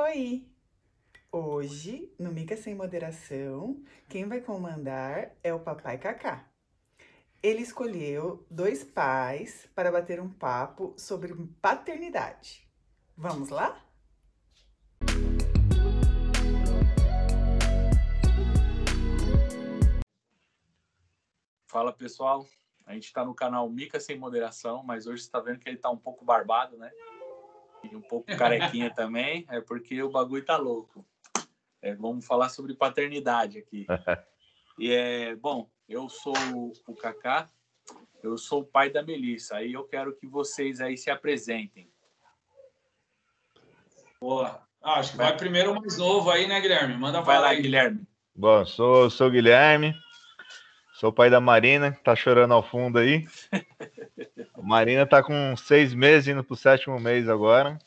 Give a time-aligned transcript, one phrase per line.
[0.00, 0.46] Oi!
[1.32, 6.48] Hoje, no Mica Sem Moderação, quem vai comandar é o Papai Kaká.
[7.42, 12.64] Ele escolheu dois pais para bater um papo sobre paternidade.
[13.16, 13.84] Vamos lá?
[21.66, 22.46] Fala pessoal,
[22.86, 25.74] a gente está no canal Mica Sem Moderação, mas hoje você está vendo que ele
[25.74, 26.92] está um pouco barbado, né?
[27.84, 31.06] E um pouco carequinha também, é porque o bagulho tá louco.
[31.80, 33.86] É, vamos falar sobre paternidade aqui.
[34.80, 36.32] E é bom, eu sou
[36.86, 37.48] o Kaká,
[38.22, 39.56] eu sou o pai da Melissa.
[39.56, 41.90] Aí eu quero que vocês aí se apresentem.
[44.20, 44.62] Boa.
[44.80, 46.96] Ah, acho que vai primeiro o mais novo aí, né, Guilherme?
[46.96, 47.60] Manda Vai lá, aí.
[47.60, 48.06] Guilherme.
[48.34, 49.92] Bom, sou, sou o Guilherme,
[50.98, 53.24] sou o pai da Marina, que tá chorando ao fundo aí.
[54.52, 57.78] A Marina tá com seis meses, indo pro sétimo mês agora.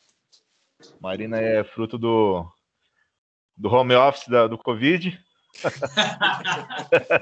[0.98, 2.50] Marina é fruto do,
[3.54, 5.22] do home office da, do Covid.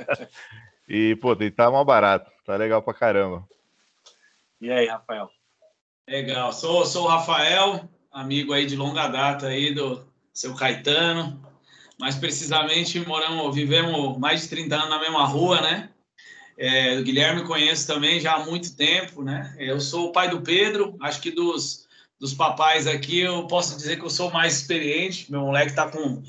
[0.88, 3.44] e, pô, tem tá mal barato, tá legal pra caramba.
[4.60, 5.28] E aí, Rafael?
[6.08, 6.52] Legal.
[6.52, 11.49] Sou, sou o Rafael, amigo aí de longa data aí do seu Caetano.
[12.00, 15.90] Mais precisamente, moramos, vivemos mais de 30 anos na mesma rua, né?
[16.56, 19.54] É, o Guilherme conheço também já há muito tempo, né?
[19.58, 21.86] Eu sou o pai do Pedro, acho que dos,
[22.18, 25.30] dos papais aqui eu posso dizer que eu sou mais experiente.
[25.30, 26.22] Meu moleque tá com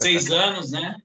[0.00, 0.96] seis anos, né?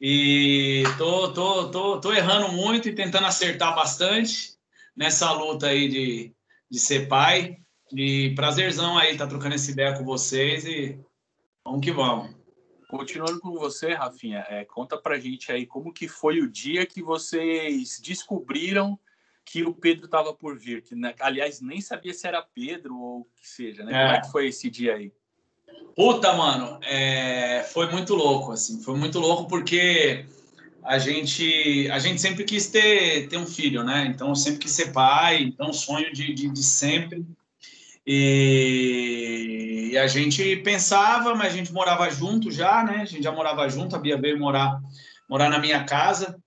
[0.00, 4.52] E tô, tô, tô, tô errando muito e tentando acertar bastante
[4.96, 6.32] nessa luta aí de,
[6.70, 7.58] de ser pai.
[7.92, 10.96] E prazerzão aí tá trocando essa ideia com vocês e
[11.64, 12.37] vamos que vamos.
[12.88, 17.02] Continuando com você, Rafinha, é, conta pra gente aí como que foi o dia que
[17.02, 18.98] vocês descobriram
[19.44, 20.82] que o Pedro estava por vir.
[20.82, 23.92] Que, né, aliás, nem sabia se era Pedro ou o que seja, né?
[23.92, 24.06] É.
[24.06, 25.12] Como é que foi esse dia aí?
[25.94, 30.24] Puta, mano, é, foi muito louco, assim, foi muito louco porque
[30.82, 34.06] a gente, a gente sempre quis ter, ter um filho, né?
[34.06, 37.22] Então, sempre quis ser pai, então, sonho de, de, de sempre.
[38.10, 43.02] E, e a gente pensava, mas a gente morava junto já, né?
[43.02, 44.80] A gente já morava junto, a Bia veio morar,
[45.28, 46.42] morar na minha casa.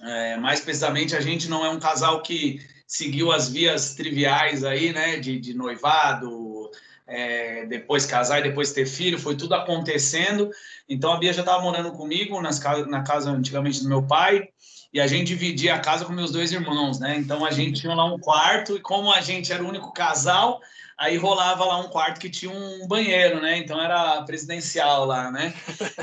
[0.00, 4.92] É, mais precisamente, a gente não é um casal que seguiu as vias triviais aí,
[4.92, 5.16] né?
[5.16, 6.70] De, de noivado,
[7.04, 10.48] é, depois casar e depois ter filho, foi tudo acontecendo.
[10.88, 14.50] Então a Bia já estava morando comigo nas na casa antigamente do meu pai,
[14.92, 17.16] e a gente dividia a casa com meus dois irmãos, né?
[17.16, 20.60] Então a gente tinha lá um quarto, e como a gente era o único casal,
[20.96, 23.58] aí rolava lá um quarto que tinha um banheiro, né?
[23.58, 25.54] Então era presidencial lá, né?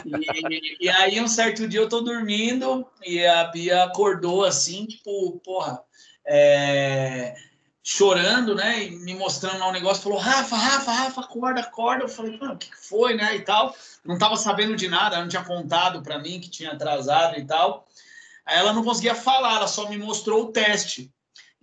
[0.06, 5.40] E, e aí um certo dia eu tô dormindo e a Bia acordou assim, tipo,
[5.44, 5.81] porra,
[6.26, 7.36] é
[7.84, 8.86] chorando, né?
[8.86, 12.06] E me mostrando lá um negócio, falou: Rafa, Rafa, Rafa, acorda, acorda.
[12.06, 13.36] Eu falei, mano, o que foi, né?
[13.36, 13.75] E tal.
[14.06, 17.46] Não tava sabendo de nada, ela não tinha contado para mim que tinha atrasado e
[17.46, 17.86] tal.
[18.46, 21.12] Aí ela não conseguia falar, ela só me mostrou o teste.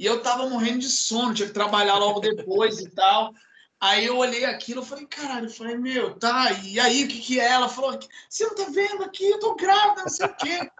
[0.00, 3.34] E eu tava morrendo de sono, tinha que trabalhar logo depois e tal.
[3.78, 7.20] Aí eu olhei aquilo, eu falei, caralho, eu falei, meu, tá, e aí o que
[7.20, 7.50] que é?
[7.50, 10.70] Ela falou, você não tá vendo aqui, eu tô grávida, não sei o quê.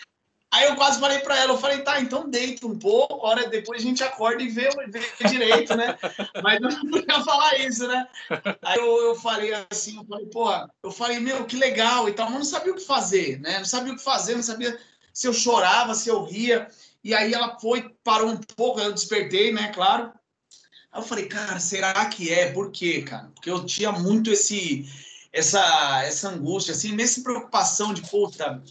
[0.50, 3.82] Aí eu quase falei para ela, eu falei, tá, então deita um pouco, hora depois
[3.82, 5.98] a gente acorda e vê, vê direito, né?
[6.42, 8.08] Mas eu não podia falar isso, né?
[8.62, 12.31] Aí eu, eu falei assim, eu falei, porra, eu falei, meu, que legal e tal,
[12.31, 13.58] mas não sabia o que fazer, né?
[13.58, 14.81] Não sabia o que fazer, não sabia
[15.12, 16.70] se eu chorava, se eu ria.
[17.03, 20.12] E aí ela foi, parou um pouco, eu despertei, né, claro.
[20.93, 22.53] Aí eu falei, cara, será que é?
[22.53, 23.31] Por quê, cara?
[23.34, 24.87] Porque eu tinha muito esse,
[25.33, 28.62] essa, essa angústia, assim, nessa preocupação de, puta,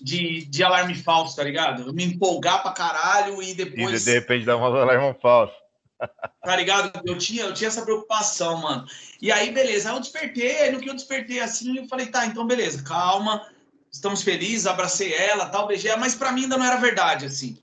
[0.00, 1.82] de, de alarme falso, tá ligado?
[1.82, 5.54] Eu me empolgar pra caralho e E depois de, de repente dá uma alarme falso.
[6.42, 7.00] tá ligado?
[7.04, 8.86] Eu tinha, eu tinha essa preocupação, mano.
[9.20, 12.26] E aí, beleza, aí eu despertei, aí no que eu despertei assim, eu falei, tá,
[12.26, 13.46] então beleza, calma,
[13.90, 17.56] estamos felizes, abracei ela, tal, beijei ela, mas pra mim ainda não era verdade, assim.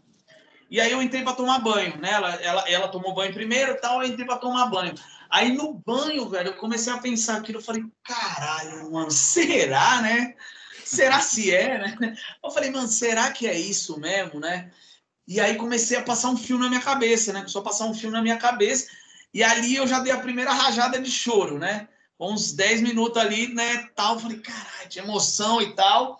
[0.69, 2.12] E aí eu entrei pra tomar banho, né?
[2.12, 4.94] Ela, ela, ela tomou banho primeiro tal, eu entrei pra tomar banho.
[5.30, 10.36] Aí no banho, velho, eu comecei a pensar aquilo, eu falei, caralho, mano, será, né?
[10.86, 12.16] Será se é, né?
[12.44, 14.71] Eu falei, mano, será que é isso mesmo, né?
[15.27, 17.39] E aí comecei a passar um filme na minha cabeça, né?
[17.39, 18.89] Começou a passar um filme na minha cabeça.
[19.31, 21.88] E ali eu já dei a primeira rajada de choro, né?
[22.19, 23.88] Uns 10 minutos ali, né?
[23.95, 26.19] Tal, eu falei, caralho, de emoção e tal.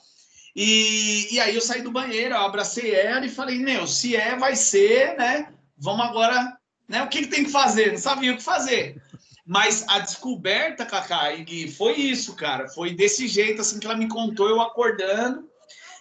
[0.56, 4.36] E, e aí eu saí do banheiro, eu abracei ela e falei, meu, se é,
[4.36, 5.54] vai ser, né?
[5.78, 6.58] Vamos agora,
[6.88, 7.04] né?
[7.04, 7.92] O que, que tem que fazer?
[7.92, 9.02] Não sabia o que fazer.
[9.46, 12.68] Mas a descoberta, Cacá, e Gui, foi isso, cara.
[12.68, 15.50] Foi desse jeito, assim, que ela me contou, eu acordando.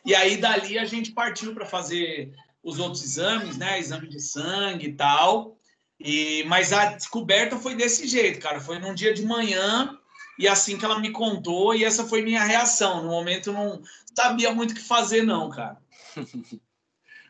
[0.04, 2.30] E aí, dali, a gente partiu para fazer
[2.62, 3.78] os outros exames, né?
[3.78, 5.56] Exame de sangue e tal.
[5.98, 8.60] E, mas a descoberta foi desse jeito, cara.
[8.60, 9.97] Foi num dia de manhã,
[10.38, 13.02] e assim que ela me contou, e essa foi minha reação.
[13.02, 13.82] No momento eu não
[14.14, 15.78] sabia muito o que fazer, não, cara.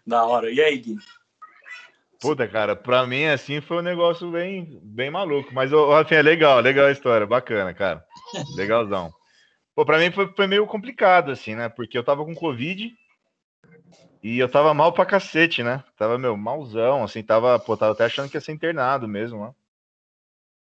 [0.07, 0.51] da hora.
[0.51, 0.97] E aí, Gui?
[2.21, 5.55] Puta, cara, pra mim, assim, foi um negócio bem, bem maluco.
[5.55, 8.05] Mas, o Rafinha, é legal, legal a história, bacana, cara.
[8.57, 9.13] Legalzão.
[9.75, 11.69] Pô, pra mim foi, foi meio complicado, assim, né?
[11.69, 12.93] Porque eu tava com Covid
[14.21, 15.85] e eu tava mal pra cacete, né?
[15.97, 19.55] Tava, meu, malzão, assim, tava, pô, tava até achando que ia ser internado mesmo, né?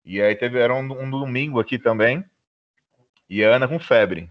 [0.05, 2.23] E aí teve, era um, um domingo aqui também.
[3.31, 4.27] E a Ana com febre.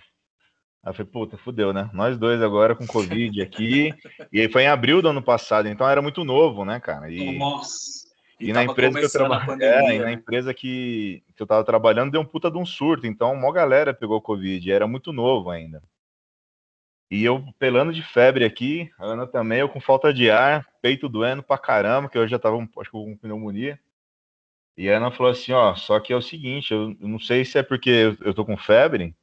[0.85, 1.89] Aí eu falei, puta, fudeu, né?
[1.95, 3.95] Nós dois agora com Covid aqui.
[4.31, 7.11] e aí foi em abril do ano passado, então era muito novo, né, cara?
[7.11, 8.11] E, Nossa.
[8.39, 10.13] E, e na empresa que eu trabalho, é, e na né?
[10.13, 13.95] empresa que, que eu tava trabalhando deu um puta de um surto, então uma galera
[13.95, 15.83] pegou Covid, era muito novo ainda.
[17.11, 21.09] E eu pelando de febre aqui, a Ana também, eu com falta de ar, peito
[21.09, 23.81] doendo pra caramba, que eu já tava, acho que com pneumonia.
[24.77, 27.59] E a Ana falou assim, ó, só que é o seguinte, eu, não sei se
[27.59, 29.15] é porque eu, eu tô com febre,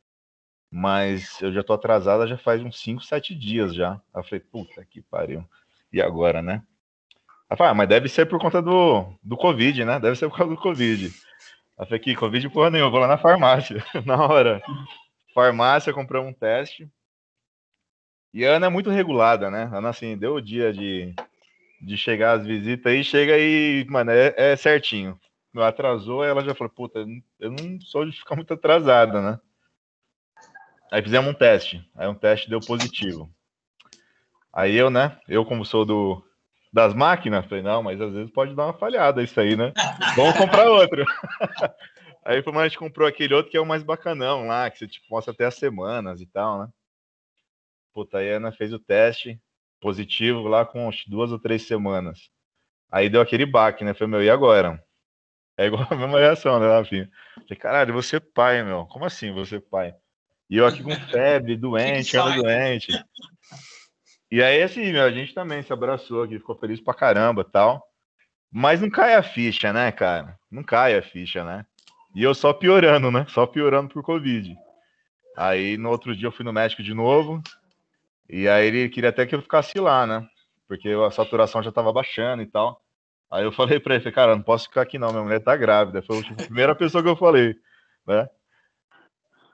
[0.70, 3.94] mas eu já tô atrasada já faz uns 5, 7 dias já.
[4.14, 5.44] Aí eu falei, puta que pariu.
[5.92, 6.62] E agora, né?
[7.50, 10.00] Ela falou, ah, mas deve ser por conta do, do Covid, né?
[10.00, 11.14] Deve ser por causa do Covid.
[11.78, 13.84] Ela falou, que Covid porra nenhuma, vou lá na farmácia.
[14.06, 14.62] na hora.
[15.34, 16.90] Farmácia, comprou um teste.
[18.34, 19.70] E a Ana é muito regulada, né?
[19.72, 21.16] A Ana, assim, deu o dia de,
[21.82, 25.18] de chegar às visitas aí, chega e, mano, é, é certinho
[25.64, 27.06] atrasou, ela já falou, puta,
[27.40, 29.40] eu não sou de ficar muito atrasada, né?
[30.92, 31.86] Aí fizemos um teste.
[31.96, 33.30] Aí um teste deu positivo.
[34.54, 35.20] Aí eu, né?
[35.28, 36.24] Eu, como sou do
[36.72, 39.74] das máquinas, falei, não, mas às vezes pode dar uma falhada isso aí, né?
[40.16, 41.06] Vamos comprar outro.
[42.24, 44.88] aí foi, a gente comprou aquele outro que é o mais bacanão lá, que você
[44.88, 46.68] tipo, mostra até as semanas e tal, né?
[47.94, 49.42] Puta, aí a Ana fez o teste
[49.80, 52.30] positivo lá com duas ou três semanas.
[52.92, 53.94] Aí deu aquele baque, né?
[53.94, 54.82] Falei, meu, e agora?
[55.58, 57.10] É igual a mesma reação, né, Rafinha?
[57.34, 58.86] Falei, caralho, você é pai, meu.
[58.86, 59.96] Como assim você é pai?
[60.50, 62.92] E eu aqui com febre, doente, ando doente.
[64.32, 67.84] E aí, assim, meu, a gente também se abraçou aqui, ficou feliz pra caramba tal.
[68.52, 70.38] Mas não cai a ficha, né, cara?
[70.50, 71.66] Não cai a ficha, né?
[72.16, 73.26] E eu só piorando, né?
[73.30, 74.56] Só piorando por Covid.
[75.36, 77.42] Aí no outro dia eu fui no médico de novo.
[78.30, 80.28] E aí ele queria até que eu ficasse lá, né?
[80.68, 82.82] Porque a saturação já tava baixando e tal.
[83.32, 86.02] Aí eu falei pra ele, cara, não posso ficar aqui não, minha mulher tá grávida.
[86.02, 87.56] Foi a primeira pessoa que eu falei,
[88.06, 88.30] né?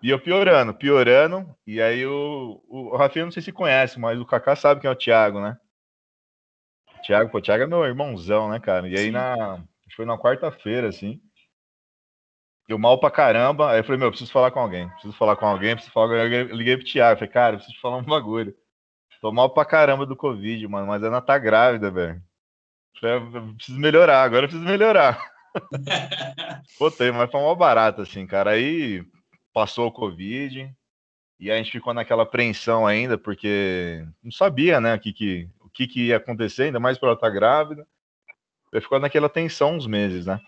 [0.02, 1.56] E eu piorando, piorando.
[1.66, 4.92] E aí o, o, Rafinha não sei se conhece, mas o Kaká sabe quem é
[4.92, 5.58] o Thiago, né?
[7.06, 8.88] Thiago, pô, Thiago é meu irmãozão, né, cara?
[8.88, 9.64] E aí na.
[9.96, 11.22] Foi na quarta-feira, assim.
[12.68, 13.72] Eu mal pra caramba.
[13.72, 14.90] Aí eu falei, meu, preciso falar com alguém.
[14.90, 16.40] Preciso falar com alguém, preciso falar com alguém.
[16.40, 17.20] Eu liguei pro Thiago.
[17.20, 18.56] Falei, cara, preciso falar um bagulho.
[19.22, 20.88] Tô mal pra caramba do Covid, mano.
[20.88, 22.22] Mas ela tá grávida, velho.
[23.02, 25.32] Eu preciso melhorar, agora eu preciso melhorar.
[26.80, 28.52] Botei, mas foi uma barata, assim, cara.
[28.52, 29.06] Aí
[29.54, 30.74] passou o Covid
[31.40, 35.70] e a gente ficou naquela apreensão ainda, porque não sabia, né, o que, que, o
[35.70, 37.88] que, que ia acontecer, ainda mais para ela estar tá grávida.
[38.72, 40.40] Eu ficou naquela tensão uns meses, né?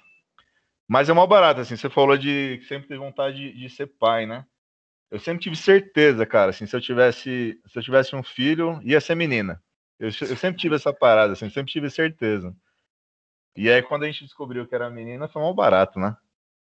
[0.87, 3.87] Mas é uma barata, assim, você falou de que sempre teve vontade de, de, ser
[3.87, 4.45] pai, né?
[5.11, 9.01] Eu sempre tive certeza, cara, assim, se eu tivesse, se eu tivesse um filho, ia
[9.01, 9.61] ser menina.
[9.99, 12.53] Eu, eu sempre tive essa parada, assim, sempre tive certeza.
[13.55, 16.15] E aí, quando a gente descobriu que era menina, foi mal barato, né?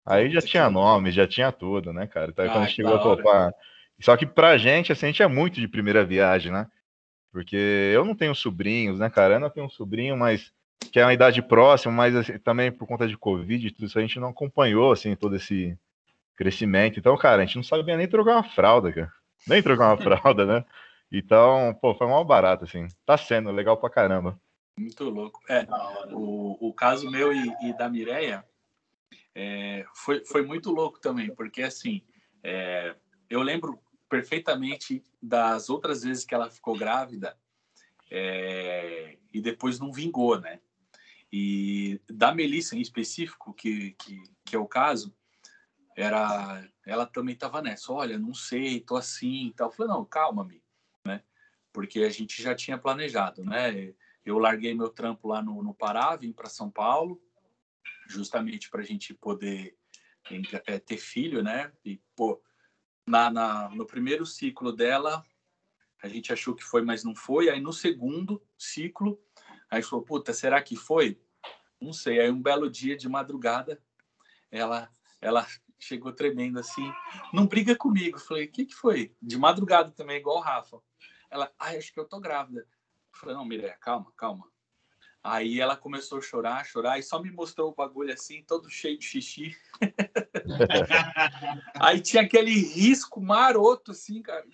[0.06, 2.30] Aí já tinha nome, já tinha tudo, né, cara?
[2.32, 3.52] Então, ah, quando chegou a topar.
[4.00, 6.68] Só que pra gente, assim, a gente é muito de primeira viagem, né?
[7.32, 9.36] Porque eu não tenho sobrinhos, né, cara?
[9.36, 10.54] Eu não tenho um sobrinho, mas
[10.92, 13.98] que é uma idade próxima, mas assim, também por conta de Covid e tudo isso,
[13.98, 15.78] a gente não acompanhou, assim, todo esse
[16.36, 17.00] crescimento.
[17.00, 19.12] Então, cara, a gente não sabia nem trocar uma fralda, cara.
[19.48, 20.66] Nem trocar uma fralda, né?
[21.18, 22.88] Então, pô, foi mal barato, assim.
[23.06, 24.38] Tá sendo legal pra caramba.
[24.78, 25.42] Muito louco.
[25.48, 25.66] É,
[26.12, 28.46] o, o caso meu e, e da Mireia
[29.34, 32.04] é, foi, foi muito louco também, porque assim,
[32.44, 32.94] é,
[33.30, 33.80] eu lembro
[34.10, 37.38] perfeitamente das outras vezes que ela ficou grávida
[38.12, 40.60] é, e depois não vingou, né?
[41.32, 45.16] E da Melissa em específico, que, que, que é o caso,
[45.96, 49.70] era ela também estava nessa, olha, não sei, tô assim e tal.
[49.70, 50.65] Eu falei, não, calma, amigo
[51.76, 53.94] porque a gente já tinha planejado, né?
[54.26, 57.22] Eu larguei meu trampo lá no, no Pará, vim para São Paulo,
[58.08, 59.78] justamente para a gente poder
[60.68, 61.74] é, ter filho, né?
[61.84, 62.42] E, pô,
[63.06, 65.22] na, na, no primeiro ciclo dela,
[66.02, 67.50] a gente achou que foi, mas não foi.
[67.50, 69.20] Aí no segundo ciclo,
[69.70, 71.20] aí falou, puta, será que foi?
[71.82, 72.22] Não sei.
[72.22, 73.84] Aí um belo dia de madrugada,
[74.50, 74.90] ela,
[75.20, 75.46] ela
[75.78, 76.90] chegou tremendo assim,
[77.34, 78.18] não briga comigo.
[78.18, 79.14] Falei, o que, que foi?
[79.22, 80.82] De madrugada também, igual o Rafa.
[81.36, 82.62] Ela, ai, acho que eu tô grávida.
[82.62, 84.50] Eu falei, não, Mireia, calma, calma.
[85.22, 88.98] Aí ela começou a chorar, chorar, e só me mostrou o bagulho assim, todo cheio
[88.98, 89.58] de xixi.
[91.82, 94.48] Aí tinha aquele risco maroto, assim, cara.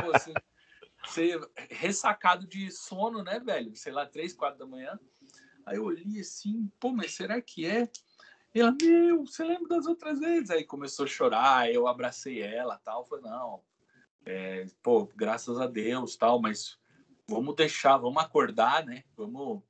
[0.00, 0.32] Pô, assim,
[1.04, 1.38] você
[1.68, 3.76] ressacado de sono, né, velho?
[3.76, 4.98] Sei lá, três, quatro da manhã.
[5.66, 7.86] Aí eu olhei assim, pô, mas será que é?
[8.54, 10.48] E ela, meu, você lembra das outras vezes?
[10.48, 13.04] Aí começou a chorar, eu abracei ela tal.
[13.04, 13.62] Falei, não,
[14.26, 16.78] é, pô, graças a Deus tal, mas
[17.26, 19.04] vamos deixar, vamos acordar, né?
[19.16, 19.62] Vamos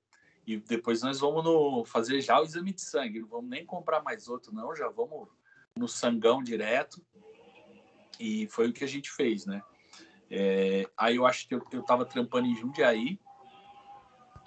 [0.49, 3.21] e depois nós vamos no, fazer já o exame de sangue.
[3.21, 4.75] Não vamos nem comprar mais outro, não.
[4.75, 5.29] Já vamos
[5.77, 7.05] no sangão direto.
[8.19, 9.63] E foi o que a gente fez, né?
[10.31, 13.21] É, aí eu acho que eu, eu tava trampando em Jundiaí.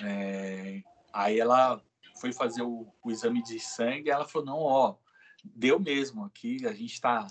[0.03, 0.81] É,
[1.13, 1.79] aí ela
[2.19, 4.09] foi fazer o, o, exame de sangue.
[4.09, 4.95] ela falou: Não, ó,
[5.43, 6.65] deu mesmo aqui.
[6.65, 7.27] A gente tá,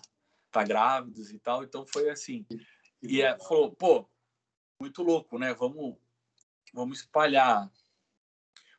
[0.50, 1.62] tá grávidos e tal.
[1.62, 2.46] Então foi assim.
[3.02, 4.08] E ela falou: Pô,
[4.80, 5.54] muito louco, né?
[5.54, 5.96] Vamos,
[6.72, 7.70] vamos espalhar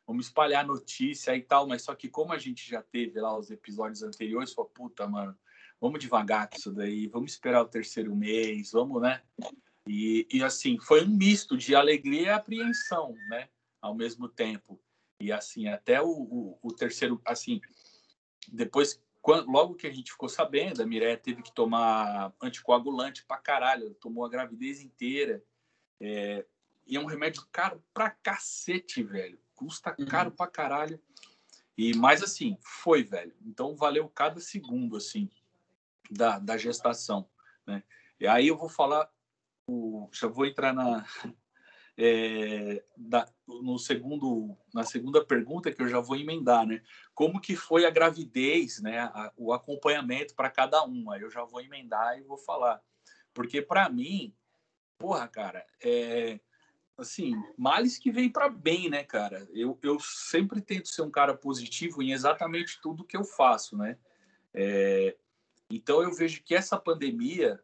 [0.06, 3.50] vamos espalhar notícia e tal, mas só que como a gente já teve lá os
[3.50, 5.36] episódios anteriores, falou, puta, mano,
[5.80, 9.22] vamos devagar com isso daí, vamos esperar o terceiro mês, vamos, né?
[9.88, 13.48] E, e assim, foi um misto de alegria e apreensão, né?
[13.80, 14.80] Ao mesmo tempo.
[15.20, 17.60] E assim, até o, o, o terceiro, assim,
[18.48, 23.38] depois, quando, logo que a gente ficou sabendo, a Mireia teve que tomar anticoagulante pra
[23.38, 25.42] caralho, tomou a gravidez inteira.
[26.00, 26.44] É,
[26.86, 30.06] e é um remédio caro pra cacete, velho custa uhum.
[30.06, 31.00] caro pra caralho.
[31.76, 33.34] E mais assim, foi, velho.
[33.46, 35.30] Então valeu cada segundo, assim,
[36.10, 37.28] da, da gestação,
[37.66, 37.82] né?
[38.20, 39.10] E aí eu vou falar,
[39.66, 41.04] o, já vou entrar na,
[41.96, 46.82] é, da, no segundo, na segunda pergunta que eu já vou emendar, né?
[47.14, 49.00] Como que foi a gravidez, né?
[49.00, 51.10] A, o acompanhamento para cada um?
[51.10, 52.82] Aí eu já vou emendar e vou falar,
[53.34, 54.34] porque para mim,
[54.98, 56.40] porra, cara, é,
[56.96, 59.48] assim, males que vem para bem, né, cara?
[59.52, 63.98] Eu, eu sempre tento ser um cara positivo em exatamente tudo que eu faço, né?
[64.54, 65.16] É,
[65.70, 67.62] então eu vejo que essa pandemia,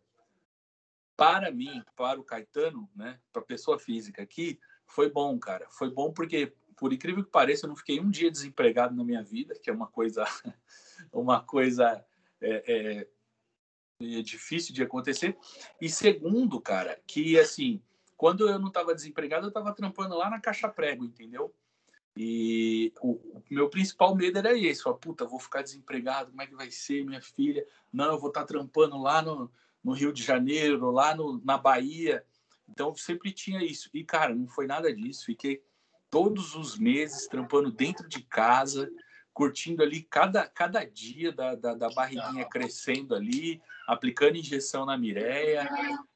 [1.18, 5.66] para mim, para o Caetano, né, para a pessoa física aqui, foi bom, cara.
[5.68, 9.22] Foi bom porque, por incrível que pareça, eu não fiquei um dia desempregado na minha
[9.22, 10.24] vida, que é uma coisa,
[11.12, 12.04] uma coisa
[12.40, 13.08] é, é,
[14.00, 15.36] é difícil de acontecer.
[15.80, 17.82] E segundo, cara, que assim
[18.16, 21.54] quando eu não estava desempregado, eu estava trampando lá na Caixa Prego, entendeu?
[22.16, 26.46] E o, o, meu principal medo era esse: falar, puta, vou ficar desempregado, como é
[26.48, 27.64] que vai ser minha filha?
[27.92, 29.48] Não, eu vou estar tá trampando lá no,
[29.82, 32.24] no Rio de Janeiro, lá no, na Bahia.
[32.68, 33.88] Então, sempre tinha isso.
[33.94, 35.24] E, cara, não foi nada disso.
[35.26, 35.62] Fiquei
[36.10, 38.90] todos os meses trampando dentro de casa,
[39.32, 45.68] curtindo ali cada, cada dia da, da, da barriguinha crescendo ali, aplicando injeção na Mireia,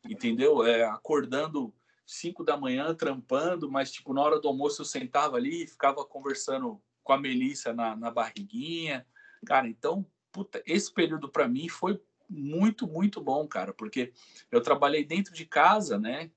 [0.04, 0.66] entendeu?
[0.66, 1.72] É, acordando
[2.04, 6.04] 5 da manhã trampando, mas tipo na hora do almoço eu sentava ali e ficava
[6.04, 9.06] conversando com a Melissa na, na barriguinha.
[9.46, 12.00] Cara, então, puta, esse período para mim foi
[12.32, 14.12] muito, muito bom, cara, porque
[14.50, 16.30] eu trabalhei dentro de casa, né?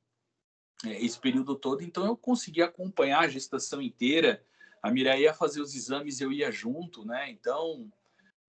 [0.86, 4.44] É, esse período todo, então eu consegui acompanhar a gestação inteira.
[4.84, 7.30] A Mireia ia fazer os exames, eu ia junto, né?
[7.32, 7.92] Então,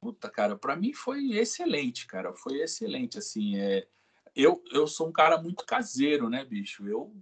[0.00, 3.86] puta, cara, para mim foi excelente, cara, foi excelente, assim, é,
[4.34, 6.86] eu, eu sou um cara muito caseiro, né, bicho?
[6.86, 7.14] Eu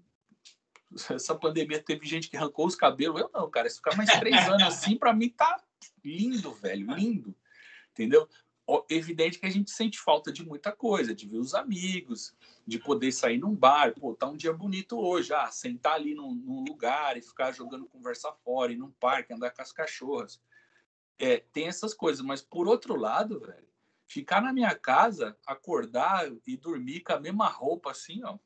[1.10, 3.20] essa pandemia teve gente que arrancou os cabelos.
[3.20, 3.68] Eu não, cara.
[3.68, 5.62] Se ficar mais três anos assim, para mim tá
[6.04, 7.34] lindo, velho, lindo.
[7.92, 8.28] Entendeu?
[8.88, 12.35] Evidente que a gente sente falta de muita coisa, de ver os amigos,
[12.66, 16.35] de poder sair num bar, pô, tá um dia bonito hoje, ah, sentar ali num,
[16.35, 20.40] num lugar e ficar jogando conversa fora, ir num parque, andar com as cachorras.
[21.18, 23.68] É, tem essas coisas, mas por outro lado, velho,
[24.06, 28.38] ficar na minha casa, acordar e dormir com a mesma roupa assim, ó.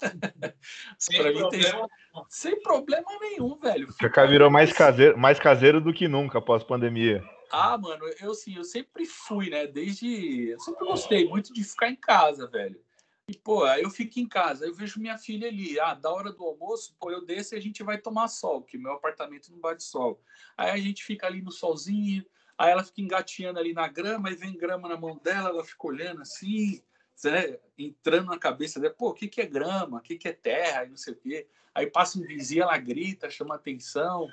[0.96, 1.50] sem, problema.
[1.50, 2.24] Tem...
[2.28, 3.92] sem problema nenhum, velho.
[3.94, 7.24] Ficar virou mais caseiro, mais caseiro do que nunca após pandemia.
[7.50, 9.66] Ah, mano, eu sim, eu sempre fui, né?
[9.66, 10.50] Desde.
[10.50, 12.80] Eu sempre gostei muito de ficar em casa, velho.
[13.28, 16.32] E, pô, aí eu fico em casa, eu vejo minha filha ali, ah, da hora
[16.32, 19.60] do almoço, pô, eu desço e a gente vai tomar sol, porque meu apartamento não
[19.60, 20.20] bate sol.
[20.56, 22.24] Aí a gente fica ali no solzinho,
[22.60, 25.86] Aí ela fica engatinhando ali na grama, e vem grama na mão dela, ela fica
[25.86, 26.82] olhando assim,
[27.24, 27.58] né?
[27.78, 29.96] entrando na cabeça dela, pô, o que, que é grama?
[29.96, 30.84] O que, que é terra?
[30.84, 31.46] E não sei o quê.
[31.74, 34.28] Aí passa um vizinho, ela grita, chama atenção.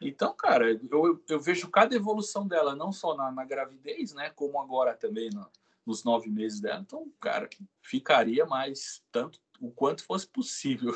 [0.00, 4.30] Então, cara, eu, eu vejo cada evolução dela, não só na, na gravidez, né?
[4.30, 5.48] Como agora também no,
[5.86, 6.80] nos nove meses dela.
[6.80, 7.48] Então, cara,
[7.82, 10.94] ficaria mais tanto o quanto fosse possível.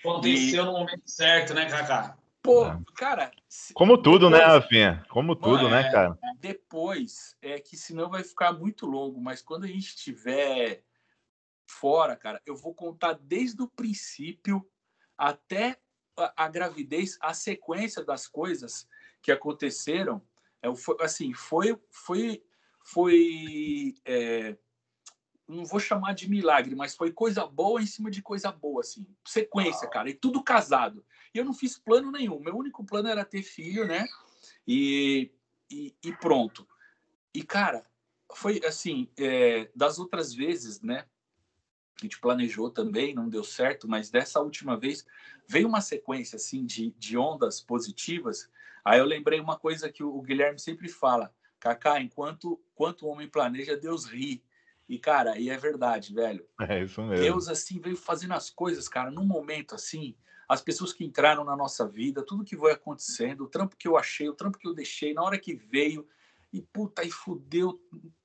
[0.00, 0.66] Aconteceu e...
[0.66, 2.16] no momento certo, né, Kaká?
[2.42, 2.80] Pô, é.
[2.96, 3.30] cara.
[3.74, 5.06] Como tudo, né, depois, né, Rafinha?
[5.08, 6.18] Como tudo, né, cara?
[6.38, 10.82] Depois, é que senão vai ficar muito longo, mas quando a gente estiver
[11.68, 14.66] fora, cara, eu vou contar desde o princípio
[15.16, 15.78] até
[16.36, 18.88] a, gravidez, a sequência das coisas
[19.22, 20.22] que aconteceram,
[20.62, 22.42] é, foi, assim, foi, foi,
[22.84, 24.56] foi é,
[25.48, 29.06] não vou chamar de milagre, mas foi coisa boa em cima de coisa boa, assim,
[29.26, 31.04] sequência, cara, e tudo casado.
[31.34, 34.06] E eu não fiz plano nenhum, meu único plano era ter filho, né?
[34.66, 35.32] E,
[35.70, 36.68] e, e pronto.
[37.34, 37.86] E, cara,
[38.34, 41.06] foi assim, é, das outras vezes, né?
[42.00, 45.04] A gente planejou também, não deu certo, mas dessa última vez
[45.46, 48.48] veio uma sequência assim de, de ondas positivas.
[48.84, 53.28] Aí eu lembrei uma coisa que o Guilherme sempre fala, Kaká, enquanto, enquanto o homem
[53.28, 54.42] planeja, Deus ri.
[54.88, 56.46] E, cara, e é verdade, velho.
[56.68, 57.24] É isso mesmo.
[57.24, 60.16] Deus, assim, veio fazendo as coisas, cara, num momento assim,
[60.48, 63.96] as pessoas que entraram na nossa vida, tudo que foi acontecendo, o trampo que eu
[63.96, 66.08] achei, o trampo que eu deixei, na hora que veio,
[66.52, 67.78] e puta, aí fudeu,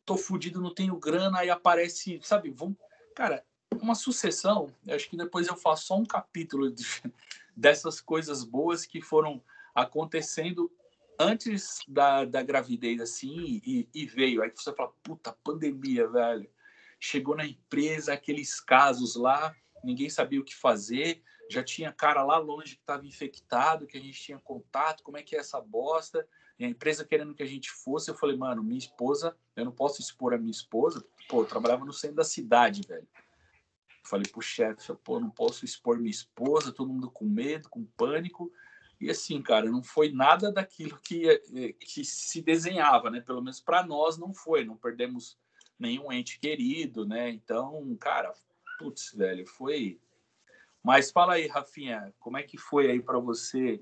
[0.06, 2.78] tô fudido, não tenho grana, aí aparece, sabe, vamos.
[3.14, 3.44] Cara,
[3.82, 6.84] uma sucessão, acho que depois eu faço só um capítulo de,
[7.56, 9.42] dessas coisas boas que foram
[9.74, 10.72] acontecendo
[11.20, 14.42] antes da, da gravidez, assim, e, e veio.
[14.42, 16.50] Aí você fala, puta, pandemia, velho.
[17.00, 19.54] Chegou na empresa, aqueles casos lá,
[19.84, 24.02] ninguém sabia o que fazer, já tinha cara lá longe que estava infectado, que a
[24.02, 26.26] gente tinha contato, como é que é essa bosta?
[26.58, 29.72] E a empresa querendo que a gente fosse, eu falei, mano, minha esposa, eu não
[29.72, 33.08] posso expor a minha esposa, pô, eu trabalhava no centro da cidade, velho.
[34.04, 38.52] Falei pro chefe, pô, não posso expor minha esposa, todo mundo com medo, com pânico.
[39.00, 43.22] E assim, cara, não foi nada daquilo que, eh, que se desenhava, né?
[43.22, 45.38] Pelo menos para nós não foi, não perdemos
[45.80, 47.30] nenhum ente querido, né?
[47.30, 48.34] Então, cara,
[48.78, 50.00] putz, velho, foi.
[50.82, 53.82] Mas fala aí, Rafinha, como é que foi aí para você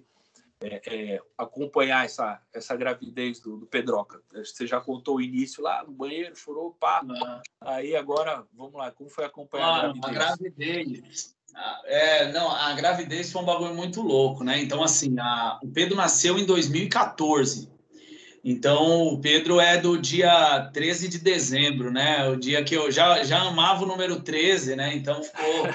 [0.61, 4.21] é, é, acompanhar essa, essa gravidez do, do Pedroca?
[4.33, 7.01] Você já contou o início lá no banheiro, chorou, pá.
[7.03, 7.41] Não.
[7.61, 10.09] Aí agora, vamos lá, como foi acompanhar ah, a gravidez?
[10.09, 11.41] A gravidez.
[11.85, 14.61] É, não, a gravidez foi um bagulho muito louco, né?
[14.61, 17.69] Então, assim, a, o Pedro nasceu em 2014.
[18.43, 22.27] Então, o Pedro é do dia 13 de dezembro, né?
[22.27, 24.95] O dia que eu já, já amava o número 13, né?
[24.95, 25.67] Então, ficou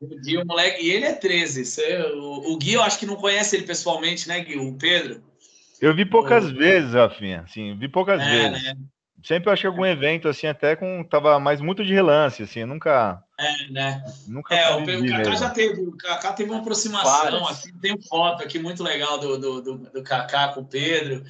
[0.00, 0.82] o dia o moleque.
[0.84, 1.64] E ele é 13.
[1.64, 4.56] Você, o, o Gui, eu acho que não conhece ele pessoalmente, né, Gui?
[4.56, 5.22] O Pedro.
[5.80, 6.54] Eu vi poucas o...
[6.54, 7.44] vezes, Rafinha.
[7.46, 8.64] Sim, vi poucas é, vezes.
[8.64, 8.74] Né?
[9.22, 11.04] Sempre achei algum evento, assim, até com.
[11.04, 13.22] Tava mais muito de relance, assim, nunca.
[13.38, 14.04] É, né?
[14.26, 15.80] Nunca é, o, o Kaká já teve.
[15.82, 20.02] O Kaká teve uma aproximação, assim, tem foto aqui muito legal do, do, do, do
[20.02, 21.24] Kaká com o Pedro.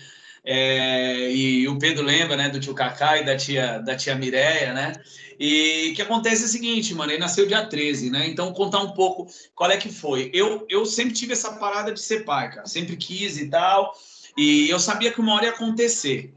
[0.50, 4.72] É, e o Pedro lembra, né, do tio Kaká e da tia, da tia Mireia,
[4.72, 4.94] né?
[5.38, 8.26] E que acontece é o seguinte, mano, ele nasceu dia 13, né?
[8.26, 10.30] Então, contar um pouco qual é que foi.
[10.32, 12.66] Eu, eu sempre tive essa parada de ser pai, cara.
[12.66, 13.92] Sempre quis e tal.
[14.38, 16.32] E eu sabia que uma hora ia acontecer.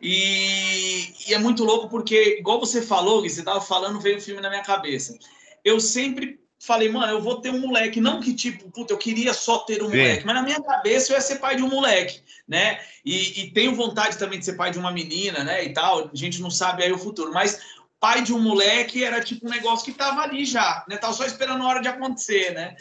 [0.00, 4.40] E, e, é muito louco porque, igual você falou, você estava falando, veio o filme
[4.40, 5.18] na minha cabeça.
[5.64, 9.32] Eu sempre falei, mano, eu vou ter um moleque, não que tipo, puta, eu queria
[9.32, 9.96] só ter um Sim.
[9.96, 12.80] moleque, mas na minha cabeça eu ia ser pai de um moleque, né?
[13.04, 15.64] E, e, tenho vontade também de ser pai de uma menina, né?
[15.64, 17.60] E tal, a gente não sabe aí o futuro, mas
[18.00, 20.96] pai de um moleque era tipo um negócio que tava ali já, né?
[20.96, 22.74] Tava só esperando a hora de acontecer, né?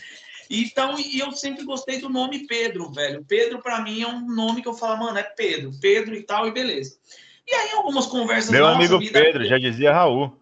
[0.49, 3.23] Então, e eu sempre gostei do nome Pedro, velho.
[3.27, 6.47] Pedro, para mim, é um nome que eu falo, mano, é Pedro, Pedro e tal,
[6.47, 6.97] e beleza.
[7.45, 8.49] E aí, algumas conversas.
[8.49, 10.33] Meu amigo Pedro, já dizia Raul.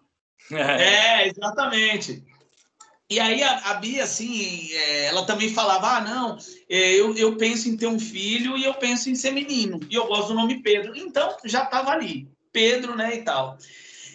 [0.52, 2.22] É, exatamente.
[3.08, 6.36] E aí, a, a Bia, assim, é, ela também falava: ah, não,
[6.68, 9.78] é, eu, eu penso em ter um filho e eu penso em ser menino.
[9.88, 10.92] E eu gosto do nome Pedro.
[10.96, 13.56] Então, já estava ali, Pedro, né, e tal.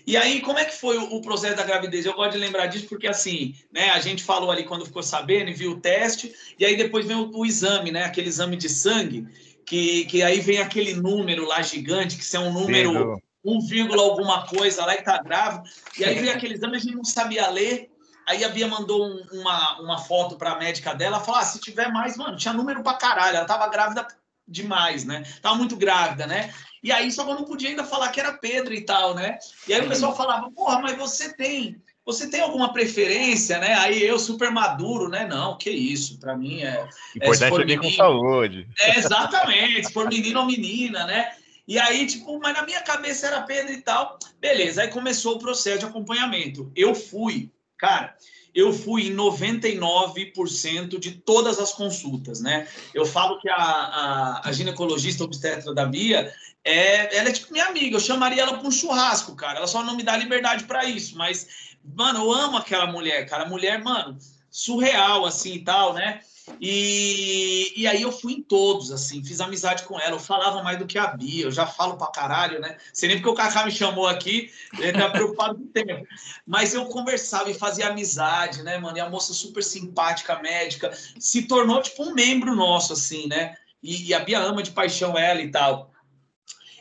[0.05, 2.05] E aí, como é que foi o, processo da gravidez?
[2.05, 5.53] Eu gosto de lembrar disso porque, assim, né, a gente falou ali quando ficou sabendo,
[5.53, 9.27] viu o teste, e aí depois vem o, o exame, né, aquele exame de sangue,
[9.65, 14.45] que, que aí vem aquele número lá gigante, que é um número um vírgula alguma
[14.45, 17.90] coisa lá que tá grávido, e aí vem aquele exame, a gente não sabia ler,
[18.31, 21.59] Aí a Bia mandou um, uma, uma foto para a médica dela, falou: ah, se
[21.59, 24.07] tiver mais, mano, tinha número para caralho, ela tava grávida
[24.47, 25.23] demais, né?
[25.41, 26.53] Tava muito grávida, né?
[26.81, 29.37] E aí só que eu não podia ainda falar que era Pedro e tal, né?
[29.67, 33.73] E aí o pessoal falava, porra, mas você tem, você tem alguma preferência, né?
[33.75, 35.27] Aí eu super maduro, né?
[35.27, 36.87] Não, que isso, para mim é.
[37.13, 38.67] Importante é, é com saúde.
[38.79, 41.33] É, exatamente, se for menino ou menina, né?
[41.67, 44.17] E aí, tipo, mas na minha cabeça era Pedro e tal.
[44.39, 46.71] Beleza, aí começou o processo de acompanhamento.
[46.75, 48.15] Eu fui, cara,
[48.53, 52.67] eu fui em 99% de todas as consultas, né?
[52.93, 56.31] Eu falo que a, a, a ginecologista obstetra da Bia,
[56.63, 59.57] é, ela é tipo minha amiga, eu chamaria ela para um churrasco, cara.
[59.57, 61.47] Ela só não me dá liberdade para isso, mas,
[61.83, 63.45] mano, eu amo aquela mulher, cara.
[63.45, 64.15] Mulher, mano,
[64.51, 66.21] surreal, assim e tal, né?
[66.59, 70.15] E, e aí eu fui em todos, assim, fiz amizade com ela.
[70.15, 72.77] Eu falava mais do que a Bia, eu já falo pra caralho, né?
[72.93, 76.05] Sei nem porque o Kaká me chamou aqui, ele tá preocupado com o tempo.
[76.45, 78.97] Mas eu conversava e fazia amizade, né, mano?
[78.97, 83.55] E a moça super simpática, médica, se tornou tipo um membro nosso, assim, né?
[83.81, 85.91] E, e a Bia ama de paixão ela e tal.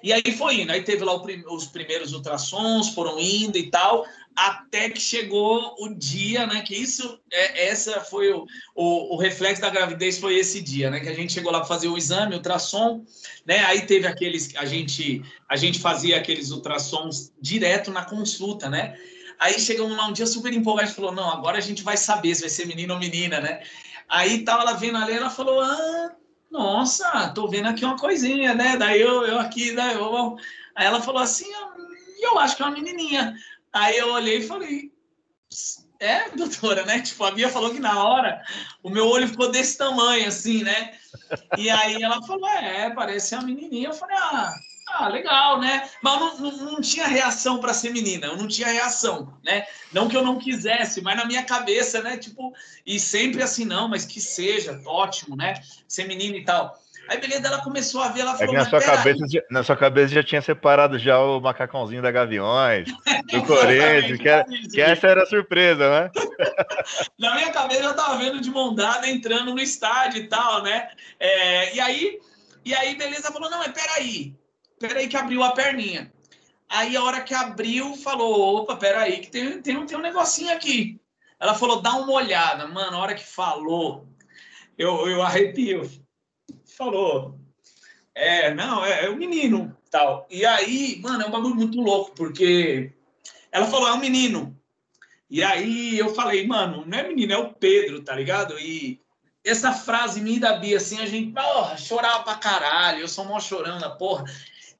[0.03, 4.07] E aí foi indo, aí teve lá os primeiros ultrassons, foram indo e tal
[4.49, 6.63] até que chegou o dia, né?
[6.63, 10.99] Que isso, é, essa foi o, o, o, reflexo da gravidez, foi esse dia, né?
[10.99, 13.05] Que a gente chegou lá para fazer o exame, ultrassom,
[13.45, 13.59] né?
[13.67, 18.99] Aí teve aqueles, a gente, a gente fazia aqueles ultrassons direto na consulta, né?
[19.39, 22.41] Aí chegamos lá um dia super empolgado, falou, não, agora a gente vai saber se
[22.41, 23.63] vai ser menino ou menina, né?
[24.09, 26.13] Aí tava ela vendo ali, ela falou, ah,
[26.51, 28.77] nossa, tô vendo aqui uma coisinha, né?
[28.79, 29.95] Daí eu, eu aqui, né?
[29.95, 30.37] Eu,
[30.75, 31.47] aí ela falou assim,
[32.23, 33.35] eu acho que é uma menininha.
[33.73, 34.93] Aí eu olhei e falei,
[36.01, 37.01] é, doutora, né?
[37.03, 38.43] Tipo, a Bia falou que na hora
[38.83, 40.95] o meu olho ficou desse tamanho, assim, né?
[41.59, 43.89] E aí ela falou, é, parece uma menininha.
[43.89, 44.55] Eu falei, ah,
[44.89, 45.89] ah legal, né?
[46.03, 49.67] Mas não, não, não tinha reação para ser menina, eu não tinha reação, né?
[49.93, 52.17] Não que eu não quisesse, mas na minha cabeça, né?
[52.17, 52.53] Tipo,
[52.87, 55.55] e sempre assim, não, mas que seja, ótimo, né?
[55.87, 56.81] Ser menina e tal.
[57.11, 58.55] Aí, beleza, ela começou a ver, ela falou...
[58.55, 62.13] É na sua, cabeça, já, na sua cabeça já tinha separado já o macacãozinho da
[62.13, 62.87] Gaviões,
[63.33, 66.11] do Corinthians, que, era, que, essa era a surpresa, né?
[67.19, 70.89] na minha cabeça eu tava vendo de mão dada entrando no estádio e tal, né?
[71.19, 72.21] É, e aí,
[72.65, 74.33] e aí, beleza, falou, não, mas peraí,
[74.79, 76.13] peraí que abriu a perninha.
[76.69, 81.01] Aí, a hora que abriu, falou, opa, peraí, que tem, tem, tem um negocinho aqui.
[81.41, 82.69] Ela falou, dá uma olhada.
[82.69, 84.07] Mano, a hora que falou,
[84.79, 85.91] eu, eu arrepio
[86.81, 87.39] falou,
[88.15, 90.27] é, não, é, é o menino, tal.
[90.31, 92.91] E aí, mano, é um bagulho muito louco, porque
[93.53, 94.57] ela falou, é um menino.
[95.29, 98.59] E aí eu falei, mano, não é menino, é o Pedro, tá ligado?
[98.59, 98.99] E
[99.45, 103.39] essa frase me da Bia, assim, a gente, porra, chorava pra caralho, eu sou mó
[103.39, 104.25] chorando, porra.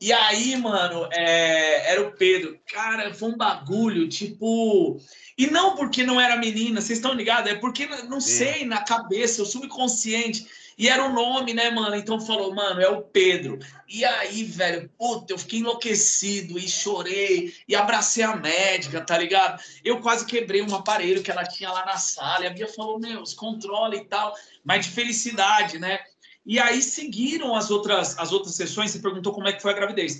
[0.01, 2.59] E aí, mano, é, era o Pedro.
[2.73, 4.99] Cara, foi um bagulho, tipo.
[5.37, 7.51] E não porque não era menina, vocês estão ligados?
[7.51, 10.47] É porque, não sei, na cabeça, o subconsciente.
[10.81, 11.95] E era o nome, né, mano?
[11.95, 13.59] Então falou, mano, é o Pedro.
[13.87, 19.63] E aí, velho, puta, eu fiquei enlouquecido e chorei e abracei a médica, tá ligado?
[19.85, 22.45] Eu quase quebrei um aparelho que ela tinha lá na sala.
[22.45, 25.99] E a Bia falou, meu, controla e tal, mas de felicidade, né?
[26.47, 28.91] E aí seguiram as outras, as outras sessões.
[28.91, 30.19] Você perguntou como é que foi a gravidez.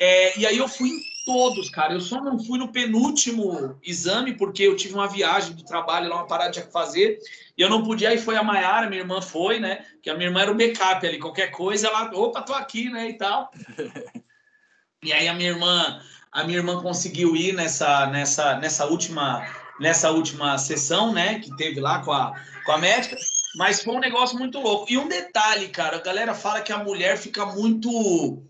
[0.00, 0.90] É, e aí eu fui
[1.24, 1.94] todos, cara.
[1.94, 6.16] Eu só não fui no penúltimo exame, porque eu tive uma viagem do trabalho lá,
[6.16, 7.18] uma parada tinha que fazer.
[7.56, 9.84] E eu não podia, aí foi a Maiara, minha irmã foi, né?
[10.02, 13.08] Que a minha irmã era o backup ali, qualquer coisa, ela, opa, tô aqui, né?
[13.10, 13.50] E tal.
[15.02, 19.46] e aí a minha irmã, a minha irmã conseguiu ir nessa, nessa, nessa última,
[19.80, 21.38] nessa última sessão, né?
[21.38, 22.34] Que teve lá com a,
[22.64, 23.16] com a médica.
[23.56, 24.90] Mas foi um negócio muito louco.
[24.90, 28.42] E um detalhe, cara, a galera fala que a mulher fica muito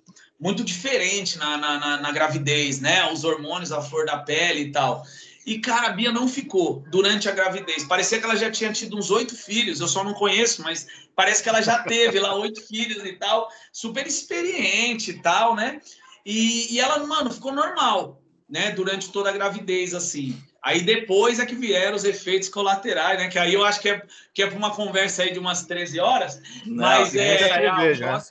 [0.45, 3.11] muito diferente na, na, na, na gravidez, né?
[3.11, 5.03] Os hormônios, a flor da pele e tal.
[5.47, 7.85] E, cara, a Bia não ficou durante a gravidez.
[7.85, 9.81] Parecia que ela já tinha tido uns oito filhos.
[9.81, 13.49] Eu só não conheço, mas parece que ela já teve lá oito filhos e tal.
[13.73, 15.81] Super experiente e tal, né?
[16.27, 18.71] E, e ela, mano, ficou normal, né?
[18.73, 20.39] Durante toda a gravidez, assim.
[20.65, 23.29] Aí depois é que vieram os efeitos colaterais, né?
[23.29, 26.01] Que aí eu acho que é, que é para uma conversa aí de umas 13
[26.01, 26.41] horas.
[26.65, 27.37] Não, mas é.
[27.37, 28.23] cerveja, né?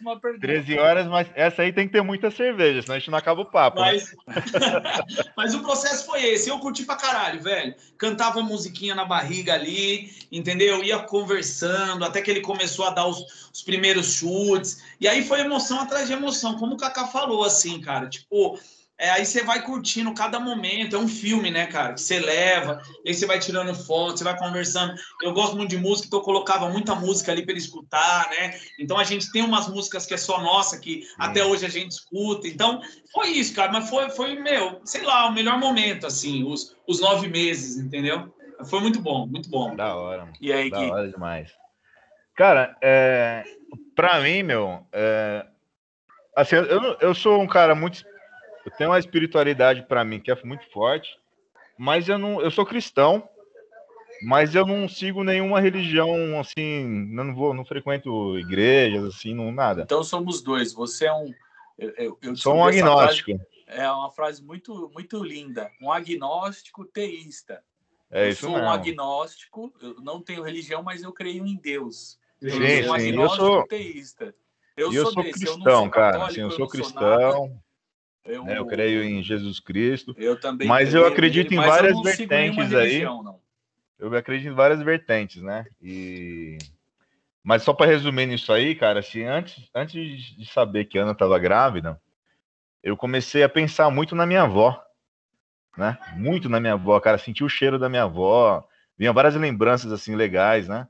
[0.41, 3.41] 13 horas, mas essa aí tem que ter muita cerveja, senão a gente não acaba
[3.41, 3.79] o papo.
[3.79, 3.91] Né?
[3.91, 4.15] Mas,
[4.55, 5.23] né?
[5.37, 6.49] mas o processo foi esse.
[6.49, 7.75] Eu curti pra caralho, velho.
[7.99, 10.83] Cantava musiquinha na barriga ali, entendeu?
[10.83, 14.83] Ia conversando, até que ele começou a dar os, os primeiros chutes.
[14.99, 18.09] E aí foi emoção atrás de emoção, como o Kaká falou, assim, cara.
[18.09, 18.57] Tipo
[19.03, 21.93] é, aí você vai curtindo cada momento, é um filme, né, cara?
[21.93, 24.95] Que você leva, aí você vai tirando foto, você vai conversando.
[25.21, 28.57] Eu gosto muito de música, então eu colocava muita música ali para ele escutar, né?
[28.79, 31.15] Então a gente tem umas músicas que é só nossa, que hum.
[31.19, 32.47] até hoje a gente escuta.
[32.47, 36.73] Então foi isso, cara, mas foi, foi meu, sei lá, o melhor momento, assim, os,
[36.87, 38.33] os nove meses, entendeu?
[38.69, 39.75] Foi muito bom, muito bom.
[39.75, 40.21] Da hora.
[40.21, 40.33] Mano.
[40.39, 40.89] E aí, da Gui?
[40.89, 41.51] hora demais.
[42.37, 43.43] Cara, é,
[43.93, 45.45] pra mim, meu, é,
[46.37, 48.12] assim, eu, eu sou um cara muito
[48.65, 51.17] eu tenho uma espiritualidade para mim que é muito forte,
[51.77, 53.27] mas eu não, eu sou cristão,
[54.21, 59.81] mas eu não sigo nenhuma religião assim, não vou, não frequento igrejas assim, não nada.
[59.81, 60.73] Então somos dois.
[60.73, 61.33] Você é um
[61.77, 63.31] eu, eu sou um agnóstico.
[63.31, 65.71] Frase, é uma frase muito muito linda.
[65.81, 67.63] Um agnóstico teísta.
[68.11, 68.65] É eu sou mesmo.
[68.65, 72.19] um agnóstico, eu não tenho religião, mas eu creio em Deus.
[72.39, 73.15] Eu sim, sou um sim.
[73.15, 74.35] eu sou teísta.
[74.77, 75.39] Eu, eu sou, sou desse.
[75.39, 76.25] cristão, eu cara.
[76.25, 77.59] Assim, eu sou cristão.
[78.25, 80.15] Eu, é, eu creio em Jesus Cristo.
[80.17, 80.67] Eu também.
[80.67, 82.99] Mas eu acredito em várias vertentes aí.
[82.99, 83.39] Religião,
[83.99, 85.65] eu acredito em várias vertentes, né?
[85.81, 86.57] E
[87.43, 91.11] Mas só para resumir nisso aí, cara, assim, antes, antes de saber que a Ana
[91.11, 92.01] estava grávida,
[92.81, 94.81] eu comecei a pensar muito na minha avó,
[95.77, 95.97] né?
[96.15, 100.15] Muito na minha avó, cara, senti o cheiro da minha avó, vinha várias lembranças assim
[100.15, 100.87] legais, né?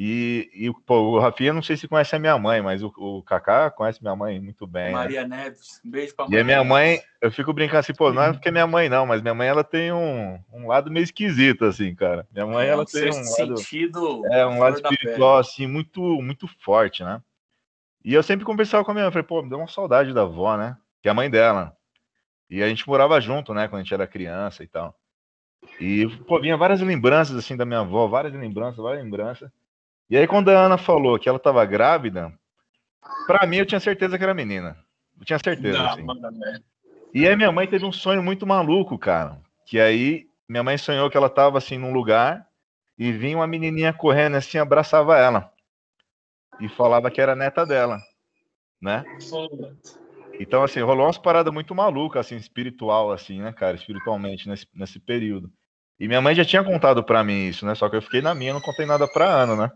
[0.00, 3.20] E, e pô, o Rafinha, não sei se conhece a minha mãe, mas o, o
[3.20, 4.84] Kaká conhece minha mãe muito bem.
[4.84, 4.92] né?
[4.92, 5.44] Maria né?
[5.46, 8.32] Neves, um beijo pra E a minha mãe, eu fico brincando assim, pô, não é
[8.32, 11.96] porque minha mãe não, mas minha mãe ela tem um, um lado meio esquisito, assim,
[11.96, 12.24] cara.
[12.30, 13.56] Minha mãe, é, ela tem um lado.
[13.56, 17.20] Sentido é, um lado espiritual, assim, muito, muito forte, né?
[18.04, 20.22] E eu sempre conversava com a minha mãe, falei, pô, me deu uma saudade da
[20.22, 20.76] avó, né?
[21.02, 21.76] Que é a mãe dela.
[22.48, 24.94] E a gente morava junto, né, quando a gente era criança e tal.
[25.80, 29.50] E, pô, vinha várias lembranças, assim, da minha avó, várias lembranças, várias lembranças.
[30.10, 32.32] E aí, quando a Ana falou que ela estava grávida,
[33.26, 34.76] para mim eu tinha certeza que era menina.
[35.18, 35.78] Eu tinha certeza.
[35.78, 36.06] Não, assim.
[37.12, 39.38] E aí, minha mãe teve um sonho muito maluco, cara.
[39.66, 42.46] Que aí, minha mãe sonhou que ela estava assim num lugar
[42.98, 45.52] e vinha uma menininha correndo assim, abraçava ela.
[46.58, 48.00] E falava que era neta dela,
[48.80, 49.04] né?
[50.40, 53.76] Então, assim, rolou umas paradas muito malucas, assim, espiritual, assim, né, cara?
[53.76, 55.52] Espiritualmente, nesse, nesse período.
[56.00, 57.74] E minha mãe já tinha contado para mim isso, né?
[57.74, 59.72] Só que eu fiquei na minha, não contei nada pra Ana, né?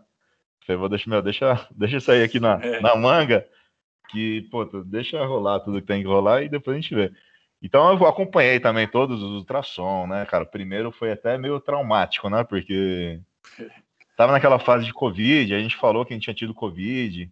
[0.66, 2.80] Falei, vou deixar, meu, deixa, deixa sair aqui na, é.
[2.80, 3.46] na manga,
[4.08, 7.12] que, pô, deixa rolar tudo que tem que rolar e depois a gente vê.
[7.62, 10.44] Então eu acompanhei também todos os ultrassom, né, cara?
[10.44, 12.42] Primeiro foi até meio traumático, né?
[12.42, 13.20] Porque
[14.16, 17.30] tava naquela fase de Covid, a gente falou que a gente tinha tido Covid.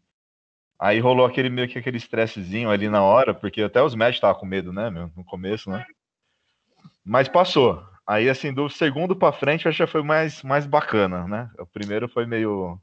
[0.79, 4.41] Aí rolou aquele meio que aquele estressezinho ali na hora, porque até os médicos estavam
[4.41, 5.85] com medo, né, meu, no começo, né?
[7.05, 7.85] Mas passou.
[8.07, 11.51] Aí, assim, do segundo para frente, eu acho que foi mais, mais bacana, né?
[11.59, 12.81] O primeiro foi meio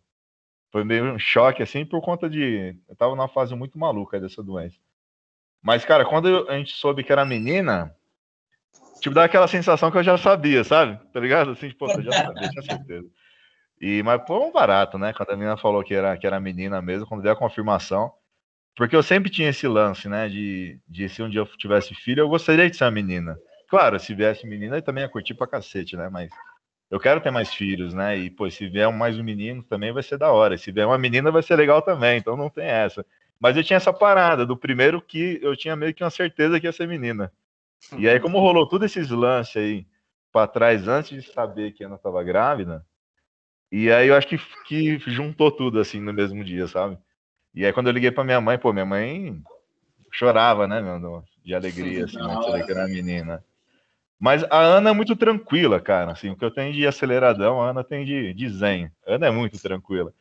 [0.72, 2.76] foi meio um choque, assim, por conta de.
[2.88, 4.78] Eu tava numa fase muito maluca dessa doença.
[5.62, 7.94] Mas, cara, quando a gente soube que era menina,
[9.02, 11.00] tipo, dá aquela sensação que eu já sabia, sabe?
[11.12, 11.52] Tá ligado?
[11.52, 13.08] Assim, tipo, eu já sabia, tinha certeza.
[13.80, 15.14] E, mas foi um barato, né?
[15.14, 18.12] Quando a menina falou que era, que era menina mesmo, quando deu a confirmação.
[18.76, 20.28] Porque eu sempre tinha esse lance, né?
[20.30, 23.38] De, de se um dia eu tivesse filho, eu gostaria de ser uma menina.
[23.70, 26.10] Claro, se viesse menina, eu também ia curtir pra cacete, né?
[26.10, 26.30] Mas
[26.90, 28.18] eu quero ter mais filhos, né?
[28.18, 30.58] E, pô, se vier mais um menino também vai ser da hora.
[30.58, 33.06] Se vier uma menina vai ser legal também, então não tem essa.
[33.40, 36.66] Mas eu tinha essa parada do primeiro que eu tinha meio que uma certeza que
[36.66, 37.32] ia ser menina.
[37.98, 39.86] E aí, como rolou todos esses lances aí
[40.32, 42.86] para trás antes de saber que a Ana tava grávida,
[43.72, 46.98] e aí eu acho que, que juntou tudo assim no mesmo dia, sabe?
[47.54, 49.42] E aí quando eu liguei para minha mãe, pô, minha mãe
[50.12, 53.44] chorava, né, meu, de alegria, assim, de saber que era menina.
[54.20, 56.12] Mas a Ana é muito tranquila, cara.
[56.12, 58.92] Assim, o que eu tenho de aceleradão, a Ana tem de, de zen.
[59.06, 60.12] A Ana é muito tranquila.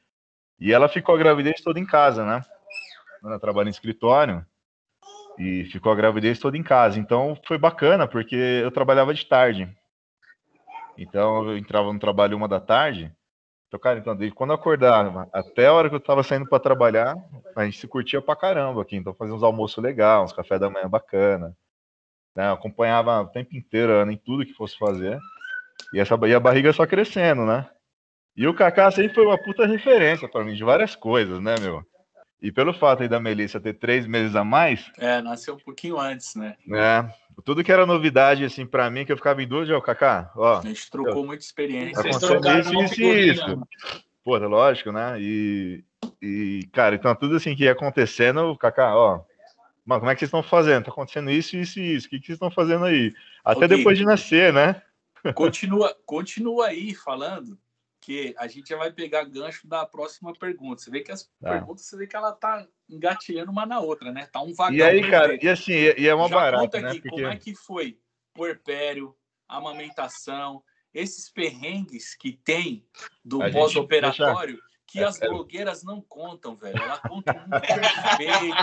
[0.61, 2.43] E ela ficou a gravidez toda em casa, né?
[3.23, 4.45] Ana trabalha em escritório
[5.39, 6.99] e ficou a gravidez toda em casa.
[6.99, 9.69] Então foi bacana, porque eu trabalhava de tarde.
[10.97, 13.13] Então eu entrava no trabalho uma da tarde.
[13.69, 17.17] Então, cara, então, quando eu acordava até a hora que eu tava saindo para trabalhar,
[17.55, 18.97] a gente se curtia pra caramba aqui.
[18.97, 21.55] Então fazia uns almoços legais, uns café da manhã bacana.
[22.37, 22.53] Né?
[22.53, 25.19] acompanhava o tempo inteiro em tudo que fosse fazer.
[25.95, 27.67] E, essa, e a barriga só crescendo, né?
[28.37, 31.83] E o Kaká sempre foi uma puta referência para mim de várias coisas, né, meu?
[32.43, 34.91] E pelo fato aí da Melissa ter três meses a mais.
[34.99, 36.55] É, nasceu um pouquinho antes, né?
[36.71, 37.09] É.
[37.45, 40.59] Tudo que era novidade, assim, para mim, que eu ficava em dúvida, ó, Kaká, ó.
[40.59, 41.99] A gente trocou eu, muita experiência.
[41.99, 43.63] Aconteceu isso, isso e isso.
[44.23, 45.17] Pô, é lógico, né?
[45.19, 45.83] E,
[46.21, 49.23] e, cara, então tudo assim que ia acontecendo, o Kaká, ó,
[49.87, 50.85] Mano, como é que vocês estão fazendo?
[50.85, 52.07] Tá acontecendo isso, isso e isso.
[52.09, 53.15] O que, que vocês estão fazendo aí?
[53.45, 53.79] Até okay.
[53.79, 54.83] depois de nascer, né?
[55.33, 57.57] Continua, continua aí falando
[58.01, 60.83] que a gente já vai pegar gancho da próxima pergunta.
[60.83, 61.51] Você vê que as tá.
[61.51, 64.27] perguntas, você vê que ela tá engatilhando uma na outra, né?
[64.27, 64.77] Tá um vagão.
[64.77, 66.91] E aí, cara, e assim, e é uma já barata, conta né?
[66.91, 67.23] Aqui, Porque...
[67.23, 67.99] Como é que foi
[68.35, 69.15] puerpério,
[69.49, 72.85] amamentação, esses perrengues que tem
[73.25, 76.81] do pós-operatório que as blogueiras não contam, velho.
[76.81, 78.57] Ela conta um perfeito.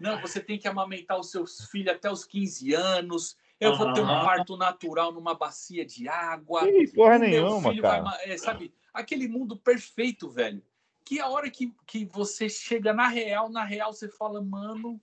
[0.00, 3.36] Não, você tem que amamentar os seus filhos até os 15 anos.
[3.58, 3.78] Eu uhum.
[3.78, 6.68] vou ter um parto natural numa bacia de água.
[6.68, 8.02] Ih, porra nenhuma, cara.
[8.02, 10.62] Vai, é, sabe, aquele mundo perfeito, velho.
[11.04, 15.00] Que a hora que, que você chega na real, na real você fala, mano,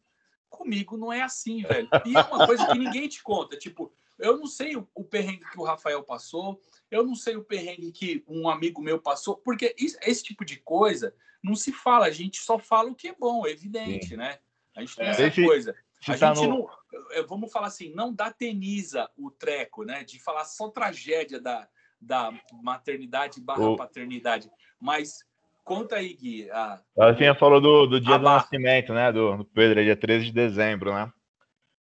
[0.50, 1.90] comigo não é assim, velho.
[2.06, 3.58] E é uma coisa que ninguém te conta.
[3.58, 7.44] Tipo, eu não sei o, o perrengue que o Rafael passou, eu não sei o
[7.44, 12.06] perrengue que um amigo meu passou, porque isso, esse tipo de coisa não se fala,
[12.06, 14.18] a gente só fala o que é bom, é evidente, Sim.
[14.18, 14.40] né?
[14.76, 15.10] A gente tem é.
[15.10, 15.76] essa coisa.
[16.08, 16.58] A tá gente no...
[16.58, 16.70] não,
[17.12, 20.04] eh, vamos falar assim, não dateniza o treco, né?
[20.04, 21.68] De falar só tragédia da,
[22.00, 23.78] da maternidade barra o...
[23.78, 24.50] paternidade.
[24.80, 25.20] Mas
[25.64, 26.50] conta aí, Gui.
[26.52, 26.82] A...
[26.98, 29.12] Ela tinha falou do, do dia do nascimento, né?
[29.12, 31.12] Do, do Pedro, dia 13 de dezembro, né?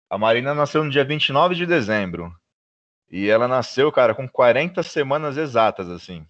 [0.10, 2.34] A Marina nasceu no dia 29 de dezembro.
[3.10, 6.26] E ela nasceu, cara, com 40 semanas exatas, assim.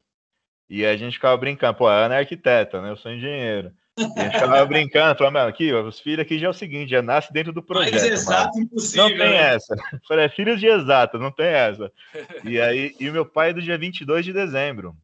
[0.70, 2.92] E a gente ficava brincando, pô, a Ana é arquiteta, né?
[2.92, 3.72] Eu sou engenheiro.
[3.98, 7.02] E a gente ficava brincando, falando, aqui, os filhos aqui já é o seguinte, já
[7.02, 7.94] nasce dentro do projeto.
[7.94, 8.66] Mais exato mano.
[8.66, 9.04] impossível.
[9.04, 9.54] Não tem né?
[9.56, 9.76] essa.
[10.08, 11.92] Falei, é filhos de exato, não tem essa.
[12.44, 14.96] E aí, e o meu pai é do dia 22 de dezembro.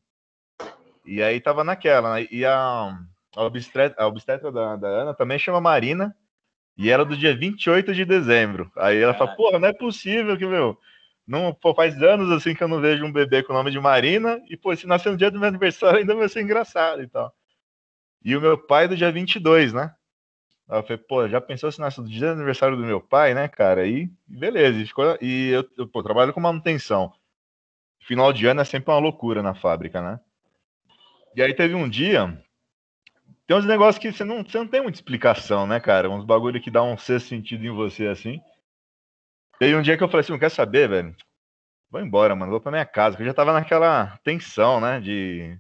[1.06, 2.28] E aí tava naquela, né?
[2.30, 2.98] E a,
[3.36, 6.16] a obstetra, a obstetra da, da Ana também chama Marina,
[6.78, 8.72] e era do dia 28 de dezembro.
[8.76, 10.78] Aí ela fala, pô, não é possível que, meu,
[11.28, 13.80] não, pô, faz anos assim que eu não vejo um bebê com o nome de
[13.80, 17.08] Marina, e, pô, se nascer no dia do meu aniversário ainda vai ser engraçado e
[17.08, 17.34] tal.
[18.24, 19.94] E o meu pai do dia 22, né?
[20.70, 23.34] Aí eu falei, pô, já pensou se nasce no dia do aniversário do meu pai,
[23.34, 23.82] né, cara?
[23.82, 24.80] Aí, beleza.
[24.80, 27.14] E, ficou, e eu, eu pô, trabalho com manutenção.
[28.00, 30.20] Final de ano é sempre uma loucura na fábrica, né?
[31.36, 32.42] E aí teve um dia.
[33.46, 36.10] Tem uns negócios que você não, você não tem muita explicação, né, cara?
[36.10, 38.42] Uns bagulho que dá um sexto sentido em você, assim.
[39.60, 41.16] Teve um dia que eu falei assim, não quer saber, velho?
[41.92, 42.52] Vou embora, mano.
[42.52, 43.16] Vou pra minha casa.
[43.16, 45.00] Que eu já tava naquela tensão, né?
[45.00, 45.60] De.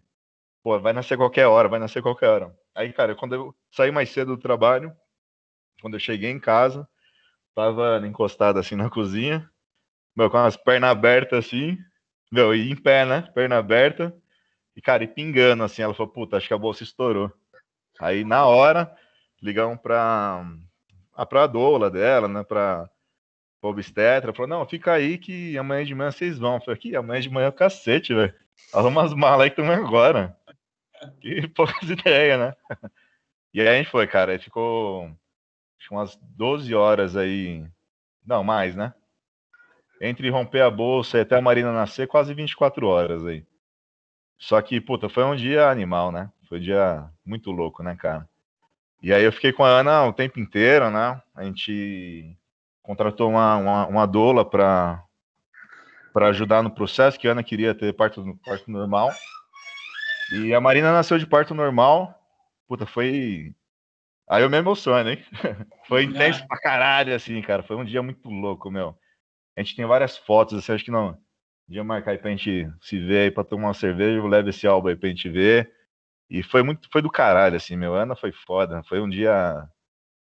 [0.63, 2.57] Pô, vai nascer qualquer hora, vai nascer qualquer hora.
[2.73, 4.95] Aí, cara, quando eu saí mais cedo do trabalho,
[5.81, 6.87] quando eu cheguei em casa,
[7.53, 9.49] tava encostado assim na cozinha,
[10.15, 11.77] meu, com as pernas abertas assim,
[12.31, 13.21] meu, e em pé, né?
[13.35, 14.15] Perna aberta,
[14.75, 17.31] e, cara, e pingando, assim, ela falou, puta, acho que a bolsa estourou.
[17.99, 18.95] Aí, na hora,
[19.41, 20.45] ligamos pra,
[21.13, 22.89] a, pra doula dela, né, pra
[23.61, 26.59] obstetra, falou, não, fica aí que amanhã de manhã vocês vão.
[26.59, 28.33] Falei, aqui, amanhã de manhã é o cacete, velho.
[28.73, 30.37] Arruma as malas aí que estão agora.
[31.21, 32.55] Que poucas ideias, né?
[33.53, 35.09] E aí a gente foi, cara, aí ficou
[35.91, 37.65] umas 12 horas aí,
[38.25, 38.93] não, mais, né?
[40.01, 43.45] Entre romper a bolsa e até a Marina nascer, quase 24 horas aí.
[44.37, 46.31] Só que, puta, foi um dia animal, né?
[46.53, 48.29] Foi um dia muito louco, né, cara?
[49.01, 51.19] E aí eu fiquei com a Ana o tempo inteiro, né?
[51.33, 52.37] A gente
[52.83, 55.03] contratou uma, uma, uma doula para
[56.13, 59.11] para ajudar no processo, que a Ana queria ter parto, parto normal.
[60.31, 62.13] E a Marina nasceu de parto normal.
[62.67, 63.55] Puta, foi.
[64.29, 65.25] Aí eu me emociono, hein?
[65.89, 67.63] foi intenso pra caralho, assim, cara.
[67.63, 68.95] Foi um dia muito louco, meu.
[69.57, 71.17] A gente tem várias fotos, assim, acho que não
[71.67, 74.67] dia marcar aí pra gente se ver aí pra tomar uma cerveja, eu levo esse
[74.67, 75.71] álbum aí pra gente ver.
[76.29, 77.93] E foi muito, foi do caralho, assim, meu.
[77.93, 78.83] Ana foi foda.
[78.83, 79.67] Foi um dia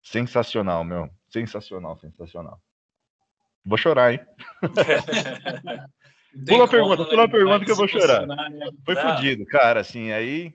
[0.03, 1.11] sensacional, meu.
[1.29, 2.61] Sensacional, sensacional.
[3.65, 4.21] Vou chorar, hein?
[6.47, 8.27] pula a pergunta, pula a pergunta que eu vou chorar.
[8.85, 10.55] Foi fodido, cara, assim, aí.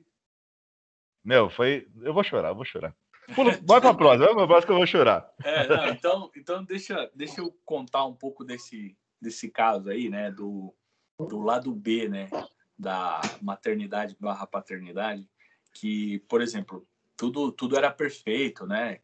[1.23, 1.88] Meu, foi.
[2.01, 2.95] Eu vou chorar, eu vou chorar.
[3.34, 5.31] Pula, bora pra próxima, vai pra que eu vou chorar.
[5.43, 10.31] É, não, então, então deixa, deixa eu contar um pouco desse, desse caso aí, né,
[10.31, 10.75] do,
[11.17, 12.29] do lado B, né,
[12.77, 15.27] da maternidade barra paternidade,
[15.75, 19.01] que, por exemplo, tudo, tudo era perfeito, né,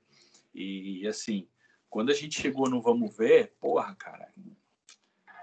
[0.54, 1.48] e, assim,
[1.90, 4.34] quando a gente chegou no Vamos Ver, porra, cara,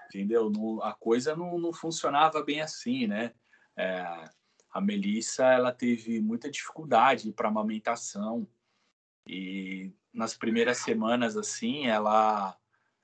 [0.06, 0.50] entendeu?
[0.82, 3.34] A coisa não, não funcionava bem assim, né,
[3.76, 4.02] é,
[4.70, 8.48] a Melissa, ela teve muita dificuldade para amamentação,
[9.26, 12.56] e nas primeiras semanas, assim, ela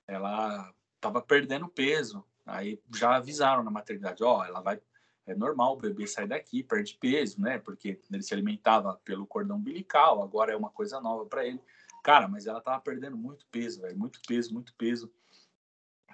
[0.06, 2.24] ela estava perdendo peso.
[2.46, 4.80] Aí já avisaram na maternidade, ó, oh, ela vai
[5.26, 7.58] é normal o bebê sair daqui, perde peso, né?
[7.58, 11.60] Porque ele se alimentava pelo cordão umbilical, agora é uma coisa nova para ele.
[12.02, 15.10] Cara, mas ela tava perdendo muito peso, velho, muito peso, muito peso.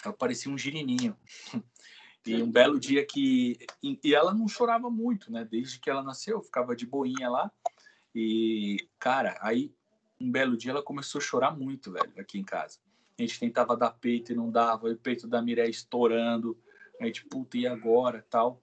[0.05, 1.17] Ela parecia um girininho.
[2.27, 5.43] E um belo dia que e ela não chorava muito, né?
[5.43, 7.51] Desde que ela nasceu, ficava de boinha lá.
[8.15, 9.75] E cara, aí
[10.21, 12.79] um belo dia ela começou a chorar muito, velho, aqui em casa
[13.23, 16.59] a gente tentava dar peito e não dava, e o peito da Miré estourando,
[17.01, 18.63] a gente, puta, e agora, tal.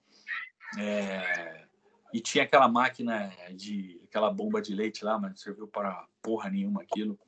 [0.76, 1.66] É...
[2.12, 6.48] E tinha aquela máquina de, aquela bomba de leite lá, mas não serviu para porra
[6.48, 7.18] nenhuma aquilo.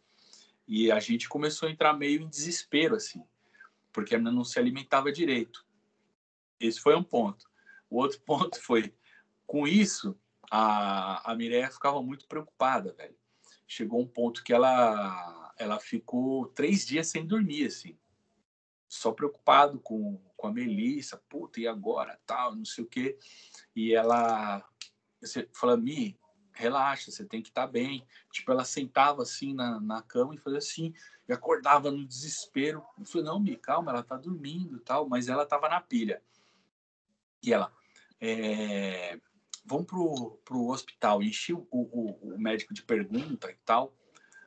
[0.66, 3.22] E a gente começou a entrar meio em desespero, assim,
[3.92, 5.66] porque a menina não se alimentava direito.
[6.58, 7.44] Esse foi um ponto.
[7.90, 8.94] O outro ponto foi,
[9.46, 10.18] com isso,
[10.50, 13.16] a, a Mireia ficava muito preocupada, velho.
[13.66, 17.96] Chegou um ponto que ela ela ficou três dias sem dormir, assim.
[18.88, 23.18] Só preocupado com, com a Melissa, puta, e agora, tal, não sei o quê.
[23.76, 24.66] E ela
[25.20, 26.18] você fala, Mi,
[26.54, 28.06] relaxa, você tem que estar tá bem.
[28.32, 30.94] Tipo, ela sentava assim na, na cama e fazia assim,
[31.28, 32.82] e acordava no desespero.
[32.98, 36.22] Eu falei, não, Mi, calma, ela tá dormindo tal, mas ela tava na pilha.
[37.42, 37.70] E ela,
[38.18, 39.20] é,
[39.64, 41.22] vamos pro, pro hospital.
[41.22, 43.94] Enchi o, o, o médico de pergunta e tal.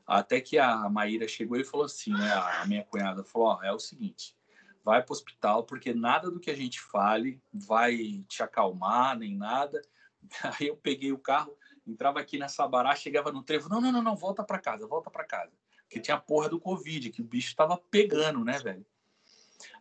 [0.08, 2.34] Até que a Maíra chegou e falou assim, né?
[2.34, 4.36] A minha cunhada falou: ó, é o seguinte,
[4.84, 9.36] vai para o hospital, porque nada do que a gente fale vai te acalmar, nem
[9.36, 9.82] nada.
[10.60, 11.58] Aí eu peguei o carro,
[11.88, 15.10] entrava aqui na Sabará, chegava no trevo: não, não, não, não, volta para casa, volta
[15.10, 15.52] para casa.
[15.84, 18.86] Porque tinha a porra do Covid, que o bicho tava pegando, né, velho?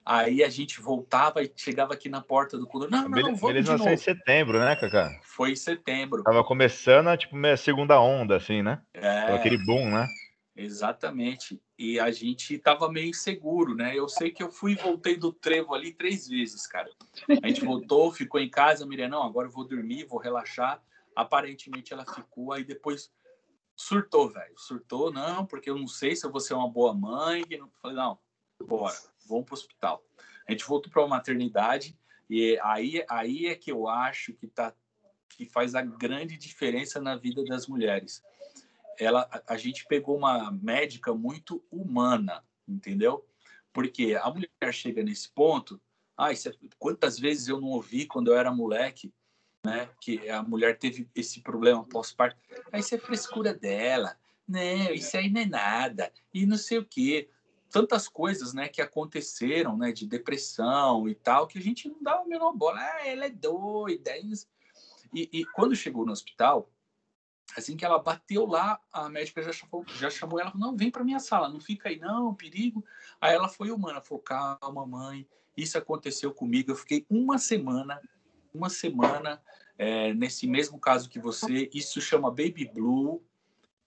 [0.05, 3.09] Aí a gente voltava e chegava aqui na porta do condomínio.
[3.09, 5.17] Não, não, não, vamos Eles nasceram em setembro, né, Cacá?
[5.23, 6.23] Foi em setembro.
[6.25, 8.81] Tava começando a tipo, meia segunda onda, assim, né?
[8.93, 10.09] É, Aquele boom, né?
[10.55, 11.61] Exatamente.
[11.79, 13.97] E a gente tava meio inseguro, né?
[13.97, 16.91] Eu sei que eu fui e voltei do trevo ali três vezes, cara.
[17.43, 20.83] A gente voltou, ficou em casa, Miriam, não, agora eu vou dormir, vou relaxar.
[21.15, 23.13] Aparentemente ela ficou, aí depois
[23.77, 24.55] surtou, velho.
[24.57, 27.45] Surtou, não, porque eu não sei se eu vou ser uma boa mãe.
[27.59, 28.19] não- Falei, não,
[28.61, 28.97] bora,
[29.27, 30.05] vamos pro hospital.
[30.47, 31.97] A gente voltou para a maternidade
[32.29, 34.75] e aí, aí é que eu acho que tá
[35.29, 38.23] que faz a grande diferença na vida das mulheres.
[39.03, 43.27] Ela, a, gente pegou uma médica muito humana, entendeu?
[43.73, 45.81] Porque a mulher chega nesse ponto,
[46.17, 49.13] ai, cê- quantas vezes eu não ouvi quando eu era moleque,
[49.65, 52.37] né, que a mulher teve esse problema pós-parto.
[52.71, 56.85] Aí isso é frescura dela, não, isso aí não é nada, e não sei o
[56.85, 57.29] quê.
[57.71, 62.21] Tantas coisas, né, que aconteceram, né, de depressão e tal, que a gente não dá
[62.21, 62.79] a menor bola.
[62.79, 64.11] Ah, ela é doida.
[64.11, 64.21] é.
[65.15, 66.71] E, e quando chegou no hospital,
[67.57, 71.05] assim que ela bateu lá, a médica já chamou, já chamou ela, não, vem para
[71.05, 72.85] minha sala, não fica aí não, perigo.
[73.21, 75.27] Aí ela foi humana, falou, calma, mãe,
[75.57, 76.71] isso aconteceu comigo.
[76.71, 78.01] Eu fiquei uma semana,
[78.55, 79.41] uma semana
[79.79, 81.71] é, nesse mesmo caso que você.
[81.73, 83.23] Isso chama baby blue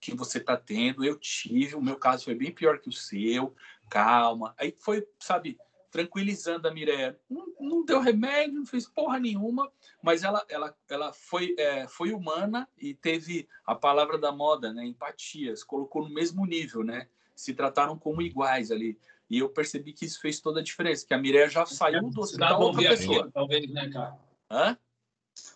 [0.00, 1.04] que você está tendo.
[1.04, 3.54] Eu tive, o meu caso foi bem pior que o seu.
[3.88, 4.54] Calma.
[4.58, 5.58] Aí foi, sabe,
[5.90, 7.18] tranquilizando a Mireia.
[7.28, 9.70] Não, não deu remédio, não fez porra nenhuma,
[10.02, 14.84] mas ela, ela, ela foi, é, foi humana e teve a palavra da moda, né?
[14.84, 15.54] Empatia.
[15.56, 17.08] Se colocou no mesmo nível, né?
[17.34, 18.98] Se trataram como iguais ali.
[19.28, 22.20] E eu percebi que isso fez toda a diferença, que a Mireia já saiu do
[22.20, 23.16] hospital outra ouvir pessoa.
[23.16, 24.16] aquilo, talvez, né, cara?
[24.50, 24.78] Hã?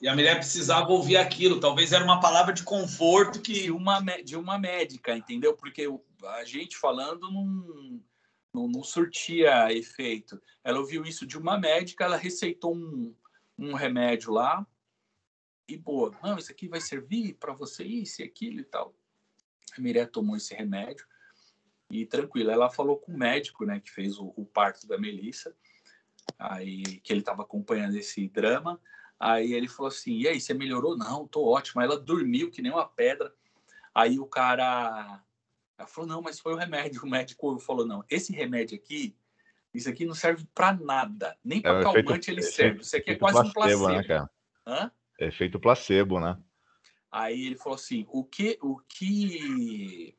[0.00, 1.60] E a mulher precisava ouvir aquilo.
[1.60, 5.54] Talvez era uma palavra de conforto que de uma, de uma médica, entendeu?
[5.54, 5.86] Porque
[6.24, 8.00] a gente falando não,
[8.54, 10.40] não, não surtia efeito.
[10.62, 13.14] Ela ouviu isso de uma médica, ela receitou um,
[13.58, 14.66] um remédio lá
[15.68, 16.16] e boa.
[16.22, 18.94] Não, isso aqui vai servir para você isso e aquilo e tal.
[19.76, 21.06] A Miré tomou esse remédio
[21.90, 22.52] e tranquila.
[22.52, 25.54] Ela falou com o médico, né, que fez o, o parto da Melissa,
[26.38, 28.80] aí que ele estava acompanhando esse drama.
[29.18, 30.96] Aí ele falou assim: e aí, você melhorou?
[30.96, 31.80] Não, tô ótimo.
[31.80, 33.32] Aí ela dormiu que nem uma pedra.
[33.94, 35.22] Aí o cara
[35.80, 37.00] ela falou: não, mas foi o remédio.
[37.04, 39.16] O médico falou: não, esse remédio aqui,
[39.72, 41.36] isso aqui não serve para nada.
[41.42, 42.80] Nem É para efeito- calmante ele efeito- serve.
[42.82, 43.88] Isso aqui é quase um placebo.
[43.88, 44.30] né, cara?
[44.66, 44.90] Hã?
[45.18, 46.38] Efeito placebo, né?
[47.10, 50.14] Aí ele falou assim: o que, o que,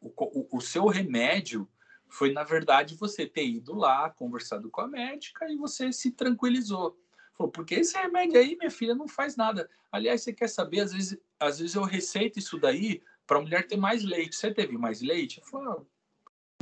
[0.00, 1.68] o, o, o seu remédio
[2.08, 6.98] foi na verdade você ter ido lá, conversado com a médica e você se tranquilizou.
[7.36, 9.68] Falou, porque esse remédio aí, minha filha, não faz nada.
[9.90, 10.80] Aliás, você quer saber?
[10.80, 14.36] Às vezes, às vezes eu receito isso daí para a mulher ter mais leite.
[14.36, 15.40] Você teve mais leite?
[15.40, 15.82] Eu falei, ah,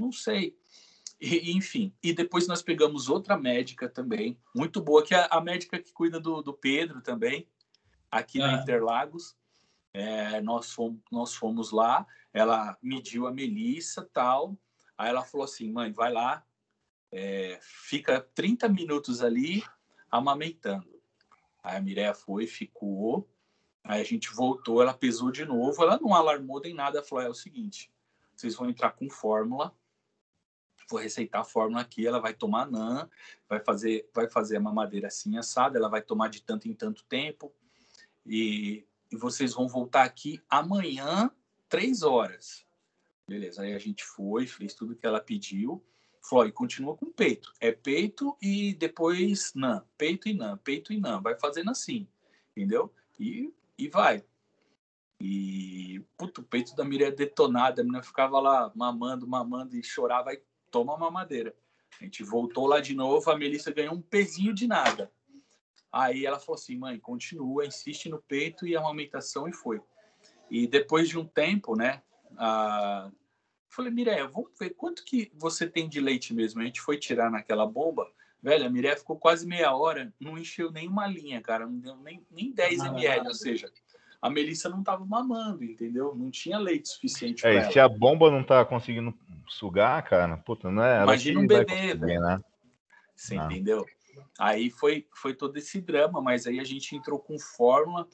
[0.00, 0.56] não sei.
[1.20, 5.78] E, enfim, e depois nós pegamos outra médica também, muito boa, que é a médica
[5.78, 7.46] que cuida do, do Pedro também,
[8.10, 8.62] aqui na Ah.
[8.62, 9.36] Interlagos.
[9.92, 14.56] É, nós, fomos, nós fomos lá, ela mediu a Melissa tal.
[14.96, 16.44] Aí ela falou assim: mãe, vai lá,
[17.12, 19.64] é, fica 30 minutos ali
[20.10, 20.88] amamentando.
[21.62, 23.28] Aí a Mireia foi, ficou.
[23.90, 25.82] Aí a gente voltou, ela pesou de novo.
[25.82, 27.02] Ela não alarmou nem nada.
[27.02, 27.90] Falou: é o seguinte,
[28.36, 29.74] vocês vão entrar com fórmula.
[30.88, 32.06] Vou receitar a fórmula aqui.
[32.06, 33.10] Ela vai tomar NAN,
[33.48, 35.76] vai fazer, vai fazer a mamadeira assim assada.
[35.76, 37.52] Ela vai tomar de tanto em tanto tempo.
[38.24, 41.28] E, e vocês vão voltar aqui amanhã,
[41.68, 42.64] três horas.
[43.26, 45.84] Beleza, aí a gente foi, fez tudo que ela pediu.
[46.22, 47.52] Falou, e continua com peito.
[47.58, 49.84] É peito e depois não.
[49.98, 51.20] Peito e não, peito e não.
[51.20, 52.06] Vai fazendo assim,
[52.52, 52.94] entendeu?
[53.18, 54.24] E, e vai.
[55.20, 57.80] E, puto, o peito da Miriam é detonado.
[57.80, 60.30] A menina ficava lá mamando, mamando e chorava.
[60.30, 61.54] Aí toma mamadeira.
[62.00, 63.30] A gente voltou lá de novo.
[63.30, 65.12] A Melissa ganhou um pezinho de nada.
[65.92, 69.80] Aí ela falou assim, mãe, continua, insiste no peito e a amamentação e foi.
[70.48, 72.02] E depois de um tempo, né,
[72.38, 73.10] a...
[73.68, 76.60] falei, Mireia, vamos ver quanto que você tem de leite mesmo.
[76.60, 78.08] A gente foi tirar naquela bomba,
[78.42, 81.96] velho, a Mireia ficou quase meia hora, não encheu nem uma linha, cara, não deu
[81.96, 83.70] nem, nem 10 ml, ou seja,
[84.20, 86.14] a Melissa não tava mamando, entendeu?
[86.14, 87.72] Não tinha leite suficiente para É, ela.
[87.72, 89.14] se a bomba não tá conseguindo
[89.48, 91.02] sugar, cara, puta, não é?
[91.02, 92.20] Imagina um bebê, velho.
[92.20, 92.40] né?
[93.14, 93.46] Você Ah.
[93.46, 93.86] entendeu?
[94.38, 98.06] Aí foi, foi todo esse drama, mas aí a gente entrou com fórmula.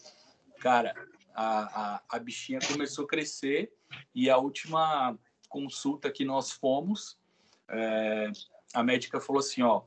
[0.60, 0.94] Cara,
[1.34, 3.72] a, a, a bichinha começou a crescer
[4.14, 5.18] e a última
[5.48, 7.18] consulta que nós fomos,
[7.68, 8.30] é,
[8.74, 9.82] a médica falou assim, ó,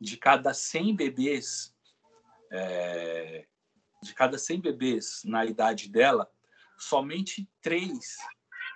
[0.00, 1.74] de cada 100 bebês,
[2.50, 3.46] é,
[4.02, 6.30] de cada 100 bebês na idade dela,
[6.78, 8.16] somente três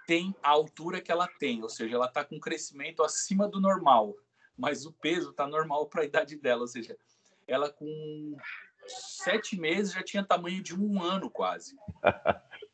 [0.07, 4.15] tem a altura que ela tem, ou seja, ela está com crescimento acima do normal.
[4.59, 6.97] mas o peso tá normal para a idade dela, ou seja,
[7.47, 8.37] ela com
[8.87, 11.77] sete meses já tinha tamanho de um ano quase.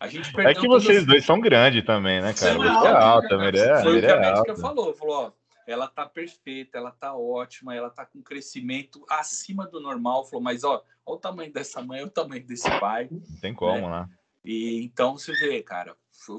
[0.01, 1.07] A gente é que vocês todas...
[1.07, 2.55] dois são grandes também, né, cara?
[2.57, 4.57] Você é alta, é, Foi o que a médica alta.
[4.57, 5.33] falou, falou, ó,
[5.67, 10.62] ela tá perfeita, ela tá ótima, ela tá com crescimento acima do normal, falou, mas
[10.62, 13.09] ó, olha o tamanho dessa mãe, olha o tamanho desse pai.
[13.11, 14.01] Não tem como, né?
[14.01, 14.09] né?
[14.45, 15.97] E então você vê, cara,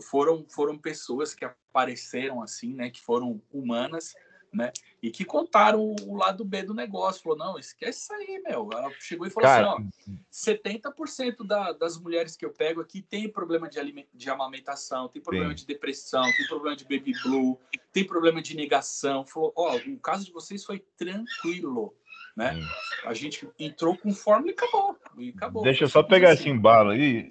[0.09, 4.13] foram foram pessoas que apareceram assim, né, que foram humanas
[4.57, 4.71] né?
[5.01, 7.21] E que contaram o lado B do negócio.
[7.21, 8.67] Falou, não, esquece isso aí, meu.
[8.73, 9.73] Ela chegou e falou Cara...
[9.73, 14.07] assim, ó, 70% da, das mulheres que eu pego aqui tem problema de, aliment...
[14.11, 15.55] de amamentação, tem problema Sim.
[15.57, 17.59] de depressão, tem problema de baby blue,
[17.93, 19.23] tem problema de negação.
[19.23, 21.93] Falou, ó, o caso de vocês foi tranquilo,
[22.35, 22.55] né?
[22.55, 22.67] Sim.
[23.05, 24.97] A gente entrou com fórmula e acabou.
[25.17, 25.61] E acabou.
[25.61, 26.41] Deixa eu só pegar assim.
[26.41, 27.29] esse embalo aí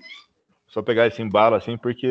[0.68, 2.08] só pegar esse embalo assim, porque.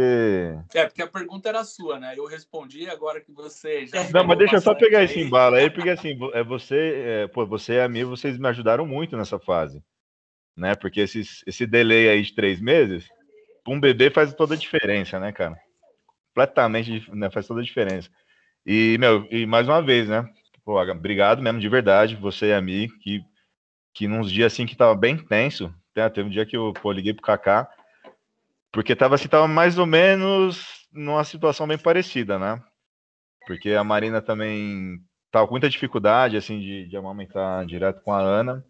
[0.74, 2.14] É, porque a pergunta era sua, né?
[2.16, 4.10] Eu respondi agora que você já.
[4.12, 5.06] Não, mas deixa eu só pegar aí.
[5.06, 8.48] esse embalo aí, porque assim, é você, é, pô, você e a mim, vocês me
[8.48, 9.84] ajudaram muito nessa fase,
[10.56, 10.74] né?
[10.76, 13.10] Porque esses, esse delay aí de três meses,
[13.68, 15.60] um bebê faz toda a diferença, né, cara?
[16.34, 18.10] Completamente, né, faz toda a diferença.
[18.66, 20.28] E, meu, e mais uma vez, né?
[20.64, 23.22] Pô, obrigado mesmo, de verdade, você e a mim, que,
[23.94, 26.92] que nos dias assim que tava bem tenso, né, teve um dia que eu pô,
[26.92, 27.70] liguei pro Kaká,
[28.76, 32.62] porque tava assim, tava mais ou menos numa situação bem parecida, né?
[33.48, 35.00] Porque a Marina também
[35.32, 38.66] tava com muita dificuldade, assim, de, de amamentar direto com a Ana.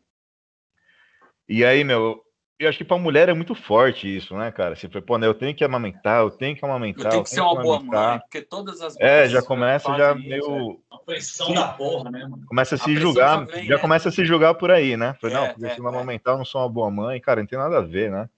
[1.49, 2.21] E aí, meu,
[2.59, 4.75] eu acho que para mulher é muito forte isso, né, cara?
[4.75, 7.05] Você foi, pô, né, eu tenho que amamentar, eu tenho que amamentar.
[7.05, 10.79] Eu tenho que ser uma boa mãe, porque todas as É, já começa já meio.
[10.91, 10.95] É.
[10.95, 12.45] A pressão da porra, né, mano?
[12.45, 13.79] Começa a se a julgar, já, vem, já é.
[13.79, 15.15] começa a se julgar por aí, né?
[15.19, 15.95] Foi, é, não, porque é, se não é.
[15.95, 18.29] amamentar, eu não sou uma boa mãe, cara, não tem nada a ver, né?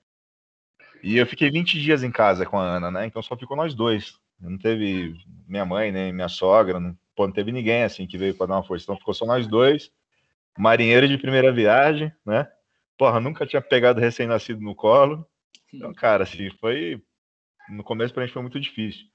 [1.08, 3.05] E eu fiquei 20 dias em casa com a Ana, né?
[3.05, 4.20] Então só ficou nós dois.
[4.38, 5.16] Não teve
[5.47, 8.55] minha mãe, nem minha sogra, não, pô, não teve ninguém assim que veio para dar
[8.55, 8.84] uma força.
[8.84, 9.89] Então ficou só nós dois.
[10.60, 12.45] Marinheiro de primeira viagem, né?
[12.97, 15.26] Porra, nunca tinha pegado recém-nascido no colo.
[15.74, 17.01] Então, cara, assim, foi.
[17.70, 19.05] No começo pra gente foi muito difícil.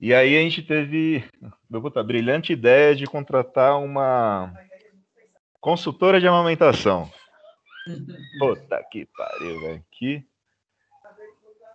[0.00, 1.24] E aí a gente teve
[1.68, 4.54] puta, a brilhante ideia de contratar uma
[5.60, 7.10] consultora de amamentação.
[8.38, 9.84] Puta que pariu, velho.
[9.90, 10.24] Que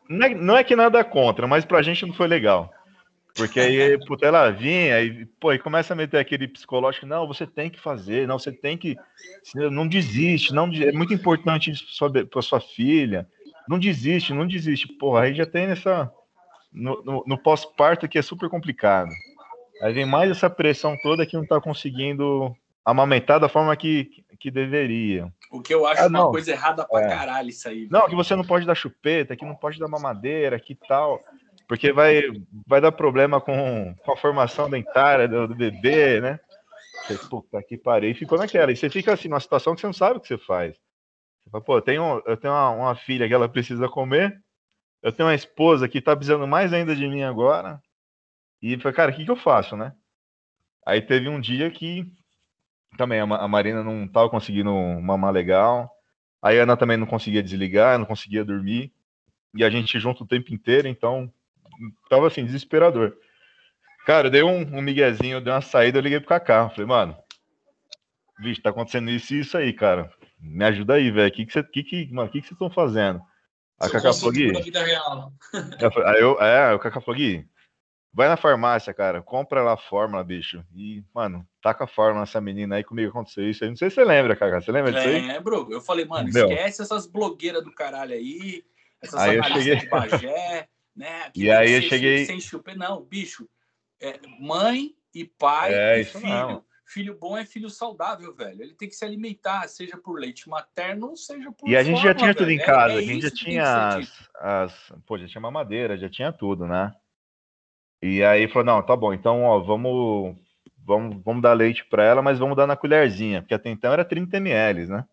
[0.09, 2.73] não é, não é que nada contra, mas pra gente não foi legal.
[3.35, 7.45] Porque aí, puta, ela vinha e, pô, e começa a meter aquele psicológico, não, você
[7.45, 8.97] tem que fazer, não, você tem que.
[9.55, 11.71] Não desiste, não é muito importante
[12.29, 13.27] para sua filha.
[13.67, 14.87] Não desiste, não desiste.
[14.87, 16.11] Porra, aí já tem nessa.
[16.73, 19.09] No, no, no pós-parto que é super complicado.
[19.81, 22.55] Aí vem mais essa pressão toda que não tá conseguindo
[22.85, 25.31] amamentar da forma que, que deveria.
[25.51, 27.07] O que eu acho ah, uma coisa errada pra é.
[27.07, 27.87] caralho isso aí.
[27.89, 31.19] Não, que você não pode dar chupeta, que não pode dar mamadeira, que tal.
[31.67, 32.23] Porque vai,
[32.65, 36.39] vai dar problema com, com a formação dentária do, do bebê, né?
[37.05, 38.71] Você, puta que parei, ficou naquela.
[38.71, 40.75] E você fica assim, numa situação que você não sabe o que você faz.
[41.43, 44.39] Você fala, pô, eu tenho, eu tenho uma, uma filha que ela precisa comer,
[45.01, 47.81] eu tenho uma esposa que tá precisando mais ainda de mim agora.
[48.61, 49.93] E falei, cara, o que, que eu faço, né?
[50.85, 52.11] Aí teve um dia que
[52.97, 54.71] também a Marina não estava conseguindo
[55.01, 55.89] mamar legal.
[56.41, 58.91] A Ana também não conseguia desligar, não conseguia dormir.
[59.53, 61.31] E a gente junto o tempo inteiro, então
[62.09, 63.17] tava assim, desesperador.
[64.05, 66.69] Cara, eu dei um, um miguezinho, dei uma saída, eu liguei pro Kaká.
[66.69, 67.17] Falei, mano,
[68.39, 70.11] vixe, tá acontecendo isso e isso aí, cara.
[70.39, 71.29] Me ajuda aí, velho.
[71.29, 73.21] O que que que que, mano, que que vocês estão fazendo?
[73.79, 74.51] A Kaká falou, Gui.
[76.05, 77.47] Aí eu, é, o Kaká falou, Gui,
[78.11, 80.65] Vai na farmácia, cara, compra lá a fórmula, bicho.
[80.73, 83.69] E, mano, taca a fórmula nessa menina aí comigo aconteceu isso aí.
[83.69, 84.59] Não sei se você lembra, cara.
[84.59, 85.27] Você lembra disso aí?
[85.27, 85.67] Lembro.
[85.71, 88.63] Eu falei, mano, esquece essas blogueiras do caralho aí,
[89.01, 89.75] essas aí eu cheguei...
[89.75, 91.29] de Bagé, né?
[91.33, 92.25] Que e aí eu cheguei.
[92.25, 92.75] Sem chupê.
[92.75, 93.47] Não, bicho.
[94.01, 96.27] É, mãe e pai é, e filho.
[96.27, 96.65] Não.
[96.85, 98.63] Filho bom é filho saudável, velho.
[98.63, 101.69] Ele tem que se alimentar, seja por leite materno, seja por.
[101.69, 102.37] E a gente forma, já tinha velho.
[102.37, 102.93] tudo em casa.
[102.93, 104.93] É, é a gente já tinha as, as.
[105.05, 106.91] Pô, já tinha mamadeira, já tinha tudo, né?
[108.01, 110.35] E aí falou, não, tá bom, então, ó, vamos,
[110.85, 114.05] vamos, vamos dar leite para ela, mas vamos dar na colherzinha, porque até então era
[114.05, 115.05] 30 ml, né?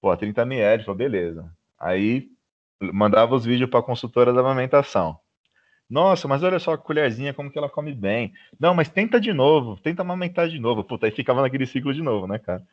[0.00, 1.52] Pô, 30 ml, falou, beleza.
[1.78, 2.28] Aí
[2.92, 5.18] mandava os vídeos para a consultora da amamentação.
[5.88, 8.32] Nossa, mas olha só a colherzinha, como que ela come bem.
[8.58, 10.82] Não, mas tenta de novo, tenta amamentar de novo.
[10.82, 12.66] Puta, aí ficava naquele ciclo de novo, né, cara?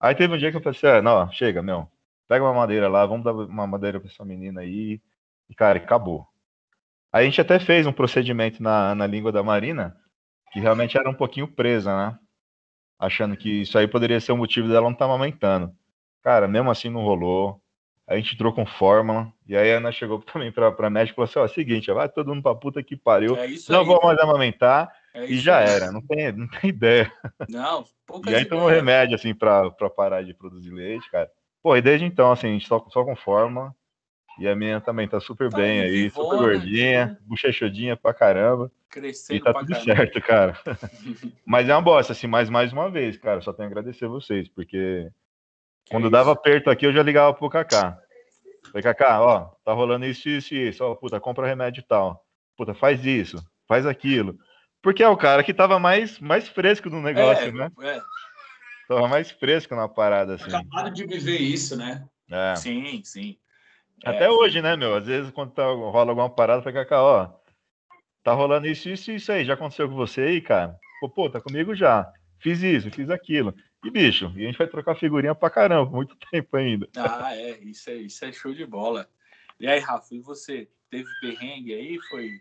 [0.00, 1.88] Aí teve um dia que eu falei assim, ah, não, chega, meu,
[2.28, 5.00] pega uma madeira lá, vamos dar uma madeira para essa menina aí.
[5.48, 6.26] E, cara, acabou.
[7.14, 9.96] A gente até fez um procedimento na, na língua da Marina
[10.50, 12.18] que realmente era um pouquinho presa, né?
[12.98, 15.72] Achando que isso aí poderia ser o motivo dela não estar tá amamentando.
[16.24, 17.62] Cara, mesmo assim não rolou.
[18.04, 19.32] A gente entrou com fórmula.
[19.46, 22.08] E aí a Ana chegou também pra, pra médica e falou assim: ó, seguinte, vai
[22.08, 23.36] todo mundo pra puta que pariu.
[23.36, 24.90] É não aí, vou mais amamentar.
[25.14, 25.68] É e já aí.
[25.68, 27.12] era, não tem, não tem ideia.
[27.48, 31.30] Não, poucas E aí tomou remédio, assim, pra, pra parar de produzir leite, cara.
[31.62, 33.72] Pô, e desde então, assim, a gente só, só com forma.
[34.38, 38.12] E a minha também tá super Tá bem aí, aí, super vivona, gordinha, bochechudinha pra
[38.12, 38.70] caramba.
[38.90, 39.94] E Crescendo tá pra tudo caramba.
[39.94, 40.58] certo, cara.
[41.46, 44.48] Mas é uma bosta, assim, mas mais uma vez, cara, só tenho a agradecer vocês,
[44.48, 45.10] porque
[45.90, 46.10] quando isso.
[46.10, 47.98] dava aperto aqui, eu já ligava pro Kaká.
[48.66, 50.84] Falei, Kaká, ó, tá rolando isso, isso e isso.
[50.84, 52.24] Ó, puta, compra remédio e tal.
[52.56, 54.38] Puta, faz isso, faz aquilo.
[54.82, 57.70] Porque é o cara que tava mais, mais fresco no negócio, é, né?
[57.82, 58.00] é,
[58.88, 60.48] Tava mais fresco na parada, assim.
[60.48, 62.06] Acabado de viver isso, né?
[62.30, 62.56] É.
[62.56, 63.36] sim, sim.
[64.02, 64.94] É, Até hoje, né, meu?
[64.94, 67.30] Às vezes, quando tá, rola alguma parada, fala, Kaká, ó,
[68.22, 69.44] tá rolando isso, isso isso aí.
[69.44, 70.78] Já aconteceu com você aí, cara?
[71.00, 72.10] Pô, pô, tá comigo já.
[72.38, 73.54] Fiz isso, fiz aquilo.
[73.84, 76.88] E, bicho, e a gente vai trocar figurinha pra caramba, por muito tempo ainda.
[76.96, 79.08] Ah, é, isso é, isso é show de bola.
[79.60, 80.68] E aí, Rafa, e você?
[80.90, 81.98] Teve perrengue aí?
[82.08, 82.40] Foi.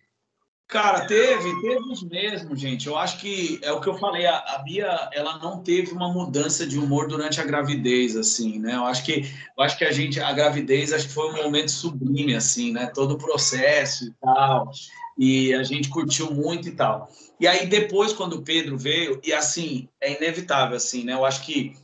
[0.67, 2.87] Cara, teve, teve os mesmo, gente.
[2.87, 6.11] Eu acho que é o que eu falei, a, a Bia, ela não teve uma
[6.11, 8.75] mudança de humor durante a gravidez, assim, né?
[8.75, 11.69] Eu acho que, eu acho que a gente, a gravidez, acho que foi um momento
[11.69, 12.87] sublime, assim, né?
[12.87, 14.71] Todo o processo e tal,
[15.17, 17.07] e a gente curtiu muito e tal.
[17.39, 21.13] E aí depois, quando o Pedro veio, e assim, é inevitável, assim, né?
[21.13, 21.75] Eu acho que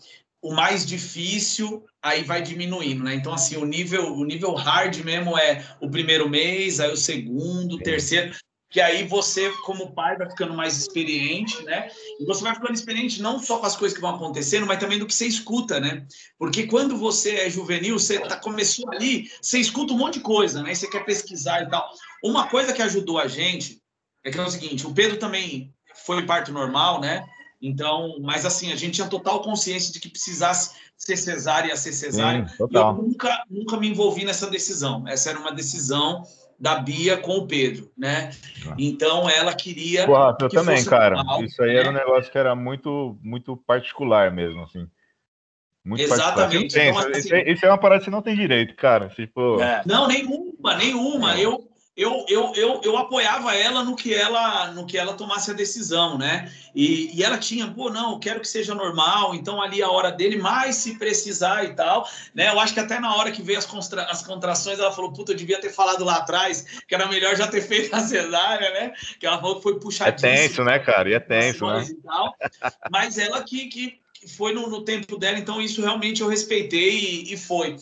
[0.42, 3.14] o mais difícil aí vai diminuindo, né?
[3.14, 7.76] Então, assim, o nível, o nível hard mesmo é o primeiro mês, aí o segundo,
[7.76, 8.34] o terceiro,
[8.70, 11.90] que aí você, como pai, vai ficando mais experiente, né?
[12.20, 15.00] E você vai ficando experiente não só com as coisas que vão acontecendo, mas também
[15.00, 16.06] do que você escuta, né?
[16.38, 20.62] Porque quando você é juvenil, você tá, começou ali, você escuta um monte de coisa,
[20.62, 20.76] né?
[20.76, 21.90] Você quer pesquisar e tal.
[22.24, 23.82] Uma coisa que ajudou a gente
[24.24, 25.74] é que é o seguinte, o Pedro também
[26.06, 27.26] foi parto normal, né?
[27.62, 32.48] Então, mas assim, a gente tinha total consciência de que precisasse ser cesárea, ser cesárea.
[32.48, 35.08] Sim, E eu nunca, nunca me envolvi nessa decisão.
[35.08, 36.24] Essa era uma decisão
[36.60, 38.32] da Bia com o Pedro, né?
[38.78, 40.06] Então ela queria.
[40.06, 41.16] Pô, Rafa, eu que também, cara.
[41.16, 42.00] normal, Isso aí era um né?
[42.00, 44.88] negócio que era muito, muito particular mesmo, assim.
[45.86, 46.74] Muito Exatamente.
[46.74, 46.74] particular.
[46.74, 48.76] Tem, Então, isso- assim- isso, é, isso é uma parada que você não tem direito,
[48.76, 49.08] cara.
[49.10, 51.40] Tipo, É, Não, nenhuma, nenhuma.
[51.40, 51.69] Eu,
[52.00, 56.18] eu, eu, eu, eu apoiava ela no que ela no que ela tomasse a decisão,
[56.18, 56.50] né?
[56.74, 60.10] E, e ela tinha, pô, não, eu quero que seja normal, então ali a hora
[60.10, 62.48] dele, mas se precisar e tal, né?
[62.50, 65.34] Eu acho que até na hora que veio as, constra- as contrações, ela falou, puta,
[65.34, 68.94] eu devia ter falado lá atrás, que era melhor já ter feito a cesárea, né?
[69.20, 70.32] Que ela falou que foi é puxadíssimo.
[70.32, 71.10] tenso, né, cara?
[71.10, 71.86] E é tenso, né?
[72.90, 77.00] mas ela que, que que foi no, no tempo dela, então isso realmente eu respeitei
[77.00, 77.78] e, e foi.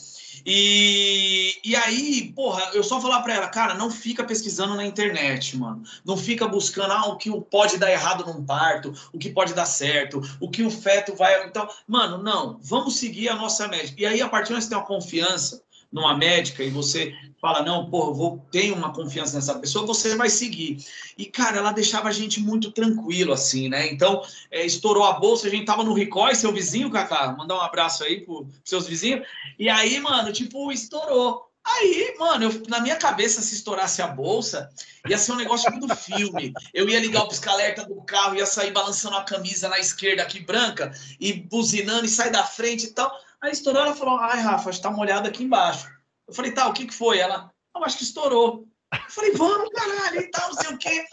[0.50, 5.58] E, e aí, porra, eu só falar pra ela, cara, não fica pesquisando na internet,
[5.58, 5.84] mano.
[6.06, 9.66] Não fica buscando ah, o que pode dar errado num parto, o que pode dar
[9.66, 11.46] certo, o que o feto vai.
[11.46, 14.02] Então, mano, não, vamos seguir a nossa médica.
[14.02, 15.62] E aí, a partir que você tem uma confiança
[15.98, 20.16] numa médica e você fala, não, pô, eu vou, tenho uma confiança nessa pessoa, você
[20.16, 20.78] vai seguir.
[21.18, 23.92] E, cara, ela deixava a gente muito tranquilo, assim, né?
[23.92, 27.62] Então, é, estourou a bolsa, a gente tava no Ricói, seu vizinho, Cacá, mandar um
[27.62, 29.26] abraço aí pro, pros seus vizinhos.
[29.60, 31.48] E aí, mano, tipo, estourou.
[31.64, 34.70] Aí, mano, eu- na minha cabeça, se estourasse a bolsa,
[35.08, 36.54] ia ser um negócio muito filme.
[36.74, 40.40] Eu ia ligar o pisca-alerta do carro, ia sair balançando a camisa na esquerda aqui,
[40.40, 43.12] branca, e buzinando e sair da frente e tal.
[43.42, 45.88] Aí estourou, ela falou, ai, Rafa, está molhado aqui embaixo.
[46.28, 47.20] Eu falei, tá, o que que foi?
[47.20, 48.68] Ela, eu acho que estourou.
[48.92, 51.06] Eu falei, vamos, caralho, e tal, não sei o quê.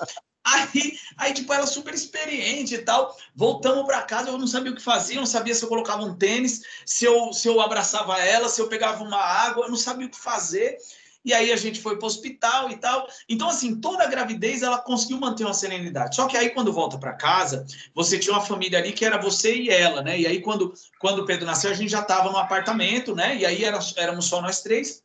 [0.44, 3.16] Aí, aí, tipo, ela super experiente e tal.
[3.34, 6.02] Voltamos para casa, eu não sabia o que fazer, eu não sabia se eu colocava
[6.02, 9.76] um tênis, se eu, se eu abraçava ela, se eu pegava uma água, eu não
[9.76, 10.76] sabia o que fazer.
[11.24, 13.08] E aí a gente foi para o hospital e tal.
[13.28, 16.16] Então, assim, toda a gravidez ela conseguiu manter uma serenidade.
[16.16, 17.64] Só que aí, quando volta para casa,
[17.94, 20.18] você tinha uma família ali que era você e ela, né?
[20.20, 23.36] E aí, quando, quando o Pedro nasceu, a gente já estava no apartamento, né?
[23.36, 25.02] E aí era, éramos só nós três.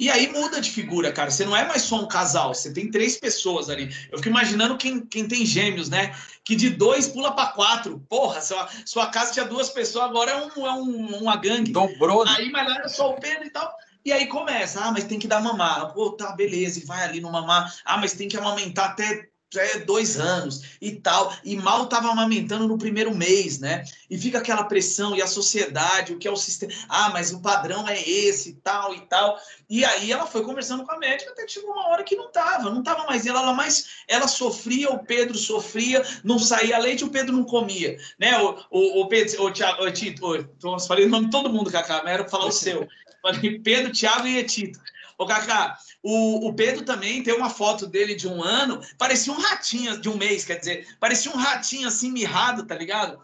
[0.00, 1.30] E aí muda de figura, cara.
[1.30, 3.94] Você não é mais só um casal, você tem três pessoas ali.
[4.10, 6.14] Eu fico imaginando quem, quem tem gêmeos, né?
[6.42, 8.02] Que de dois pula para quatro.
[8.08, 11.70] Porra, sua, sua casa tinha duas pessoas, agora é, um, é um, uma gangue.
[11.70, 12.24] dobrou.
[12.24, 12.34] né?
[12.38, 13.70] Aí, mas lá era só o Pedro e tal.
[14.04, 15.92] E aí começa, ah, mas tem que dar mamar.
[15.92, 17.74] Pô, tá, beleza, e vai ali no mamar.
[17.84, 21.34] Ah, mas tem que amamentar até, até dois anos e tal.
[21.44, 23.84] E mal tava amamentando no primeiro mês, né?
[24.08, 26.72] E fica aquela pressão e a sociedade, o que é o sistema.
[26.88, 29.38] Ah, mas o padrão é esse tal e tal.
[29.68, 32.70] E aí ela foi conversando com a médica até chegou uma hora que não tava,
[32.70, 37.10] não tava mais ela, ela mais ela sofria, o Pedro sofria, não saía leite, o
[37.10, 38.36] Pedro não comia, né?
[38.40, 41.70] O, o, o Pedro, o Thiago, o Tito, o, falei o nome de todo mundo,
[41.70, 42.88] Cacá, mas era pra falar o seu.
[43.22, 44.80] Falei Pedro, Thiago e Tito.
[45.18, 49.38] Ô, Cacá, o, o Pedro também tem uma foto dele de um ano, parecia um
[49.38, 53.20] ratinho, de um mês, quer dizer, parecia um ratinho assim, mirrado, tá ligado?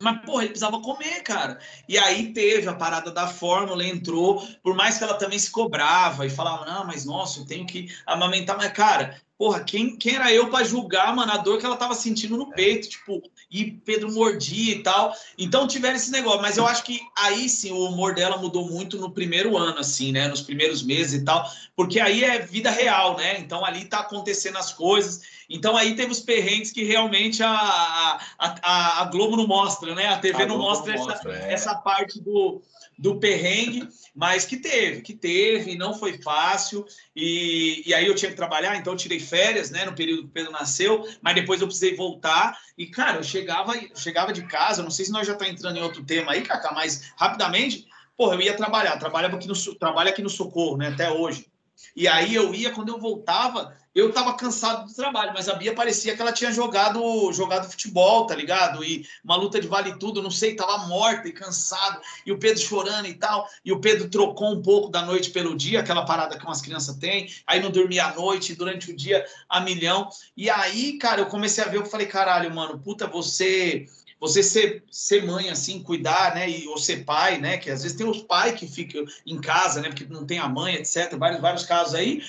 [0.00, 1.58] Mas, porra, ele precisava comer, cara.
[1.88, 6.26] E aí teve a parada da fórmula, entrou, por mais que ela também se cobrava
[6.26, 8.58] e falava, não, mas nossa, eu tenho que amamentar.
[8.58, 11.94] Mas, cara, porra, quem, quem era eu para julgar, mano, a dor que ela tava
[11.94, 15.14] sentindo no peito, tipo, e Pedro mordia e tal.
[15.38, 18.98] Então tiveram esse negócio, mas eu acho que aí sim o humor dela mudou muito
[18.98, 20.28] no primeiro ano, assim, né?
[20.28, 23.38] Nos primeiros meses e tal, porque aí é vida real, né?
[23.38, 25.22] Então ali tá acontecendo as coisas.
[25.48, 30.08] Então aí teve os perrengues que realmente a, a, a, a Globo não mostra, né?
[30.08, 31.52] A TV a não mostra, não mostra essa, é.
[31.52, 32.60] essa parte do,
[32.98, 36.84] do perrengue, mas que teve, que teve, não foi fácil.
[37.14, 40.28] E, e aí eu tinha que trabalhar, então eu tirei férias, né, no período que
[40.28, 42.56] o Pedro nasceu, mas depois eu precisei voltar.
[42.76, 45.82] E, cara, eu chegava, chegava de casa, não sei se nós já tá entrando em
[45.82, 47.86] outro tema aí, Cacá, mas rapidamente,
[48.16, 51.46] porra, eu ia trabalhar, trabalhava aqui no, trabalho aqui no Socorro, né, até hoje.
[51.94, 55.74] E aí eu ia, quando eu voltava, eu tava cansado do trabalho, mas a Bia
[55.74, 58.84] parecia que ela tinha jogado jogado futebol, tá ligado?
[58.84, 62.60] E uma luta de vale tudo, não sei, tava morta e cansado, e o Pedro
[62.62, 63.48] chorando e tal.
[63.64, 66.94] E o Pedro trocou um pouco da noite pelo dia, aquela parada que umas crianças
[66.96, 70.10] têm, aí não dormia à noite, durante o dia a milhão.
[70.36, 73.86] E aí, cara, eu comecei a ver, eu falei, caralho, mano, puta, você
[74.18, 77.96] você ser, ser mãe, assim, cuidar, né, e, ou ser pai, né, que às vezes
[77.96, 81.40] tem os pais que ficam em casa, né, porque não tem a mãe, etc, vários,
[81.40, 82.22] vários casos aí,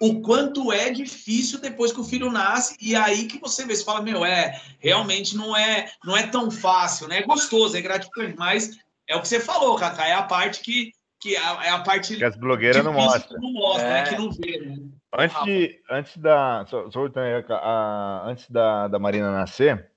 [0.00, 3.84] o quanto é difícil depois que o filho nasce, e aí que você vê, você
[3.84, 7.18] fala, meu, é, realmente não é, não é tão fácil, né?
[7.18, 8.78] É gostoso, é gratificante, mas
[9.08, 12.16] é o que você falou, Cacá, é a parte que, que é, a é parte
[12.16, 13.40] que as blogueiras não mostram.
[13.40, 14.00] Não mostra, né?
[14.00, 14.02] é.
[14.02, 14.08] né?
[14.10, 14.76] Que não vê, né?
[15.18, 16.66] Antes, de, antes da.
[16.68, 17.06] Só, só,
[17.48, 19.90] a, antes da, da Marina nascer,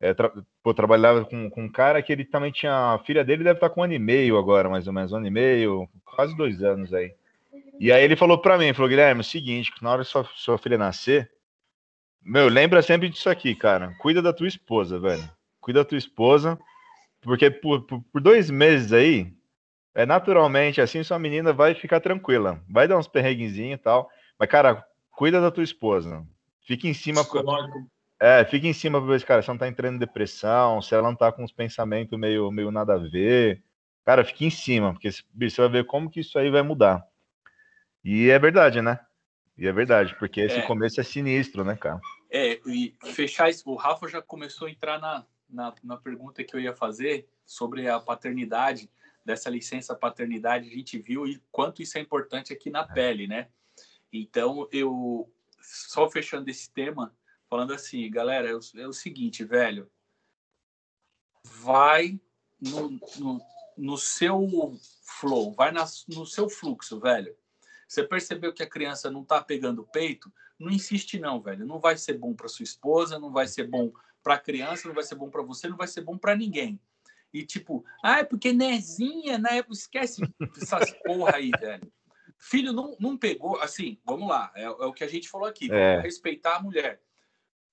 [0.00, 0.30] é, tra,
[0.62, 2.94] pô, trabalhava com, com um cara que ele também tinha.
[2.94, 5.16] A filha dele deve estar com um ano e meio agora, mais ou menos, um
[5.16, 7.12] ano e meio, quase dois anos aí.
[7.78, 10.28] E aí ele falou para mim, falou, Guilherme, é o seguinte, na hora que sua,
[10.34, 11.30] sua filha nascer,
[12.28, 13.94] meu, lembra sempre disso aqui, cara.
[13.98, 15.22] Cuida da tua esposa, velho.
[15.60, 16.58] Cuida da tua esposa,
[17.20, 19.32] porque por, por, por dois meses aí,
[19.94, 22.60] é naturalmente assim, sua menina vai ficar tranquila.
[22.68, 24.10] Vai dar uns perreguinzinhos e tal.
[24.38, 26.26] Mas, cara, cuida da tua esposa.
[26.66, 27.22] Fica em cima.
[28.18, 30.94] É, fica em cima pra ver, cara, se ela não tá entrando em depressão, se
[30.94, 33.62] ela não tá com uns pensamentos meio, meio nada a ver.
[34.04, 37.06] Cara, fica em cima, porque você vai ver como que isso aí vai mudar.
[38.08, 39.04] E é verdade, né?
[39.58, 40.62] E é verdade, porque esse é.
[40.62, 42.00] começo é sinistro, né, cara?
[42.30, 46.54] É, e fechar isso, o Rafa já começou a entrar na, na, na, pergunta que
[46.54, 48.88] eu ia fazer sobre a paternidade,
[49.24, 52.92] dessa licença paternidade, a gente viu e quanto isso é importante aqui na é.
[52.94, 53.48] pele, né?
[54.12, 55.28] Então, eu,
[55.60, 57.12] só fechando esse tema,
[57.50, 59.90] falando assim, galera, é o, é o seguinte, velho,
[61.42, 62.20] vai
[62.60, 63.40] no, no,
[63.76, 64.78] no seu
[65.18, 67.36] flow, vai na, no seu fluxo, velho
[67.86, 70.32] você percebeu que a criança não está pegando o peito?
[70.58, 71.64] Não insiste não, velho.
[71.64, 74.94] Não vai ser bom para sua esposa, não vai ser bom para a criança, não
[74.94, 76.80] vai ser bom para você, não vai ser bom para ninguém.
[77.32, 80.22] E tipo, ah, é porque Nezinha, época, esquece
[80.60, 81.92] essas porra aí, velho.
[82.38, 85.72] Filho não, não pegou, assim, vamos lá, é, é o que a gente falou aqui,
[85.72, 86.00] é.
[86.00, 87.00] respeitar a mulher.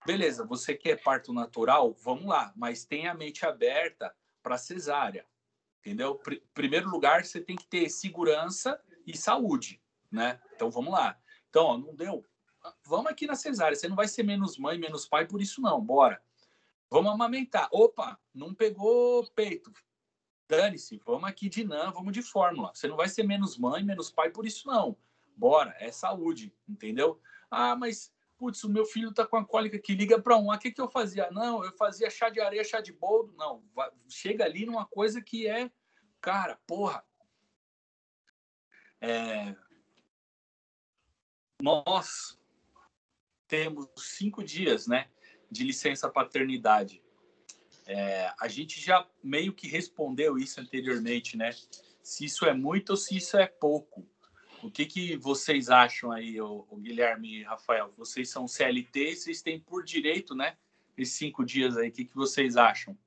[0.05, 1.93] Beleza, você quer parto natural?
[2.01, 5.25] Vamos lá, mas tenha a mente aberta para cesárea,
[5.79, 6.15] entendeu?
[6.15, 9.82] Pr primeiro lugar, você tem que ter segurança e saúde
[10.13, 10.39] né?
[10.55, 11.19] Então vamos lá.
[11.49, 12.23] Então, ó, não deu.
[12.85, 13.75] Vamos aqui na cesárea.
[13.75, 15.81] Você não vai ser menos mãe, menos pai por isso, não.
[15.81, 16.21] Bora.
[16.89, 17.67] Vamos amamentar.
[17.71, 19.73] Opa, não pegou peito.
[20.47, 22.71] Dane-se, vamos aqui de NAN, vamos de fórmula.
[22.73, 24.95] Você não vai ser menos mãe, menos pai por isso, não.
[25.35, 27.19] Bora, é saúde, entendeu?
[27.49, 30.51] Ah, mas, putz, o meu filho tá com a cólica que liga para um.
[30.51, 31.31] O que, que eu fazia?
[31.31, 33.33] Não, eu fazia chá de areia, chá de boldo.
[33.35, 33.63] Não,
[34.07, 35.71] chega ali numa coisa que é,
[36.21, 37.03] cara, porra.
[39.01, 39.55] É,
[41.63, 42.37] nós
[43.47, 45.07] temos cinco dias, né,
[45.49, 47.01] de licença paternidade.
[47.85, 51.51] É, a gente já meio que respondeu isso anteriormente, né?
[52.01, 54.05] Se isso é muito ou se isso é pouco.
[54.61, 57.93] O que, que vocês acham aí, o, Guilherme e Rafael?
[57.97, 60.57] Vocês são CLT, vocês têm por direito, né?
[60.97, 61.89] Esses cinco dias aí.
[61.89, 62.97] O que, que vocês acham?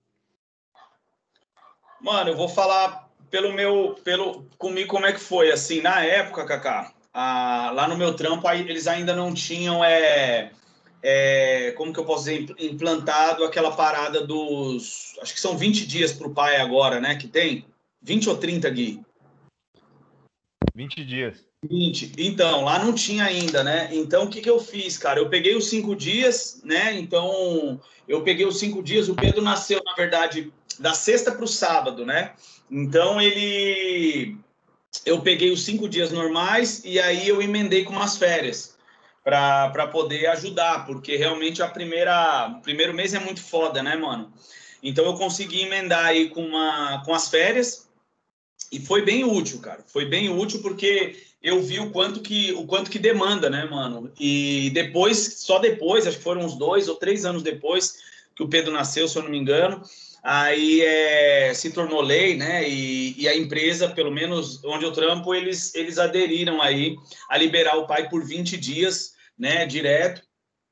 [2.01, 5.51] Mano, eu vou falar pelo meu, pelo comigo como é que foi.
[5.51, 10.53] Assim, na época, Kaká, ah, lá no meu trampo, eles ainda não tinham, é,
[11.03, 15.15] é, como que eu posso dizer, implantado aquela parada dos.
[15.23, 17.15] Acho que são 20 dias para o pai agora, né?
[17.15, 17.65] Que tem?
[18.03, 19.01] 20 ou 30, Gui?
[20.75, 21.43] 20 dias.
[21.65, 22.13] 20.
[22.19, 23.89] Então, lá não tinha ainda, né?
[23.93, 25.19] Então, o que, que eu fiz, cara?
[25.19, 26.93] Eu peguei os cinco dias, né?
[26.99, 29.09] Então, eu peguei os cinco dias.
[29.09, 32.35] O Pedro nasceu, na verdade, da sexta para o sábado, né?
[32.71, 34.37] Então, ele
[35.05, 38.77] eu peguei os cinco dias normais e aí eu emendei com umas férias
[39.23, 44.33] para poder ajudar, porque realmente a primeira, o primeiro mês é muito foda, né, mano?
[44.81, 47.89] Então eu consegui emendar aí com, uma, com as férias
[48.71, 49.83] e foi bem útil, cara.
[49.87, 54.13] Foi bem útil porque eu vi o quanto que o quanto que demanda, né, mano?
[54.19, 57.99] E depois, só depois, acho que foram uns dois ou três anos depois
[58.35, 59.83] que o Pedro nasceu, se eu não me engano,
[60.27, 62.69] aí é, se tornou lei, né?
[62.69, 66.97] E, e, a empresa, pelo menos onde eu trampo, eles, eles aderiram aí
[67.31, 70.23] a liberar o pai por 20 dias, né, direto,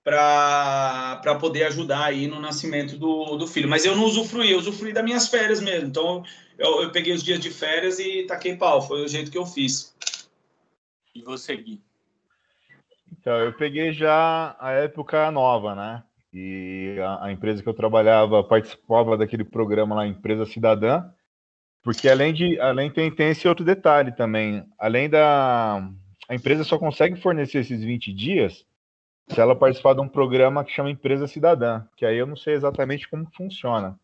[0.02, 3.68] para poder ajudar aí no nascimento do, do filho.
[3.68, 5.86] Mas eu não usufruí, eu usufruí das minhas férias mesmo.
[5.86, 6.24] Então,
[6.59, 8.82] eu, eu peguei os dias de férias e taquei pau.
[8.82, 9.94] Foi o jeito que eu fiz.
[11.14, 11.80] E você, Gui?
[13.12, 16.02] Então, eu peguei já a época nova, né?
[16.35, 21.05] E a, a, empresa que eu trabalhava participava daquele programa lá, Empresa Cidadã,
[21.80, 25.89] porque além de além tem, tem esse outro detalhe também, além da
[26.28, 28.66] a empresa só consegue fornecer esses 20 dias
[29.28, 32.55] se ela participar de um programa que chama Empresa Cidadã, que aí eu não sei
[32.55, 33.99] exatamente como funciona.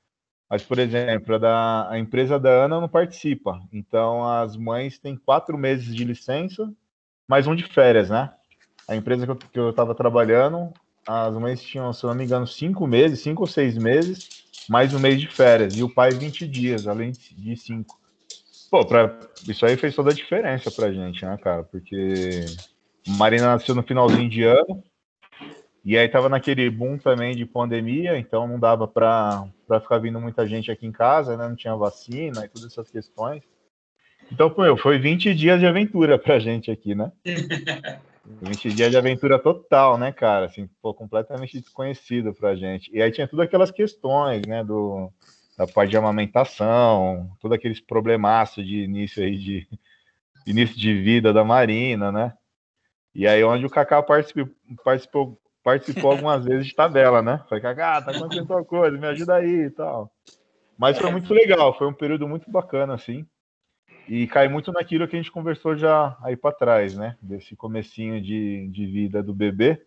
[0.48, 3.60] Mas, por exemplo, a, da, a empresa da Ana não participa.
[3.72, 6.72] Então, as mães têm quatro meses de licença,
[7.28, 8.32] mais um de férias, né?
[8.88, 10.72] A empresa que eu estava trabalhando,
[11.06, 14.28] as mães tinham, se não me engano, cinco meses, cinco ou seis meses,
[14.68, 15.76] mais um mês de férias.
[15.76, 17.98] E o pai, 20 dias, além de cinco.
[18.70, 21.64] Pô, pra, isso aí fez toda a diferença pra gente, né, cara?
[21.64, 22.44] Porque
[23.06, 24.82] Marina nasceu no finalzinho de ano,
[25.84, 29.48] e aí tava naquele boom também de pandemia, então não dava para
[29.80, 31.48] ficar vindo muita gente aqui em casa, né?
[31.48, 33.42] Não tinha vacina e todas essas questões.
[34.30, 37.10] Então, pô, foi 20 dias de aventura pra gente aqui, né?
[38.24, 40.46] 20 dias de aventura total, né, cara?
[40.46, 42.90] Assim, pô, completamente desconhecido pra gente.
[42.94, 45.10] E aí tinha todas aquelas questões, né, do,
[45.56, 49.68] da parte de amamentação, todos aqueles problemaços de início aí de
[50.46, 52.32] início de vida da Marina, né?
[53.14, 54.48] E aí onde o Kaká participou,
[54.84, 57.44] participou participou algumas vezes de tabela, né?
[57.48, 60.10] Falei, Cagá, tá acontecendo tal coisa, me ajuda aí e tal.
[60.78, 63.26] Mas foi muito legal, foi um período muito bacana, assim.
[64.10, 67.16] E cai muito naquilo que a gente conversou já aí para trás, né?
[67.22, 69.80] Desse comecinho de, de vida do bebê.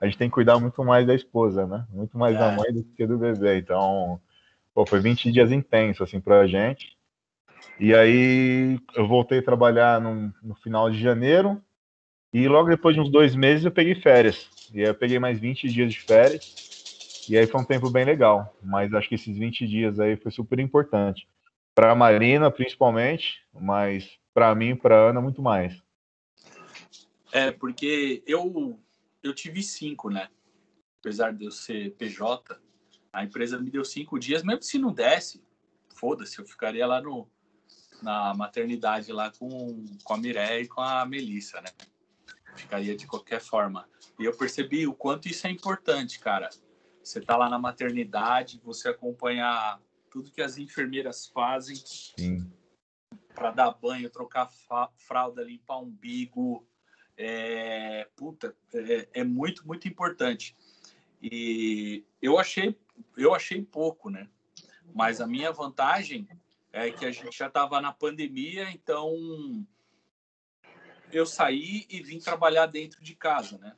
[0.00, 1.86] A gente tem que cuidar muito mais da esposa, né?
[1.90, 2.38] Muito mais é.
[2.38, 3.58] da mãe do que do bebê.
[3.58, 4.18] Então,
[4.72, 6.96] pô, foi 20 dias intensos, assim, pra gente.
[7.78, 11.60] E aí eu voltei a trabalhar no, no final de janeiro.
[12.32, 14.48] E logo depois de uns dois meses eu peguei férias.
[14.72, 17.26] E aí eu peguei mais 20 dias de férias.
[17.28, 18.56] E aí foi um tempo bem legal.
[18.62, 21.28] Mas acho que esses 20 dias aí foi super importante.
[21.74, 25.82] Para a Marina, principalmente, mas para mim, para Ana, muito mais.
[27.32, 28.78] É, porque eu,
[29.22, 30.28] eu tive cinco, né?
[31.00, 32.60] Apesar de eu ser PJ,
[33.12, 35.42] a empresa me deu cinco dias, mesmo se não desse,
[35.94, 37.28] foda-se, eu ficaria lá no,
[38.02, 41.70] na maternidade lá com, com a Mireia e com a Melissa, né?
[42.56, 43.88] Ficaria de qualquer forma.
[44.18, 46.50] E eu percebi o quanto isso é importante, cara.
[47.02, 49.80] Você tá lá na maternidade, você acompanhar
[50.14, 51.74] tudo que as enfermeiras fazem
[53.34, 54.48] para dar banho, trocar
[54.96, 56.64] fralda, limpar umbigo.
[57.16, 60.56] É, puta, é, é muito, muito importante.
[61.20, 62.78] E eu achei,
[63.16, 64.30] eu achei pouco, né?
[64.94, 66.28] Mas a minha vantagem
[66.72, 69.66] é que a gente já estava na pandemia, então
[71.10, 73.76] eu saí e vim trabalhar dentro de casa, né?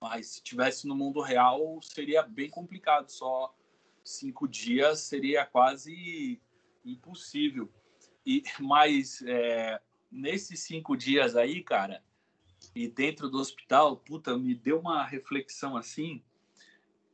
[0.00, 3.10] Mas se tivesse no mundo real, seria bem complicado.
[3.10, 3.54] Só
[4.08, 6.40] cinco dias seria quase
[6.84, 7.72] impossível.
[8.24, 9.80] E mas é,
[10.10, 12.02] nesses cinco dias aí, cara,
[12.74, 16.22] e dentro do hospital, puta, me deu uma reflexão assim,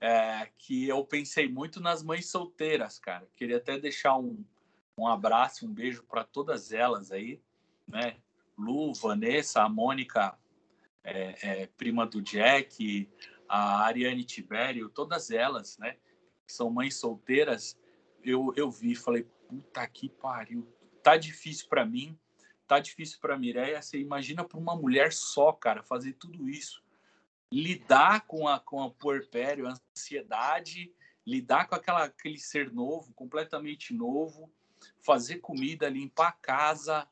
[0.00, 3.28] é, que eu pensei muito nas mães solteiras, cara.
[3.36, 4.44] Queria até deixar um,
[4.96, 7.40] um abraço, um beijo para todas elas aí,
[7.86, 8.16] né?
[8.58, 10.36] Lu, Vanessa, a Mônica,
[11.04, 13.08] é, é, prima do Jack,
[13.48, 15.96] a Ariane Tibério, todas elas, né?
[16.46, 17.78] Que são mães solteiras,
[18.22, 20.66] eu, eu vi falei, puta que pariu,
[21.02, 22.18] tá difícil para mim,
[22.66, 23.80] tá difícil para Mireia.
[23.82, 26.82] Você imagina para uma mulher só, cara, fazer tudo isso.
[27.50, 30.92] Lidar com a, com a puerpério, a ansiedade,
[31.26, 34.50] lidar com aquela, aquele ser novo, completamente novo,
[35.00, 37.08] fazer comida, limpar a casa,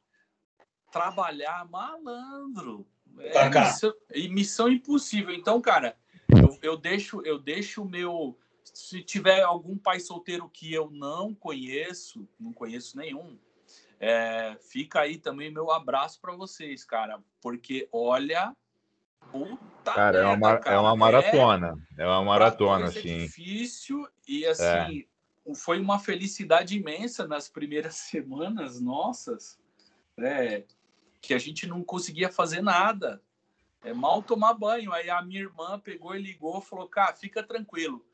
[0.90, 2.86] trabalhar malandro.
[3.18, 3.94] É missão,
[4.30, 5.34] missão impossível.
[5.34, 5.96] Então, cara,
[6.28, 8.38] eu, eu deixo eu deixo o meu.
[8.72, 13.38] Se tiver algum pai solteiro que eu não conheço, não conheço nenhum,
[14.00, 17.22] é, fica aí também meu abraço para vocês, cara.
[17.42, 18.56] Porque olha.
[19.30, 21.86] Puta cara, merda, é, uma, cara, é uma maratona.
[21.98, 23.10] É, é uma maratona, assim.
[23.10, 25.06] É difícil e assim.
[25.06, 25.54] É.
[25.54, 29.60] Foi uma felicidade imensa nas primeiras semanas nossas.
[30.18, 30.64] É,
[31.20, 33.22] que a gente não conseguia fazer nada.
[33.82, 34.92] É mal tomar banho.
[34.92, 38.04] Aí a minha irmã pegou e ligou, falou: "Cara, fica tranquilo.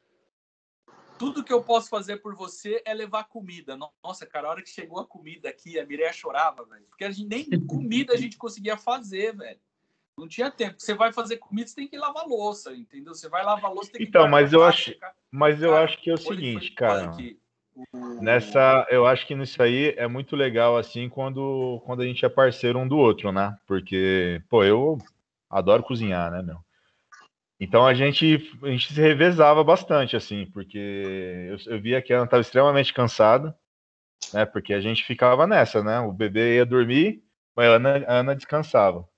[1.19, 3.77] Tudo que eu posso fazer por você é levar comida.
[4.03, 6.85] Nossa, cara, a hora que chegou a comida aqui, a Mireia chorava, velho.
[6.89, 9.59] Porque a gente, nem comida a gente conseguia fazer, velho.
[10.19, 10.77] Não tinha tempo.
[10.79, 13.15] Você vai fazer comida, você tem que lavar louça, entendeu?
[13.15, 14.95] Você vai lavar louça, tem que Então, mas eu acho,
[15.31, 17.15] mas eu cara, acho que é o seguinte, cara.
[18.23, 22.29] Nessa, eu acho que nisso aí é muito legal assim quando quando a gente é
[22.31, 23.55] parceiro um do outro, né?
[23.67, 24.97] Porque, pô, eu
[25.51, 26.66] adoro cozinhar, né, meu?
[27.59, 30.79] Então a gente, a gente se revezava bastante, assim, porque
[31.67, 33.57] eu, eu via que a Ana estava extremamente cansada,
[34.33, 34.45] né?
[34.45, 36.01] Porque a gente ficava nessa, né?
[36.01, 37.23] O bebê ia dormir,
[37.55, 39.09] mas a Ana, a Ana descansava.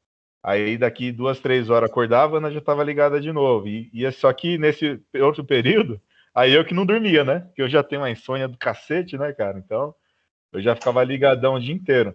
[0.42, 3.66] Aí daqui duas, três horas acordava, a Ana já estava ligada de novo.
[3.68, 6.00] E, e só que nesse outro período,
[6.34, 7.40] aí eu que não dormia, né?
[7.40, 9.58] Porque eu já tenho uma insônia do cacete, né, cara?
[9.58, 9.94] Então
[10.52, 12.14] eu já ficava ligadão o dia inteiro.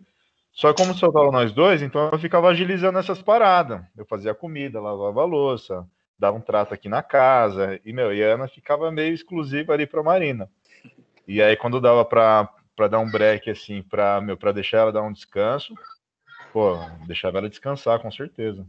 [0.53, 3.81] Só como só tava nós dois, então eu ficava agilizando essas paradas.
[3.97, 5.85] Eu fazia comida, lavava louça,
[6.23, 9.85] dava um trato aqui na casa, e, meu, e a Ana ficava meio exclusiva ali
[9.85, 10.49] pra Marina.
[11.27, 14.91] E aí, quando dava pra, pra dar um break, assim, pra, meu, pra deixar ela
[14.93, 15.77] dar um descanso,
[16.53, 18.65] pô, deixava ela descansar, com certeza.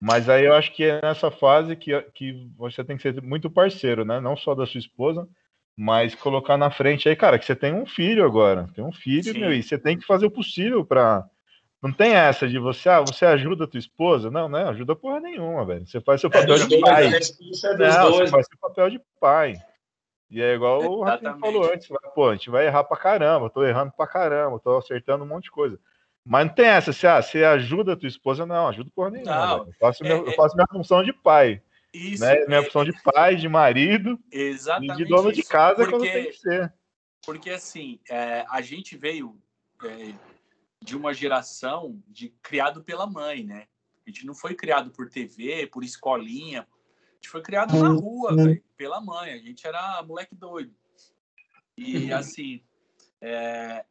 [0.00, 3.50] Mas aí eu acho que é nessa fase que, que você tem que ser muito
[3.50, 4.18] parceiro, né?
[4.18, 5.28] Não só da sua esposa,
[5.76, 9.34] mas colocar na frente aí, cara, que você tem um filho agora, tem um filho,
[9.34, 9.40] Sim.
[9.40, 11.28] meu, e você tem que fazer o possível para
[11.86, 14.30] não tem essa de você, ah, você ajuda a tua esposa?
[14.30, 15.86] Não, não ajuda porra nenhuma, velho.
[15.86, 17.10] Você faz seu é papel é de pai.
[17.10, 17.18] Né?
[17.18, 18.16] É não, dois.
[18.16, 19.54] você faz seu papel de pai.
[20.28, 23.64] E é igual o Rafinha falou antes, pô, a gente vai errar pra caramba, tô
[23.64, 25.78] errando pra caramba, tô acertando um monte de coisa.
[26.24, 28.44] Mas não tem essa, você, ah, você ajuda a tua esposa?
[28.44, 29.64] Não, ajuda porra nenhuma.
[29.66, 31.62] Eu, faço é, minha, é, eu faço minha função de pai.
[31.94, 32.44] Isso, né?
[32.46, 35.90] Minha é, função de pai, de marido, exatamente e de dono isso, de casa porque,
[35.92, 36.74] quando tem que ser.
[37.24, 39.36] Porque assim, é, a gente veio
[39.84, 40.12] é,
[40.82, 43.66] de uma geração de criado pela mãe, né?
[44.06, 46.62] A gente não foi criado por TV, por escolinha.
[46.62, 48.44] A gente foi criado na rua, uhum.
[48.44, 49.32] véio, pela mãe.
[49.32, 50.74] A gente era moleque doido.
[51.76, 52.62] E assim,
[53.20, 53.84] é...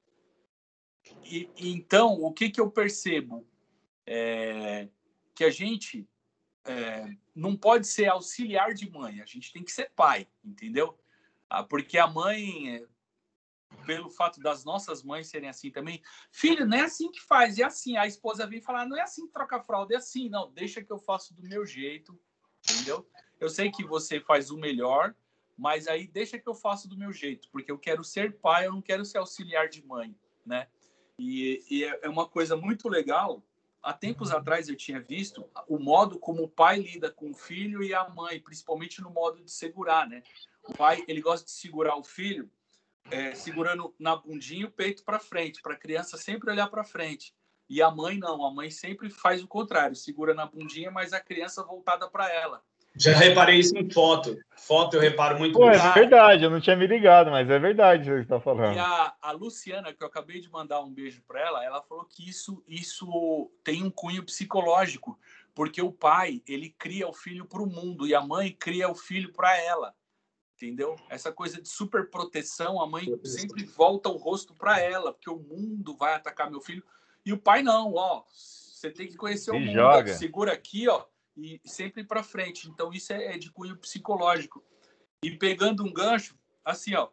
[1.23, 3.45] e, então, o que que eu percebo?
[4.05, 4.87] É...
[5.35, 6.07] Que a gente
[6.65, 7.09] é...
[7.35, 10.97] não pode ser auxiliar de mãe, a gente tem que ser pai, entendeu?
[11.49, 12.87] Ah, porque a mãe
[13.75, 16.01] pelo fato das nossas mães serem assim também.
[16.31, 17.97] Filho, não é assim que faz, é assim.
[17.97, 20.29] A esposa vem falar, não é assim que troca fralda, é assim.
[20.29, 22.17] Não, deixa que eu faço do meu jeito,
[22.69, 23.07] entendeu?
[23.39, 25.13] Eu sei que você faz o melhor,
[25.57, 28.73] mas aí deixa que eu faço do meu jeito, porque eu quero ser pai, eu
[28.73, 30.15] não quero ser auxiliar de mãe,
[30.45, 30.67] né?
[31.17, 33.43] E, e é, é uma coisa muito legal.
[33.81, 37.83] Há tempos atrás eu tinha visto o modo como o pai lida com o filho
[37.83, 40.23] e a mãe, principalmente no modo de segurar, né?
[40.63, 42.49] O pai, ele gosta de segurar o filho
[43.11, 47.33] é, segurando na bundinha o peito para frente, para a criança sempre olhar para frente.
[47.67, 51.19] E a mãe não, a mãe sempre faz o contrário, segura na bundinha, mas a
[51.19, 52.61] criança voltada para ela.
[52.97, 54.37] Já reparei isso em foto.
[54.55, 55.57] Foto eu reparo muito.
[55.57, 58.39] Pô, é verdade, eu não tinha me ligado, mas é verdade o que você está
[58.39, 58.75] falando.
[58.75, 62.05] E a, a Luciana, que eu acabei de mandar um beijo para ela, ela falou
[62.05, 65.19] que isso, isso tem um cunho psicológico,
[65.53, 68.95] porque o pai ele cria o filho para o mundo e a mãe cria o
[68.95, 69.93] filho para ela
[70.55, 70.95] entendeu?
[71.09, 75.37] Essa coisa de super proteção, a mãe sempre volta o rosto para ela, porque o
[75.37, 76.83] mundo vai atacar meu filho.
[77.25, 80.13] E o pai não, ó, você tem que conhecer o mundo, joga.
[80.13, 82.69] segura aqui, ó, e sempre para frente.
[82.69, 84.63] Então isso é, é de cunho psicológico.
[85.21, 87.09] E pegando um gancho, assim, ó,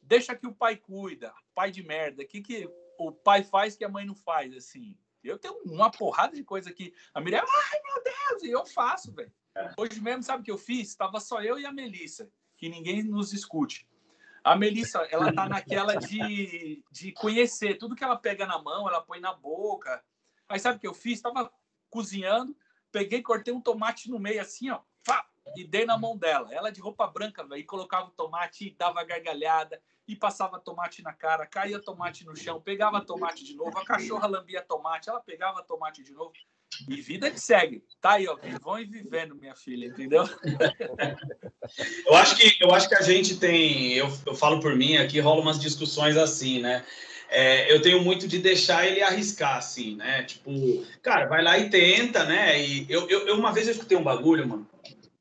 [0.00, 2.22] deixa que o pai cuida, pai de merda.
[2.22, 4.96] O que que o pai faz que a mãe não faz, assim?
[5.22, 6.94] Eu tenho uma porrada de coisa aqui.
[7.12, 9.32] A Miriam, ai meu Deus, e eu faço, velho.
[9.56, 9.72] É.
[9.78, 10.88] Hoje mesmo, sabe o que eu fiz?
[10.88, 13.88] Estava só eu e a Melissa que ninguém nos escute.
[14.42, 19.00] A Melissa, ela tá naquela de, de conhecer tudo que ela pega na mão, ela
[19.00, 20.04] põe na boca.
[20.48, 21.14] Aí sabe o que eu fiz?
[21.14, 21.50] Estava
[21.88, 22.54] cozinhando,
[22.92, 24.80] peguei, cortei um tomate no meio assim, ó,
[25.56, 26.52] e dei na mão dela.
[26.52, 31.12] Ela de roupa branca, velho, colocava o tomate, e dava gargalhada, e passava tomate na
[31.12, 35.62] cara, caía tomate no chão, pegava tomate de novo, a cachorra lambia tomate, ela pegava
[35.62, 36.32] tomate de novo.
[36.88, 37.82] E vida que segue.
[38.00, 38.36] Tá aí, ó.
[38.36, 40.24] Vivão e vivendo, minha filha, entendeu?
[42.06, 43.94] eu acho que, eu acho que a gente tem.
[43.94, 46.84] Eu, eu falo por mim aqui, rola umas discussões assim, né?
[47.30, 50.22] É, eu tenho muito de deixar ele arriscar, assim, né?
[50.24, 52.60] Tipo, cara, vai lá e tenta, né?
[52.60, 54.68] E eu, eu, eu uma vez eu escutei um bagulho, mano.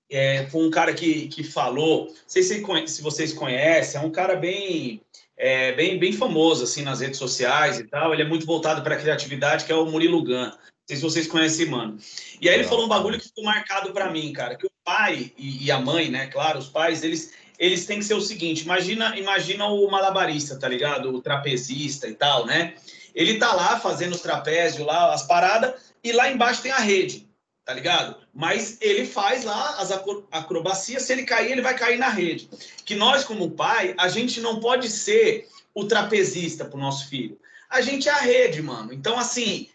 [0.10, 4.12] É, foi um cara que, que falou, não sei se, se vocês conhecem, é um
[4.12, 5.02] cara bem,
[5.36, 8.14] é, bem, bem famoso assim nas redes sociais e tal.
[8.14, 10.52] Ele é muito voltado para a criatividade, que é o Murilo Gun
[10.94, 11.98] sei se vocês conhecem, mano.
[12.40, 15.32] E aí ele falou um bagulho que ficou marcado para mim, cara, que o pai
[15.38, 18.64] e, e, a mãe, né, claro, os pais, eles eles têm que ser o seguinte,
[18.64, 21.14] imagina, imagina o malabarista, tá ligado?
[21.14, 22.74] O trapezista e tal, né?
[23.14, 27.28] Ele tá lá fazendo os trapézios lá, as paradas, e lá embaixo tem a rede.
[27.66, 28.18] tá ligado?
[28.34, 29.92] Mas ele faz lá as
[30.32, 32.50] acrobacias, se ele cair, ele vai cair na rede.
[32.84, 37.40] Que nós, como pai, a gente não pode ser o trapezista pro nosso filho.
[37.70, 38.94] A gente é a rede, mano.
[38.94, 39.70] Então, assim,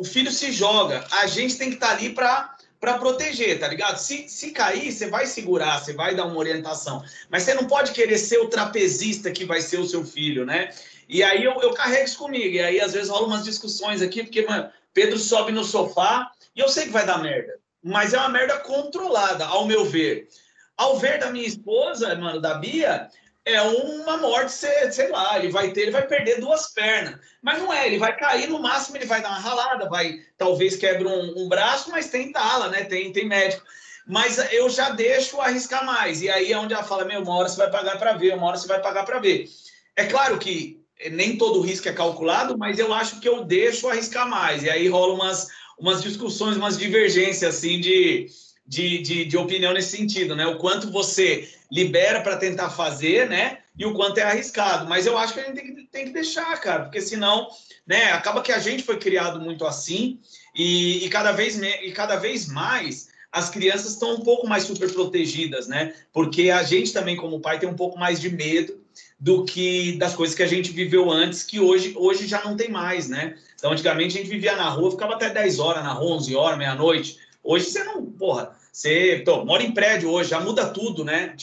[0.00, 3.68] o filho se joga, a gente tem que estar tá ali para para proteger, tá
[3.68, 3.98] ligado?
[3.98, 7.04] Se, se cair, você vai segurar, você vai dar uma orientação.
[7.28, 10.70] Mas você não pode querer ser o trapezista que vai ser o seu filho, né?
[11.06, 12.54] E aí eu, eu carrego isso comigo.
[12.54, 16.60] E aí, às vezes, rola umas discussões aqui, porque, mano, Pedro sobe no sofá e
[16.60, 17.52] eu sei que vai dar merda.
[17.84, 20.26] Mas é uma merda controlada, ao meu ver.
[20.74, 23.10] Ao ver da minha esposa, mano, da Bia,
[23.44, 27.18] é uma morte, sei lá, ele vai ter, ele vai perder duas pernas.
[27.42, 30.76] Mas não é, ele vai cair, no máximo ele vai dar uma ralada, vai, talvez
[30.76, 32.84] quebre um, um braço, mas tem tala, né?
[32.84, 33.62] Tem, tem médico.
[34.06, 36.20] Mas eu já deixo arriscar mais.
[36.20, 38.46] E aí é onde ela fala, meu, uma hora você vai pagar para ver, uma
[38.46, 39.48] hora você vai pagar para ver.
[39.96, 40.80] É claro que
[41.10, 44.62] nem todo risco é calculado, mas eu acho que eu deixo arriscar mais.
[44.62, 48.26] E aí rola umas, umas discussões, umas divergências, assim, de,
[48.66, 50.46] de, de, de opinião nesse sentido, né?
[50.46, 53.58] O quanto você libera para tentar fazer, né?
[53.78, 54.88] E o quanto é arriscado.
[54.88, 57.48] Mas eu acho que a gente tem que, tem que deixar, cara, porque senão,
[57.86, 58.12] né?
[58.12, 60.18] Acaba que a gente foi criado muito assim
[60.54, 64.92] e, e cada, vez, e cada vez mais as crianças estão um pouco mais super
[64.92, 65.94] protegidas, né?
[66.12, 68.80] Porque a gente também, como pai, tem um pouco mais de medo
[69.18, 72.70] do que das coisas que a gente viveu antes, que hoje, hoje já não tem
[72.70, 73.36] mais, né?
[73.54, 76.58] Então, antigamente a gente vivia na rua, ficava até 10 horas na rua, 11 horas,
[76.58, 77.18] meia-noite.
[77.42, 81.34] Hoje você não, porra, você tô, mora em prédio hoje, já muda tudo, né?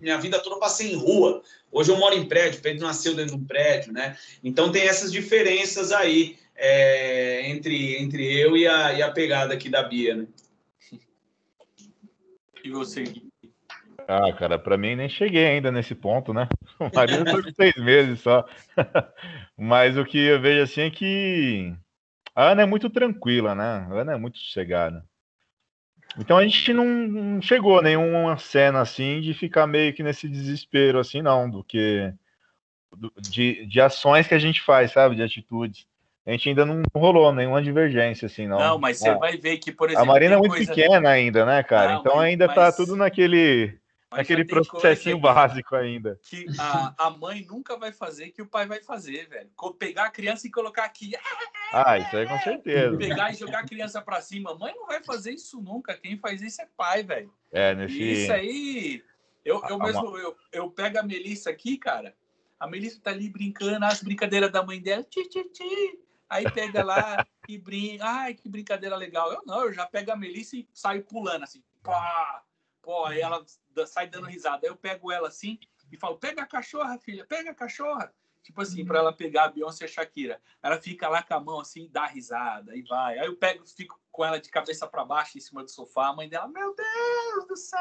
[0.00, 1.42] Minha vida toda eu passei em rua.
[1.72, 4.16] Hoje eu moro em prédio, Pedro nasceu dentro de um prédio, né?
[4.42, 9.68] Então tem essas diferenças aí é, entre, entre eu e a, e a pegada aqui
[9.68, 10.26] da Bia, né?
[12.62, 13.04] E você?
[14.06, 16.48] Ah, cara, para mim nem cheguei ainda nesse ponto, né?
[16.78, 18.46] O marido foi seis meses só.
[19.56, 21.74] Mas o que eu vejo assim é que
[22.34, 23.86] a Ana é muito tranquila, né?
[23.90, 25.04] A Ana é muito sossegada.
[26.18, 30.98] Então a gente não, chegou a nenhuma cena assim de ficar meio que nesse desespero
[30.98, 32.12] assim, não, do que
[33.20, 35.16] de, de ações que a gente faz, sabe?
[35.16, 35.86] De atitudes.
[36.26, 38.58] A gente ainda não rolou nenhuma divergência, assim, não.
[38.58, 39.14] Não, mas você é.
[39.14, 40.04] vai ver que, por exemplo.
[40.04, 40.74] A Marina é muito coisa...
[40.74, 41.94] pequena ainda, né, cara?
[41.94, 42.76] Não, então mas, ainda tá mas...
[42.76, 43.78] tá tudo naquele
[44.20, 46.18] Aquele processinho básico ainda.
[46.22, 49.50] Que a, a mãe nunca vai fazer que o pai vai fazer, velho.
[49.78, 51.12] Pegar a criança e colocar aqui.
[51.72, 52.96] Ah, isso aí com certeza.
[52.96, 54.54] Pegar e jogar a criança pra cima.
[54.54, 55.96] Mãe não vai fazer isso nunca.
[55.96, 57.32] Quem faz isso é pai, velho.
[57.52, 58.00] É, nesse.
[58.00, 59.04] E isso aí.
[59.44, 62.14] Eu, eu mesmo, eu, eu pego a Melissa aqui, cara.
[62.58, 65.02] A Melissa tá ali brincando, as brincadeiras da mãe dela.
[65.02, 66.00] Ti, ti, ti.
[66.28, 68.04] Aí pega lá e brinca.
[68.06, 69.32] Ai, que brincadeira legal.
[69.32, 71.62] Eu não, eu já pego a Melissa e saio pulando assim.
[71.82, 72.42] Pá!
[72.80, 73.44] Pô, aí ela
[73.86, 74.60] sai dando risada.
[74.64, 75.58] Aí eu pego ela assim
[75.90, 78.12] e falo: pega a cachorra, filha, pega a cachorra.
[78.42, 80.40] Tipo assim, para ela pegar a Beyoncé e a Shakira.
[80.62, 83.18] Ela fica lá com a mão assim, dá risada e vai.
[83.18, 86.06] Aí eu pego, fico com ela de cabeça para baixo em cima do sofá.
[86.06, 87.80] A mãe dela, meu Deus do céu!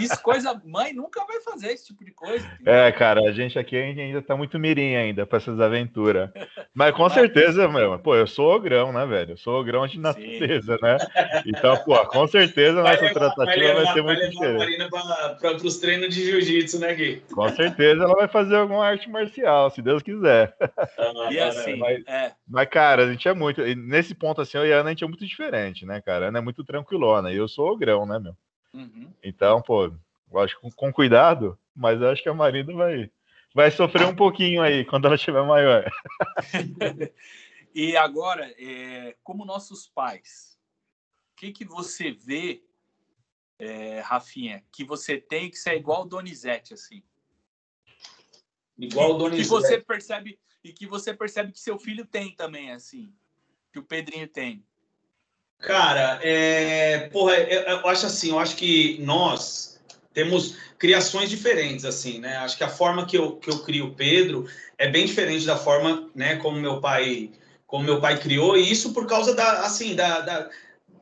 [0.00, 2.46] Isso coisa, mãe nunca vai fazer esse tipo de coisa.
[2.54, 2.72] Entendeu?
[2.72, 6.30] É, cara, a gente aqui ainda tá muito mirim ainda para essas aventuras.
[6.72, 7.12] Mas com Mas...
[7.12, 9.32] certeza, meu, pô, eu sou ogrão, né, velho?
[9.32, 10.82] Eu sou ogrão de natureza, Sim.
[10.82, 10.96] né?
[11.44, 14.88] Então, pô, com certeza a nossa vai tratativa vai, levar, vai ser muito vai diferente.
[15.38, 17.22] para os treinos de jiu-jitsu, né, Gui?
[17.34, 20.56] Com certeza ela vai fazer alguma arte marcial, se Deus quiser.
[20.98, 22.32] Ah, e assim, mas, é.
[22.48, 23.60] mas, cara, a gente é muito.
[23.76, 26.28] Nesse ponto, assim, eu e a Ana, a gente é muito muito diferente, né, cara?
[26.28, 27.32] Ana é muito tranquilona.
[27.32, 28.36] E eu sou ogrão, né, meu?
[28.72, 29.12] Uhum.
[29.22, 29.92] Então, pô,
[30.30, 33.10] lógico, com, com cuidado, mas acho que a Marina vai,
[33.52, 35.90] vai sofrer um pouquinho aí quando ela estiver maior.
[37.74, 40.56] e agora, é, como nossos pais,
[41.32, 42.62] o que, que você vê,
[43.58, 47.02] é, Rafinha, que você tem que ser igual o Donizete, assim?
[48.78, 49.42] Igual o Donizete.
[49.42, 53.12] Que você percebe, e que você percebe que seu filho tem também, assim,
[53.72, 54.64] que o Pedrinho tem.
[55.60, 59.80] Cara, é, porra, eu, eu acho assim, eu acho que nós
[60.14, 62.36] temos criações diferentes, assim, né?
[62.38, 64.48] Acho que a forma que eu, que eu crio o Pedro
[64.78, 67.30] é bem diferente da forma, né, como meu pai,
[67.66, 70.50] como meu pai criou, e isso por causa da, assim, da, da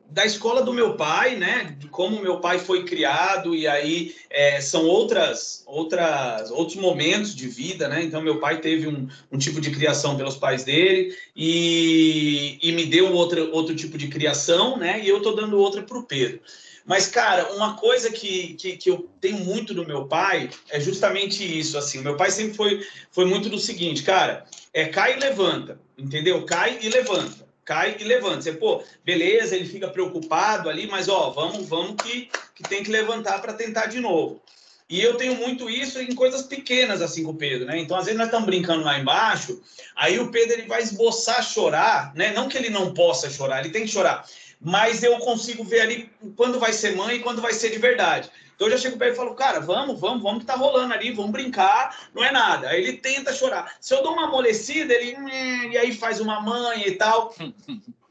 [0.09, 1.77] da escola do meu pai, né?
[1.79, 7.49] De como meu pai foi criado e aí é, são outras, outras, outros momentos de
[7.49, 8.03] vida, né?
[8.03, 12.87] Então meu pai teve um, um tipo de criação pelos pais dele e, e me
[12.87, 15.01] deu outro, outro tipo de criação, né?
[15.03, 16.41] E eu tô dando outra para o Pedro.
[16.85, 21.43] Mas, cara, uma coisa que, que, que, eu tenho muito do meu pai é justamente
[21.43, 21.99] isso, assim.
[22.01, 26.45] Meu pai sempre foi, foi muito do seguinte, cara, é cai e levanta, entendeu?
[26.45, 28.41] Cai e levanta cai e levanta.
[28.41, 32.91] Você, pô, beleza, ele fica preocupado ali, mas ó, vamos, vamos que, que tem que
[32.91, 34.41] levantar para tentar de novo.
[34.89, 37.77] E eu tenho muito isso em coisas pequenas, assim, com o Pedro, né?
[37.77, 39.61] Então, às vezes, nós estamos brincando lá embaixo,
[39.97, 42.33] aí o Pedro ele vai esboçar chorar, né?
[42.33, 44.25] Não que ele não possa chorar, ele tem que chorar.
[44.61, 48.31] Mas eu consigo ver ali quando vai ser mãe e quando vai ser de verdade.
[48.57, 50.95] Então eu já chego para ele e falo, cara, vamos, vamos, vamos que tá rolando
[50.95, 52.71] ali, vamos brincar, não é nada.
[52.71, 53.77] Aí ele tenta chorar.
[53.81, 55.15] Se eu dou uma amolecida, ele
[55.71, 57.35] e aí faz uma mãe e tal.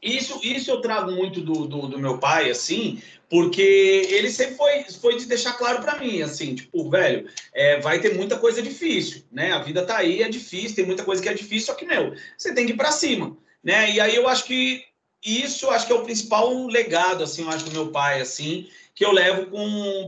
[0.02, 4.84] Isso, isso eu trago muito do, do, do meu pai, assim, porque ele sempre foi,
[4.84, 9.24] foi de deixar claro para mim, assim, tipo, velho, é, vai ter muita coisa difícil,
[9.32, 9.52] né?
[9.52, 12.14] A vida tá aí, é difícil, tem muita coisa que é difícil, só que, meu,
[12.38, 13.90] você tem que ir para cima, né?
[13.90, 14.84] E aí eu acho que
[15.26, 19.04] isso, acho que é o principal legado, assim, eu acho do meu pai, assim, que
[19.04, 19.46] eu levo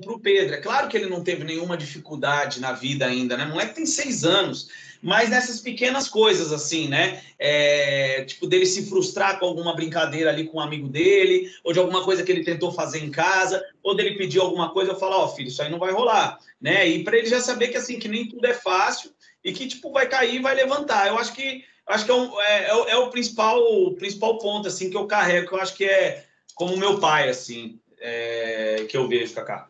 [0.00, 0.54] para o Pedro.
[0.54, 3.44] É claro que ele não teve nenhuma dificuldade na vida ainda, né?
[3.44, 4.68] Moleque tem seis anos,
[5.02, 7.20] mas nessas pequenas coisas, assim, né?
[7.38, 11.80] É, tipo, dele se frustrar com alguma brincadeira ali com um amigo dele, ou de
[11.80, 15.16] alguma coisa que ele tentou fazer em casa, ou dele pedir alguma coisa, eu falo,
[15.16, 16.88] ó, oh, filho, isso aí não vai rolar, né?
[16.88, 19.10] E para ele já saber que, assim, que nem tudo é fácil
[19.44, 21.08] e que, tipo, vai cair vai levantar.
[21.08, 24.68] Eu acho que acho que é, um, é, é, é, o principal o principal ponto,
[24.68, 28.96] assim, que eu carrego, que eu acho que é como meu pai, assim, é, que
[28.96, 29.68] eu vejo, Kaká.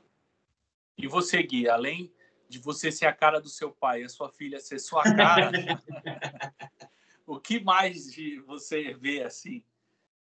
[0.96, 2.12] E você, Gui, além
[2.48, 5.52] de você ser a cara do seu pai, a sua filha ser sua cara,
[7.26, 9.62] o que mais de você vê assim?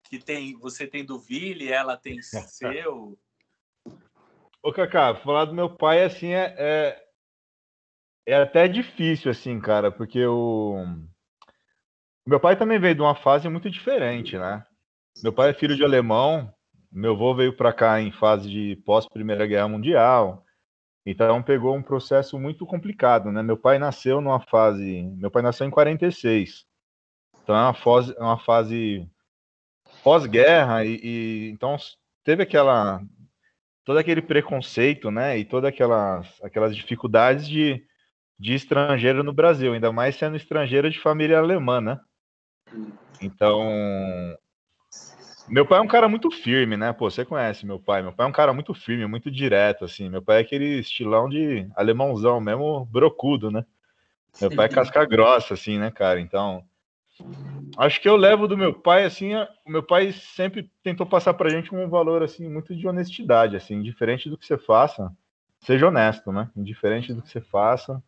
[0.04, 3.18] Que tem, você tem do Vili, ela tem seu.
[4.62, 7.06] Ô, Kaká, falar do meu pai assim é, é,
[8.26, 10.84] é até difícil, assim, cara, porque o.
[12.30, 14.64] Meu pai também veio de uma fase muito diferente, né?
[15.20, 16.48] Meu pai é filho de alemão,
[16.92, 20.44] meu avô veio para cá em fase de pós-Primeira Guerra Mundial,
[21.04, 23.42] então pegou um processo muito complicado, né?
[23.42, 26.64] Meu pai nasceu numa fase, meu pai nasceu em 46,
[27.42, 29.10] então é uma fase, é uma fase
[30.04, 31.76] pós-guerra e, e, então
[32.22, 33.02] teve aquela
[33.84, 35.36] todo aquele preconceito, né?
[35.36, 37.84] E todas aquelas aquelas dificuldades de,
[38.38, 42.00] de estrangeiro no Brasil, ainda mais sendo estrangeiro de família alemã, né?
[43.20, 44.36] Então
[45.50, 46.92] meu pai é um cara muito firme, né?
[46.92, 48.02] Pô, você conhece meu pai.
[48.02, 50.08] Meu pai é um cara muito firme, muito direto, assim.
[50.08, 53.64] Meu pai é aquele estilão de alemãozão, mesmo brocudo, né?
[54.40, 56.20] Meu pai é casca grossa, assim, né, cara?
[56.20, 56.64] Então,
[57.76, 59.34] acho que eu levo do meu pai, assim,
[59.66, 63.74] o meu pai sempre tentou passar pra gente um valor, assim, muito de honestidade, assim,
[63.74, 65.10] indiferente do que você faça,
[65.58, 66.48] seja honesto, né?
[66.56, 68.00] Indiferente do que você faça,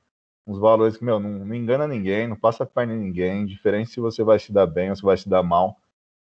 [0.46, 4.00] uns valores que, meu, não, não engana ninguém, não passa perna em ninguém, indiferente se
[4.00, 5.76] você vai se dar bem ou se vai se dar mal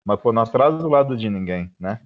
[0.07, 1.99] mas pô, não atrasa do lado de ninguém, né?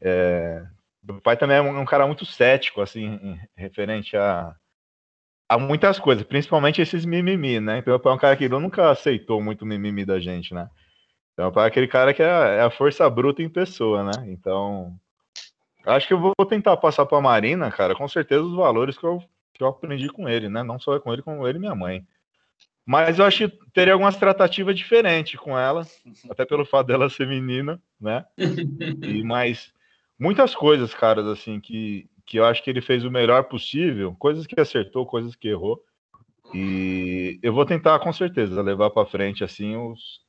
[0.00, 0.64] É,
[1.02, 4.54] meu pai também é um, um, cara muito cético, assim, referente a,
[5.46, 7.76] a muitas coisas, principalmente esses mimimi, né?
[7.76, 10.70] Então, meu pai é um cara que nunca aceitou muito mimimi da gente, né?
[11.34, 12.26] Então, meu pai é aquele cara que é,
[12.56, 14.30] é a força bruta em pessoa, né?
[14.30, 14.98] Então,
[15.84, 19.04] acho que eu vou tentar passar para a Marina, cara, com certeza os valores que
[19.04, 19.22] eu,
[19.52, 20.62] que eu aprendi com ele, né?
[20.62, 22.06] Não só com ele, com ele e minha mãe.
[22.84, 25.86] Mas eu acho que teria algumas tratativas diferentes com ela,
[26.28, 28.24] até pelo fato dela ser menina, né?
[29.02, 29.72] E mais
[30.18, 34.46] muitas coisas, caras, assim, que, que eu acho que ele fez o melhor possível, coisas
[34.46, 35.82] que acertou, coisas que errou.
[36.54, 40.20] E eu vou tentar, com certeza, levar para frente, assim, os,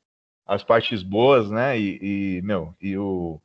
[0.45, 1.77] as partes boas, né?
[1.79, 3.39] E, e, meu, e o.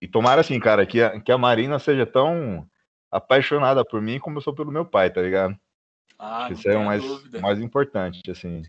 [0.00, 2.68] E tomara, assim, cara, que a, que a Marina seja tão
[3.10, 5.58] apaixonada por mim como eu sou pelo meu pai, tá ligado?
[6.18, 7.02] Ah, Isso é o mais,
[7.40, 8.62] mais importante, assim.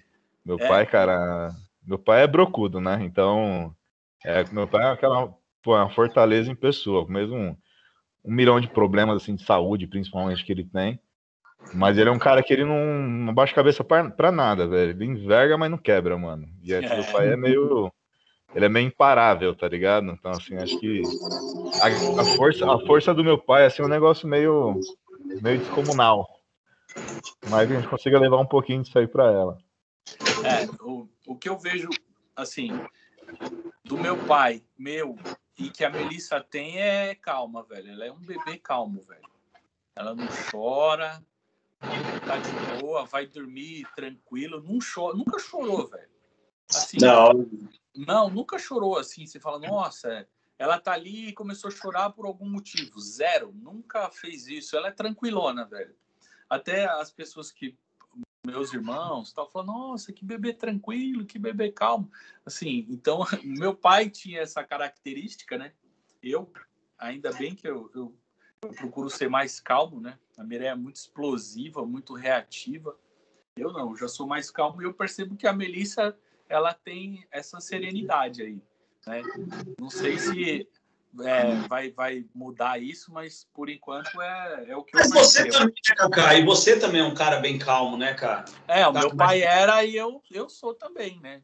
[0.45, 0.67] Meu é.
[0.67, 1.51] pai, cara,
[1.85, 2.99] meu pai é brocudo, né?
[3.01, 3.75] Então,
[4.23, 7.55] é, meu pai é aquela pô, é uma fortaleza em pessoa, mesmo um,
[8.23, 10.99] um milhão de problemas assim de saúde, principalmente que ele tem.
[11.73, 14.67] Mas ele é um cara que ele não, não baixa a cabeça pra, pra nada,
[14.67, 14.91] velho.
[14.91, 16.47] Ele enverga, mas não quebra, mano.
[16.63, 16.79] E é.
[16.95, 17.91] meu pai é meio.
[18.55, 20.09] Ele é meio imparável, tá ligado?
[20.09, 21.01] Então, assim, acho que
[21.81, 24.79] a, a, força, a força do meu pai assim, é um negócio meio,
[25.41, 26.27] meio descomunal
[27.49, 29.57] mas a gente consiga levar um pouquinho disso aí para ela.
[30.43, 31.89] É, o, o que eu vejo,
[32.35, 32.69] assim,
[33.83, 35.17] do meu pai, meu,
[35.57, 37.91] e que a Melissa tem é calma, velho.
[37.91, 39.29] Ela é um bebê calmo, velho.
[39.95, 41.21] Ela não chora,
[42.25, 46.09] tá de boa, vai dormir tranquilo, não chora, nunca chorou, velho.
[46.69, 47.49] Assim, não.
[47.95, 49.25] Não, nunca chorou assim.
[49.25, 52.99] Você fala, nossa, ela tá ali e começou a chorar por algum motivo.
[52.99, 54.75] Zero, nunca fez isso.
[54.75, 55.95] Ela é tranquilona, velho.
[56.49, 57.77] Até as pessoas que
[58.45, 62.09] meus irmãos estavam falando, nossa, que bebê tranquilo, que bebê calmo.
[62.45, 65.73] Assim, então, meu pai tinha essa característica, né?
[66.21, 66.51] Eu,
[66.97, 68.15] ainda bem que eu, eu,
[68.63, 70.17] eu procuro ser mais calmo, né?
[70.37, 72.97] A Mireia é muito explosiva, muito reativa.
[73.55, 76.17] Eu não, eu já sou mais calmo e eu percebo que a Melissa,
[76.49, 78.61] ela tem essa serenidade aí,
[79.05, 79.21] né?
[79.79, 80.67] Não sei se
[81.21, 85.43] é, vai, vai mudar isso, mas por enquanto é, é o que mas eu você
[85.43, 85.65] percebo.
[85.65, 86.33] também, né, Cacá?
[86.35, 88.45] E você também é um cara bem calmo, né, cara?
[88.67, 91.41] É, o tá meu pai era e eu, eu sou também, né?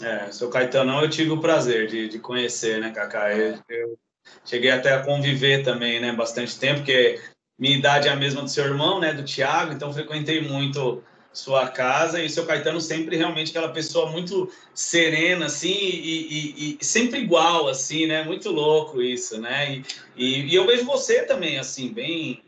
[0.00, 3.32] É, seu Caetanão eu tive o prazer de, de conhecer, né, Cacá?
[3.34, 3.98] Eu, eu,
[4.44, 7.20] cheguei até a conviver também, né, bastante tempo, porque
[7.58, 11.02] minha idade é a mesma do seu irmão, né, do Tiago, então frequentei muito
[11.32, 16.78] sua casa e o seu Caetano sempre realmente aquela pessoa muito serena assim e, e,
[16.80, 18.24] e sempre igual assim né?
[18.24, 19.82] Muito louco isso né?
[20.16, 22.42] E, e, eu vejo você também assim bem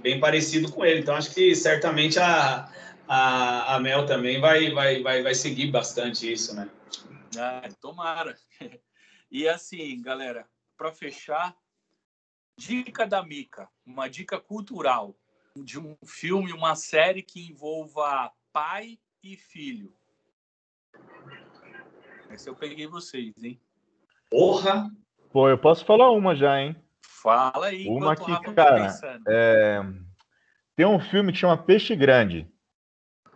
[0.00, 1.00] bem parecido com ele.
[1.00, 2.70] Então acho que certamente a,
[3.08, 6.68] a, a Mel também vai, vai vai vai seguir bastante isso né?
[7.36, 8.36] Ah, tomara.
[9.30, 11.54] E assim galera para fechar
[12.56, 15.14] dica da Mica uma dica cultural
[15.64, 19.92] de um filme, uma série que envolva pai e filho.
[22.30, 23.60] Essa eu peguei vocês, hein?
[24.30, 24.90] Porra!
[25.30, 26.76] Pô, eu posso falar uma já, hein?
[27.00, 27.86] Fala aí.
[27.86, 29.80] Uma que, tá cara, é...
[30.76, 32.46] tem um filme que chama Peixe Grande.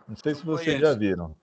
[0.07, 1.35] Não sei se vocês já viram.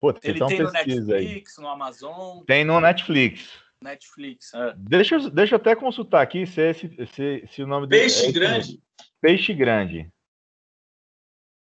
[0.00, 1.62] Pô, Ele tem no Netflix, aí.
[1.62, 2.44] no Amazon.
[2.44, 3.58] Tem no Netflix.
[3.82, 4.52] Netflix.
[4.54, 4.74] É.
[4.76, 8.28] Deixa, deixa eu até consultar aqui se, é esse, se, se o nome Peixe dele
[8.28, 8.82] é Grande.
[9.20, 10.12] Peixe Grande.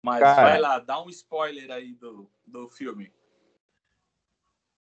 [0.02, 3.12] Mas Cara, vai lá, dá um spoiler aí do, do filme.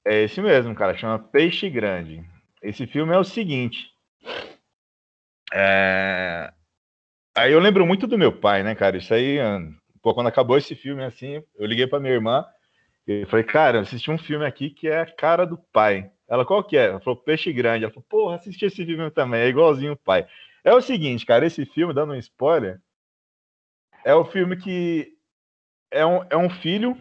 [0.05, 0.95] É esse mesmo, cara.
[0.95, 2.23] Chama Peixe Grande.
[2.61, 3.91] Esse filme é o seguinte.
[5.53, 6.53] É...
[7.35, 8.97] Aí eu lembro muito do meu pai, né, cara?
[8.97, 9.37] Isso aí,
[10.01, 12.45] pô, quando acabou esse filme, assim, eu liguei pra minha irmã
[13.05, 16.11] e falei, cara, assisti um filme aqui que é a cara do pai.
[16.27, 16.87] Ela, qual que é?
[16.87, 17.83] Ela falou, Peixe Grande.
[17.83, 20.27] Ela falou, porra, assisti esse filme também, é igualzinho o pai.
[20.63, 22.81] É o seguinte, cara, esse filme, dando um spoiler,
[24.07, 25.17] é o filme que
[25.91, 26.95] é um, é um filho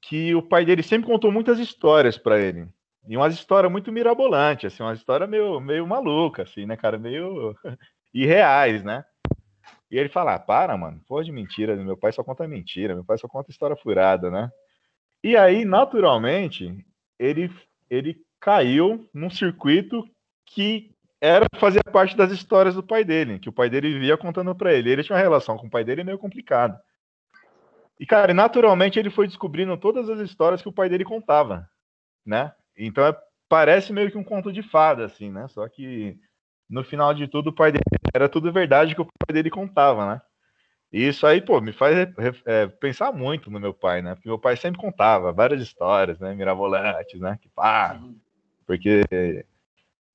[0.00, 2.68] que o pai dele sempre contou muitas histórias para ele.
[3.08, 6.96] E umas histórias muito mirabolantes, assim, uma história meio, meio maluca, assim, né, cara?
[7.00, 7.56] Meio
[8.14, 9.04] irreais, né?
[9.90, 13.04] E ele fala, ah, para, mano, porra de mentira, meu pai só conta mentira, meu
[13.04, 14.48] pai só conta história furada, né?
[15.20, 16.86] E aí, naturalmente,
[17.18, 17.50] ele,
[17.90, 20.08] ele caiu num circuito
[20.44, 20.94] que
[21.26, 24.72] era fazia parte das histórias do pai dele, que o pai dele vivia contando para
[24.72, 24.90] ele.
[24.90, 26.80] Ele tinha uma relação com o pai dele meio complicada.
[27.98, 31.68] E, cara, naturalmente ele foi descobrindo todas as histórias que o pai dele contava,
[32.24, 32.52] né?
[32.76, 33.16] Então é,
[33.48, 35.48] parece meio que um conto de fada, assim, né?
[35.48, 36.18] Só que
[36.68, 40.14] no final de tudo o pai dele era tudo verdade que o pai dele contava,
[40.14, 40.20] né?
[40.92, 41.96] E isso aí, pô, me faz
[42.44, 44.14] é, pensar muito no meu pai, né?
[44.14, 46.34] Porque meu pai sempre contava várias histórias, né?
[46.34, 47.38] Mirabolantes, né?
[47.40, 47.98] Que pá,
[48.66, 49.02] porque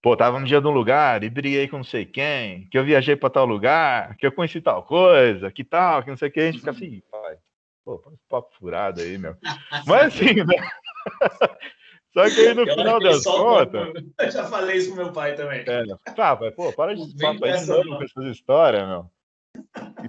[0.02, 2.84] pô, tava no dia de um lugar e briguei com não sei quem, que eu
[2.84, 6.32] viajei para tal lugar, que eu conheci tal coisa, que tal, que não sei o
[6.32, 7.38] que, a gente fica assim, pai,
[7.86, 9.36] pô, papo furado aí, meu.
[9.86, 10.56] Mas assim, né?
[12.14, 13.94] Só que aí no eu final das contas.
[14.20, 15.62] Eu já falei isso pro meu pai também.
[15.62, 15.84] É,
[16.14, 19.10] tá, pai, pô, para de papo aí com essas histórias, meu.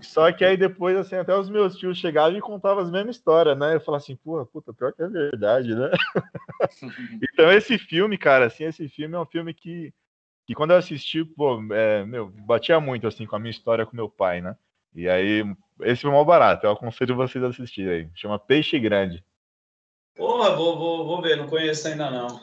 [0.02, 3.56] Só que aí depois, assim, até os meus tios chegavam e contavam as mesmas histórias,
[3.58, 3.74] né?
[3.74, 5.90] Eu falava assim, porra, puta, pior que é verdade, né?
[7.22, 9.92] então esse filme, cara, assim, esse filme é um filme que,
[10.46, 13.96] que quando eu assisti, pô, é, meu, batia muito, assim, com a minha história com
[13.96, 14.56] meu pai, né?
[14.94, 15.44] E aí,
[15.80, 18.08] esse foi o mal barato, eu aconselho vocês a assistir aí.
[18.14, 19.24] Chama Peixe Grande.
[20.14, 22.40] Porra, vou, vou, vou ver, não conheço ainda não.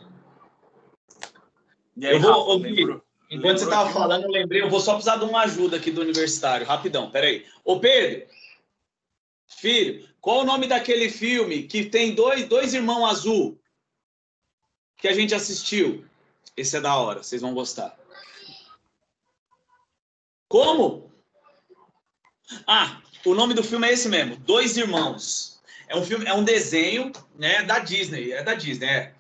[2.02, 3.02] Aí, eu vou ouvir.
[3.30, 6.02] Enquanto você estava falando, eu lembrei, eu vou só precisar de uma ajuda aqui do
[6.02, 7.46] universitário, rapidão, peraí.
[7.64, 8.28] Ô Pedro,
[9.48, 13.62] filho, qual o nome daquele filme que tem dois, dois irmãos azul
[14.98, 16.06] que a gente assistiu?
[16.58, 17.98] Esse é da hora, vocês vão gostar.
[20.48, 21.12] Como?
[22.66, 25.62] Ah, o nome do filme é esse mesmo, Dois Irmãos.
[25.88, 29.16] É um filme, é um desenho, né, da Disney, é da Disney, é.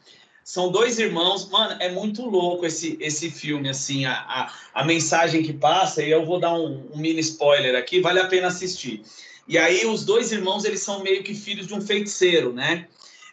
[0.49, 5.43] São dois irmãos, mano, é muito louco esse, esse filme, assim, a, a, a mensagem
[5.43, 9.03] que passa, e eu vou dar um, um, mini spoiler aqui, vale a pena assistir.
[9.47, 12.87] E aí, os dois irmãos, eles são meio que filhos de um feiticeiro, né?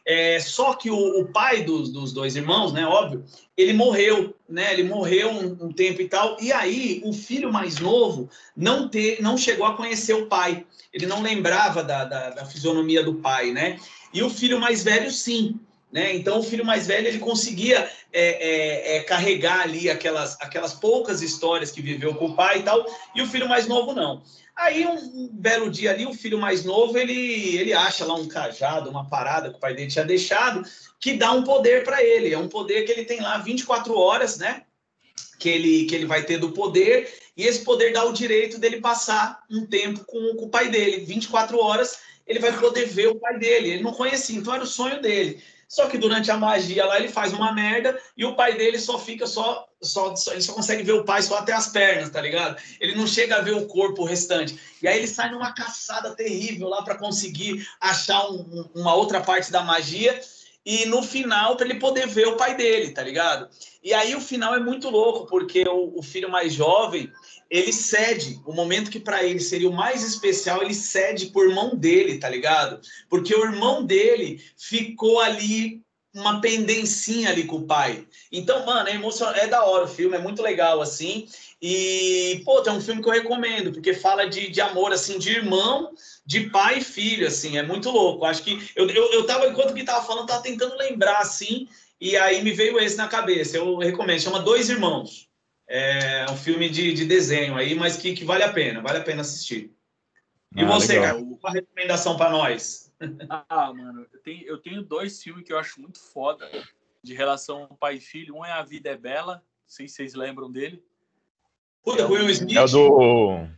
[0.04, 3.24] É, só que o, o pai dos, dos, dois irmãos, né, óbvio,
[3.56, 4.74] ele morreu, né?
[4.74, 6.36] Ele morreu um, um, tempo e tal.
[6.38, 10.66] E aí, o filho mais novo não, ter, não chegou a conhecer o pai.
[10.92, 13.80] Ele não lembrava da, da, da fisionomia do pai, né?
[14.12, 15.58] E o filho mais velho, sim.
[15.90, 16.14] Né?
[16.14, 21.22] Então, o filho mais velho ele conseguia é, é, é, carregar ali aquelas, aquelas poucas
[21.22, 22.84] histórias que viveu com o pai e tal,
[23.14, 24.22] e o filho mais novo não.
[24.56, 28.90] Aí, um, belo dia ali, o filho mais novo ele, ele acha lá um cajado,
[28.90, 30.62] uma parada que o pai dele tinha deixado,
[30.98, 32.32] que dá um poder para ele.
[32.32, 34.62] É um poder que ele tem lá 24 horas, né?
[35.38, 38.80] Que ele, que ele vai ter do poder, e esse poder dá o direito dele
[38.80, 41.04] passar um tempo com, com o pai dele.
[41.04, 43.70] 24 horas ele vai poder ver o pai dele.
[43.72, 45.42] Ele não conhecia, então era o sonho dele.
[45.68, 48.98] Só que durante a magia lá ele faz uma merda e o pai dele só
[48.98, 52.20] fica só, só, só, ele só consegue ver o pai só até as pernas, tá
[52.20, 52.56] ligado?
[52.80, 54.58] Ele não chega a ver o corpo restante.
[54.80, 59.50] E aí ele sai numa caçada terrível lá para conseguir achar um, uma outra parte
[59.50, 60.20] da magia.
[60.64, 63.48] e no final para ele poder ver o pai dele, tá ligado?
[63.82, 67.12] E aí o final é muito louco, porque o, o filho mais jovem,
[67.50, 71.76] ele cede, o momento que para ele seria o mais especial, ele cede por irmão
[71.76, 72.80] dele, tá ligado?
[73.08, 75.82] Porque o irmão dele ficou ali
[76.12, 78.06] uma pendencinha ali com o pai.
[78.32, 81.28] Então, mano, é emocionante, é da hora o filme, é muito legal assim.
[81.60, 85.30] E, pô, tem um filme que eu recomendo, porque fala de, de amor, assim, de
[85.30, 85.92] irmão,
[86.24, 88.24] de pai e filho, assim, é muito louco.
[88.24, 91.68] Acho que eu, eu, eu tava, enquanto que tava falando, tava tentando lembrar, assim,
[92.00, 93.56] e aí me veio esse na cabeça.
[93.56, 95.28] Eu recomendo, chama Dois Irmãos.
[95.68, 99.02] É um filme de, de desenho aí, mas que, que vale a pena, vale a
[99.02, 99.74] pena assistir.
[100.54, 101.14] E ah, você, legal.
[101.14, 102.92] cara, uma recomendação para nós?
[103.28, 106.48] Ah, mano, eu tenho, eu tenho dois filmes que eu acho muito foda
[107.02, 108.36] de relação pai e filho.
[108.36, 110.82] Um é A Vida é Bela, não sei se vocês lembram dele.
[111.84, 112.56] Puta, é Will Smith?
[112.56, 113.48] É o do.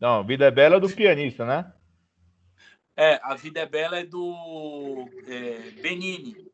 [0.00, 1.72] Não, Vida é Bela é do pianista, né?
[2.96, 6.50] É, A Vida é Bela é do é, Benini.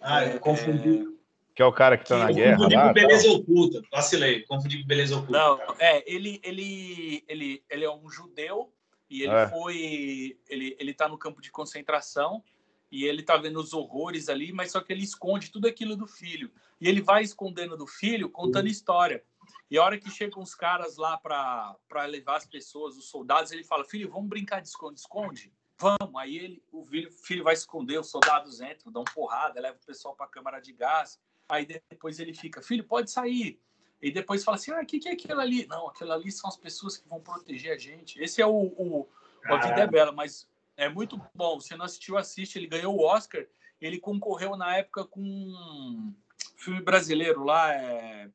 [0.00, 1.06] Ah, eu confundi.
[1.54, 2.56] Que é o cara que tá na guerra.
[2.56, 3.30] Confundi lá, com Beleza.
[3.30, 3.82] Oculta.
[3.92, 5.32] Vacilei, confundi com Beleza Oculta.
[5.32, 8.72] Não, é, ele, ele, ele, ele é um judeu
[9.08, 9.48] e ele é.
[9.48, 10.36] foi.
[10.48, 12.42] Ele, ele tá no campo de concentração
[12.90, 16.06] e ele tá vendo os horrores ali, mas só que ele esconde tudo aquilo do
[16.06, 16.50] filho.
[16.80, 18.70] E ele vai escondendo do filho, contando uhum.
[18.70, 19.22] história.
[19.70, 23.64] E a hora que chegam os caras lá para levar as pessoas, os soldados, ele
[23.64, 25.52] fala: Filho, vamos brincar de esconde-esconde?
[25.78, 26.14] Vamos.
[26.16, 30.14] Aí ele, o filho, filho vai esconder, os soldados entram, dão porrada, leva o pessoal
[30.14, 31.18] para a câmara de gás.
[31.48, 33.60] Aí depois ele fica: Filho, pode sair.
[34.00, 35.66] E depois fala assim: Ah, o que, que é aquilo ali?
[35.66, 38.20] Não, aquilo ali são as pessoas que vão proteger a gente.
[38.22, 39.08] Esse é o, o
[39.44, 41.60] A Vida é Bela, mas é muito bom.
[41.60, 42.56] Você não assistiu, assiste.
[42.56, 43.46] Ele ganhou o Oscar.
[43.80, 46.14] Ele concorreu na época com um
[46.56, 48.30] filme brasileiro lá, é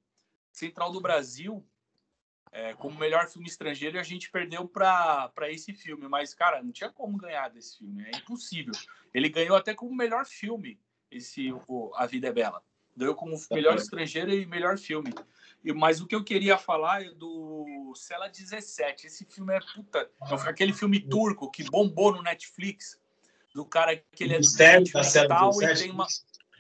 [0.52, 1.66] Central do Brasil
[2.52, 6.08] é, como melhor filme estrangeiro e a gente perdeu para esse filme.
[6.08, 8.74] Mas, cara, não tinha como ganhar desse filme, é impossível.
[9.14, 10.80] Ele ganhou até como melhor filme,
[11.12, 12.64] esse o, A Vida é Bela.
[13.00, 15.14] Ganhou como tá melhor estrangeiro e melhor filme.
[15.64, 19.08] E, mas o que eu queria falar é do Cela 17.
[19.08, 20.10] Esse filme é puta.
[20.22, 23.00] É aquele filme turco que bombou no Netflix.
[23.56, 26.08] Do cara que ele é doente mental e tem uma.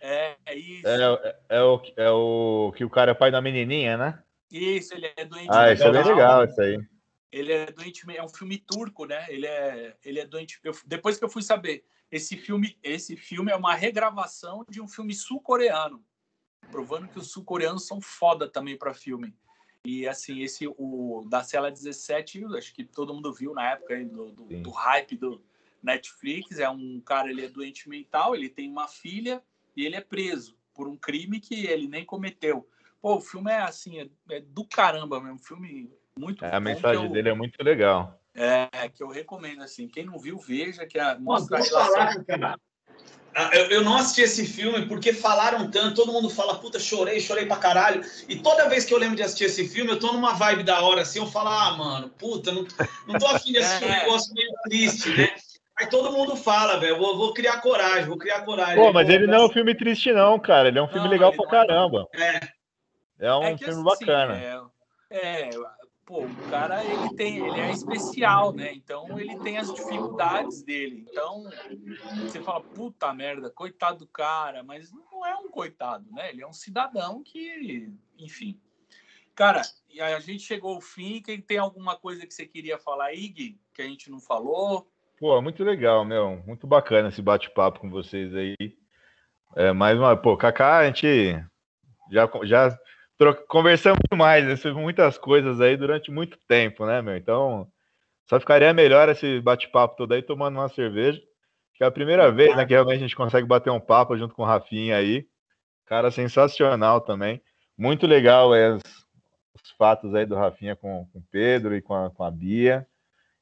[0.02, 0.88] É, é isso.
[0.88, 4.24] É, é, é, o, é o que o cara é pai da menininha, né?
[4.49, 6.80] Isso, ele é doente Ah, isso é bem legal, isso aí.
[7.32, 9.26] Ele é doente, é um filme turco, né?
[9.28, 10.57] Ele é, ele é doente.
[10.64, 14.88] Eu, depois que eu fui saber, esse filme, esse filme é uma regravação de um
[14.88, 16.03] filme sul-coreano,
[16.72, 19.34] provando que os sul-coreanos são foda também para filme.
[19.84, 24.32] E assim, esse o da Cela 17, acho que todo mundo viu na época do,
[24.32, 25.41] do, do hype do
[25.82, 26.60] Netflix.
[26.60, 29.41] É um cara, ele é doente mental, ele tem uma filha
[29.76, 32.68] e ele é preso por um crime que ele nem cometeu.
[33.02, 35.40] Pô, o filme é assim, é, é do caramba mesmo.
[35.40, 38.20] filme muito é, A mensagem eu, dele é muito legal.
[38.36, 39.88] É, que eu recomendo, assim.
[39.88, 41.94] Quem não viu, veja, que a, mostra a relação.
[41.94, 42.60] Falar, cara.
[43.35, 47.45] Ah, eu, não assisti esse filme porque falaram tanto, todo mundo fala, puta, chorei, chorei
[47.45, 48.01] pra caralho.
[48.27, 50.81] E toda vez que eu lembro de assistir esse filme, eu tô numa vibe da
[50.81, 52.65] hora assim, eu falo, ah, mano, puta, não,
[53.07, 53.99] não tô afim de assistir um é.
[54.03, 55.31] negócio meio triste, né?
[55.80, 58.76] Aí todo mundo fala, velho, vou, vou, criar coragem, vou criar coragem.
[58.76, 60.68] Pô, mas ele não é um filme triste, não, cara.
[60.68, 61.49] Ele é um filme não, legal pra é.
[61.49, 62.06] caramba.
[62.15, 62.39] É.
[63.19, 64.38] É um é filme assim, bacana.
[64.38, 64.60] É,
[65.11, 65.49] é,
[66.10, 68.73] pô, o cara ele tem, ele é especial, né?
[68.73, 71.06] Então ele tem as dificuldades dele.
[71.07, 71.44] Então
[72.23, 76.31] você fala, puta merda, coitado do cara, mas não é um coitado, né?
[76.31, 78.60] Ele é um cidadão que, enfim.
[79.36, 81.22] Cara, e a gente chegou ao fim.
[81.22, 84.91] Quem tem alguma coisa que você queria falar aí, Gui, que a gente não falou?
[85.19, 86.41] Pô, muito legal, meu.
[86.44, 88.56] Muito bacana esse bate-papo com vocês aí.
[89.56, 91.34] É, mais uma, pô, Kaká, a gente
[92.11, 92.80] já, já
[93.48, 97.18] conversamos mais né, sobre muitas coisas aí durante muito tempo, né, meu?
[97.18, 97.68] Então,
[98.30, 101.22] só ficaria melhor esse bate-papo todo aí tomando uma cerveja.
[101.74, 104.34] Que é a primeira vez, né, que realmente a gente consegue bater um papo junto
[104.34, 105.28] com o Rafinha aí.
[105.86, 107.41] Cara sensacional também.
[107.78, 108.84] Muito legal é, os,
[109.56, 112.86] os fatos aí do Rafinha com, com o Pedro e com a, com a Bia.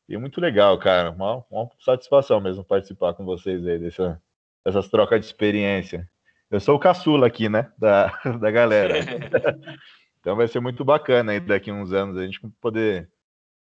[0.07, 1.11] E muito legal, cara.
[1.11, 4.21] Uma, uma satisfação mesmo participar com vocês aí dessa,
[4.63, 6.09] dessas trocas de experiência.
[6.49, 7.71] Eu sou o caçula aqui, né?
[7.77, 8.07] Da,
[8.39, 8.99] da galera.
[10.19, 13.09] então vai ser muito bacana aí daqui a uns anos a gente poder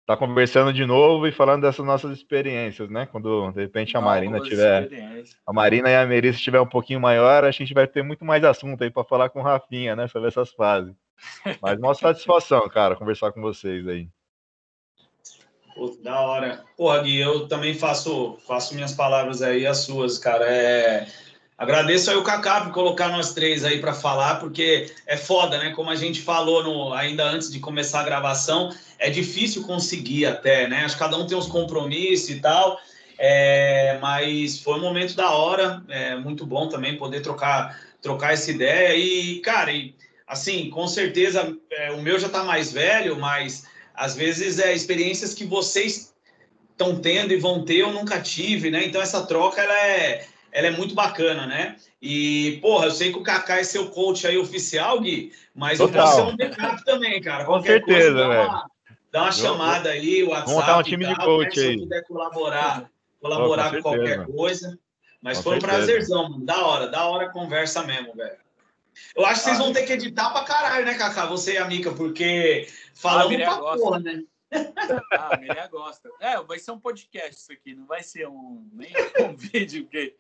[0.01, 3.07] estar tá conversando de novo e falando dessas nossas experiências, né?
[3.07, 4.89] Quando de repente a Marina tiver.
[5.47, 8.43] A Marina e a Merissa estiver um pouquinho maior, a gente vai ter muito mais
[8.43, 10.09] assunto aí para falar com o Rafinha, né?
[10.09, 10.95] Sobre essas fases.
[11.61, 14.09] Mas uma satisfação, cara, conversar com vocês aí.
[15.75, 16.65] Pô, da hora.
[16.77, 20.45] Porra, Gui, eu também faço, faço minhas palavras aí, as suas, cara.
[20.45, 21.07] É
[21.63, 25.71] Agradeço aí o Kaká por colocar nós três aí para falar, porque é foda, né?
[25.71, 30.67] Como a gente falou no, ainda antes de começar a gravação, é difícil conseguir até,
[30.67, 30.85] né?
[30.85, 32.81] Acho que cada um tem uns compromissos e tal.
[33.17, 38.51] É, mas foi um momento da hora, é muito bom também poder trocar, trocar essa
[38.51, 38.97] ideia.
[38.97, 39.95] E, cara, e,
[40.27, 45.33] assim, com certeza é, o meu já está mais velho, mas às vezes é experiências
[45.33, 46.13] que vocês
[46.73, 48.85] estão tendo e vão ter, eu nunca tive, né?
[48.85, 51.77] Então essa troca ela é, ela é muito bacana, né?
[52.01, 55.97] E, porra, eu sei que o Kaká é seu coach aí oficial, Gui, mas Total.
[55.97, 57.45] eu posso ser um backup também, cara.
[57.45, 58.71] Com Qualquer certeza, coisa, dá uma,
[59.11, 60.53] dá uma chamada aí, o WhatsApp.
[60.53, 61.67] Montar um time tal, de coach né?
[61.67, 61.73] aí.
[61.73, 64.79] Se eu puder colaborar, colaborar com, com qualquer coisa.
[65.23, 65.79] Mas com foi um certeza.
[65.79, 66.45] prazerzão, mano.
[66.45, 68.37] Da hora, da hora a conversa mesmo, velho.
[69.17, 71.25] Eu acho que vocês ah, vão ter que editar pra caralho, né, Kaká?
[71.27, 73.79] Você e a Mica, porque falando ah, pra gosta.
[73.79, 74.23] porra, né?
[75.13, 76.11] Ah, a Mireia gosta.
[76.21, 80.15] É, vai ser um podcast isso aqui, não vai ser um, nem um vídeo, porque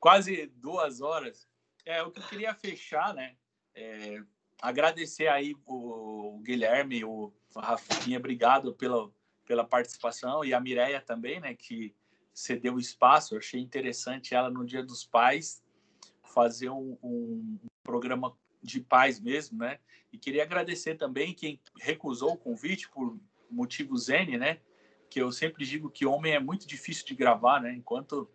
[0.00, 1.48] quase duas horas.
[1.84, 3.36] É, o que eu queria fechar, né?
[3.74, 4.20] É,
[4.60, 9.10] agradecer aí o Guilherme, o Rafinha, obrigado pela,
[9.44, 11.94] pela participação, e a Mireia também, né, que
[12.32, 13.34] cedeu o espaço.
[13.34, 15.62] Eu achei interessante ela no Dia dos Pais
[16.22, 19.78] fazer um, um programa de paz mesmo, né?
[20.12, 23.18] E queria agradecer também quem recusou o convite por
[23.50, 24.60] motivos N, né?
[25.08, 27.72] Que eu sempre digo que homem é muito difícil de gravar, né?
[27.72, 28.28] Enquanto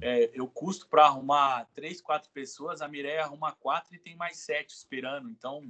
[0.00, 4.38] é, eu custo para arrumar três, quatro pessoas, a Mireia arruma quatro e tem mais
[4.38, 5.30] sete esperando.
[5.30, 5.62] Então,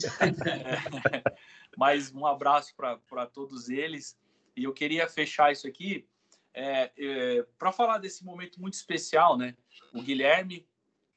[0.46, 1.22] é,
[1.76, 4.18] mais um abraço para todos eles.
[4.56, 6.06] E eu queria fechar isso aqui
[6.54, 9.56] é, é para falar desse momento muito especial, né?
[9.94, 10.66] O Guilherme,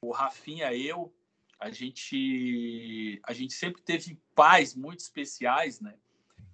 [0.01, 1.13] o Rafinha, eu,
[1.59, 5.95] a gente, a gente sempre teve pais muito especiais, né?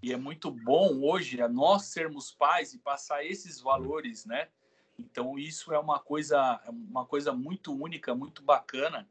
[0.02, 4.48] E é muito bom hoje nós sermos pais e passar esses valores, né?
[4.99, 9.07] Então isso é uma coisa, é uma coisa muito única, muito bacana.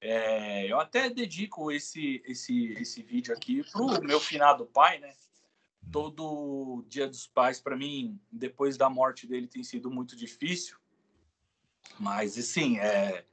[0.00, 5.14] É, eu até dedico esse esse esse vídeo aqui pro meu finado pai, né?
[5.90, 10.76] Todo Dia dos Pais para mim, depois da morte dele, tem sido muito difícil.
[11.98, 13.24] Mas assim, é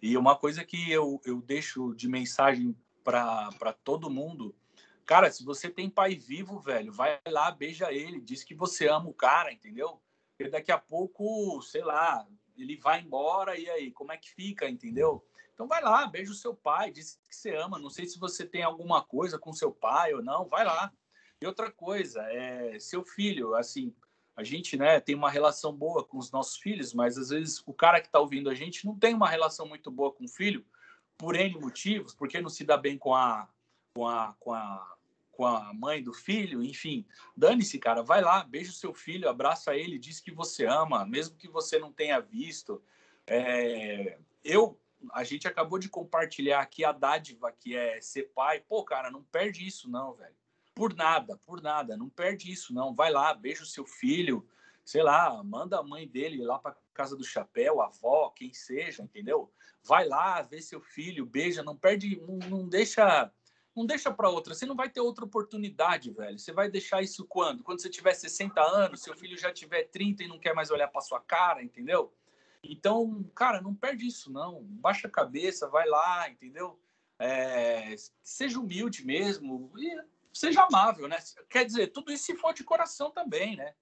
[0.00, 4.54] e uma coisa que eu, eu deixo de mensagem para todo mundo
[5.04, 9.08] Cara, se você tem pai vivo, velho, vai lá, beija ele, diz que você ama
[9.08, 10.00] o cara, entendeu?
[10.42, 14.68] Porque daqui a pouco, sei lá, ele vai embora e aí, como é que fica,
[14.68, 15.24] entendeu?
[15.54, 17.78] Então vai lá, beija o seu pai, diz que você ama.
[17.78, 20.92] Não sei se você tem alguma coisa com seu pai ou não, vai lá.
[21.40, 23.94] E outra coisa, é seu filho, assim,
[24.36, 27.74] a gente, né, tem uma relação boa com os nossos filhos, mas às vezes o
[27.74, 30.64] cara que está ouvindo a gente não tem uma relação muito boa com o filho,
[31.18, 33.48] por N motivos, porque não se dá bem com a,
[33.94, 34.96] com a, com a
[35.32, 37.04] com a mãe do filho, enfim,
[37.36, 41.36] dane-se, cara, vai lá, beija o seu filho, abraça ele, diz que você ama, mesmo
[41.36, 42.82] que você não tenha visto.
[43.26, 44.78] É, eu,
[45.12, 48.60] a gente acabou de compartilhar aqui a dádiva que é ser pai.
[48.60, 50.36] Pô, cara, não perde isso não, velho.
[50.74, 52.94] Por nada, por nada, não perde isso não.
[52.94, 54.46] Vai lá, beija o seu filho,
[54.84, 59.02] sei lá, manda a mãe dele lá para casa do chapéu, a avó, quem seja,
[59.02, 59.50] entendeu?
[59.82, 63.30] Vai lá, vê seu filho, beija, não perde, não, não deixa
[63.74, 64.54] não deixa para outra.
[64.54, 66.38] Você não vai ter outra oportunidade, velho.
[66.38, 67.62] Você vai deixar isso quando?
[67.62, 70.88] Quando você tiver 60 anos, seu filho já tiver 30 e não quer mais olhar
[70.88, 72.12] para sua cara, entendeu?
[72.62, 74.62] Então, cara, não perde isso, não.
[74.62, 76.78] Baixa a cabeça, vai lá, entendeu?
[77.18, 79.96] É, seja humilde mesmo e
[80.32, 81.18] seja amável, né?
[81.48, 83.74] Quer dizer, tudo isso se for de coração também, né?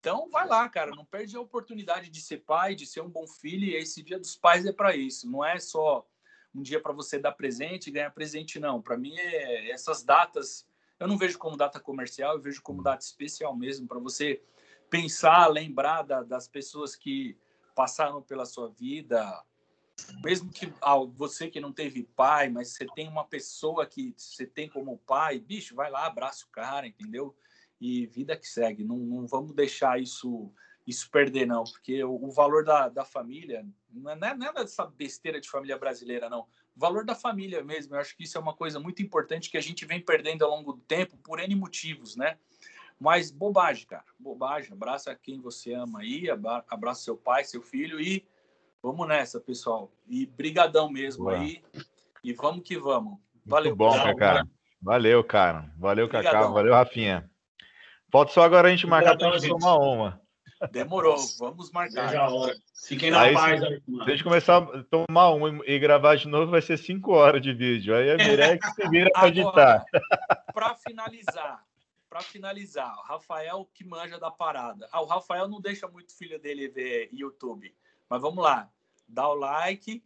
[0.00, 0.90] Então, vai lá, cara.
[0.90, 3.66] Não perde a oportunidade de ser pai, de ser um bom filho.
[3.66, 5.30] E esse dia dos pais é para isso.
[5.30, 6.06] Não é só
[6.54, 8.80] um dia para você dar presente e ganhar presente, não.
[8.80, 10.66] Para mim, é, essas datas,
[10.98, 14.42] eu não vejo como data comercial, eu vejo como data especial mesmo, para você
[14.88, 17.36] pensar, lembrar da, das pessoas que
[17.74, 19.44] passaram pela sua vida,
[20.24, 24.46] mesmo que ah, você que não teve pai, mas você tem uma pessoa que você
[24.46, 27.36] tem como pai, bicho, vai lá, abraça o cara, entendeu?
[27.80, 28.84] E vida que segue.
[28.84, 30.52] Não, não vamos deixar isso
[30.86, 34.86] isso perder, não, porque o, o valor da, da família não é, é nada dessa
[34.86, 36.40] besteira de família brasileira, não.
[36.76, 39.58] O valor da família mesmo, eu acho que isso é uma coisa muito importante que
[39.58, 42.38] a gente vem perdendo ao longo do tempo por N motivos, né?
[42.98, 44.72] Mas bobagem, cara, bobagem.
[44.72, 46.28] Abraça quem você ama aí,
[46.68, 48.26] abraça seu pai, seu filho e
[48.82, 49.90] vamos nessa, pessoal.
[50.06, 51.38] E brigadão mesmo Boa.
[51.38, 51.62] aí.
[52.22, 53.18] E vamos que vamos.
[53.44, 53.74] Valeu.
[53.74, 54.46] Muito bom, cara.
[54.82, 55.72] Valeu, cara.
[55.78, 56.46] Valeu, Cacá.
[56.48, 57.30] Valeu, Rafinha.
[58.10, 60.20] Falta só agora a gente marcar para a gente tomar uma.
[60.68, 62.12] Demorou, vamos marcar.
[62.12, 62.54] Já hora.
[62.86, 63.62] Fiquem na aí, paz.
[63.62, 67.12] Aí, se a gente começar a tomar um e gravar de novo, vai ser cinco
[67.12, 67.94] horas de vídeo.
[67.94, 69.84] Aí a que se vira para editar.
[70.52, 71.64] Para finalizar,
[72.10, 74.86] para finalizar, o Rafael que manja da parada.
[74.92, 77.74] Ah, o Rafael não deixa muito filho dele ver YouTube.
[78.08, 78.68] Mas vamos lá.
[79.08, 80.02] Dá o like.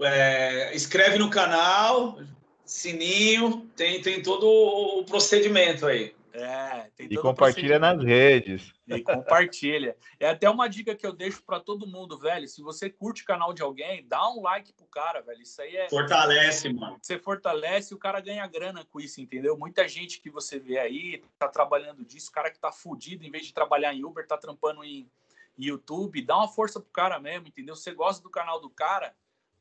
[0.00, 2.18] É, inscreve no canal,
[2.64, 6.14] sininho, tem, tem todo o procedimento aí.
[6.34, 8.72] É, tem E compartilha nas redes.
[8.88, 9.96] E compartilha.
[10.18, 12.48] É até uma dica que eu deixo para todo mundo, velho.
[12.48, 15.42] Se você curte o canal de alguém, dá um like pro cara, velho.
[15.42, 15.90] Isso aí é.
[15.90, 16.98] Fortalece, mano.
[17.02, 19.58] Você fortalece e o cara ganha grana com isso, entendeu?
[19.58, 23.30] Muita gente que você vê aí tá trabalhando disso, o cara que tá fudido, em
[23.30, 25.10] vez de trabalhar em Uber, tá trampando em
[25.58, 26.22] YouTube.
[26.22, 27.76] Dá uma força pro cara mesmo, entendeu?
[27.76, 29.14] Você gosta do canal do cara,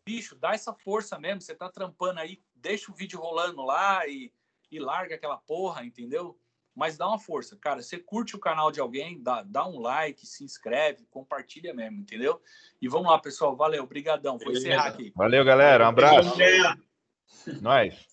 [0.06, 1.42] bicho, dá essa força mesmo.
[1.42, 4.32] Você tá trampando aí, deixa o vídeo rolando lá e,
[4.72, 6.38] e larga aquela porra, entendeu?
[6.76, 7.82] Mas dá uma força, cara.
[7.82, 12.42] Você curte o canal de alguém, dá, dá um like, se inscreve, compartilha mesmo, entendeu?
[12.82, 13.56] E vamos lá, pessoal.
[13.56, 14.38] Valeu, brigadão.
[14.38, 14.68] Vou Beleza.
[14.68, 15.12] encerrar aqui.
[15.16, 15.86] Valeu, galera.
[15.86, 16.34] Um abraço.
[17.62, 18.11] Nós.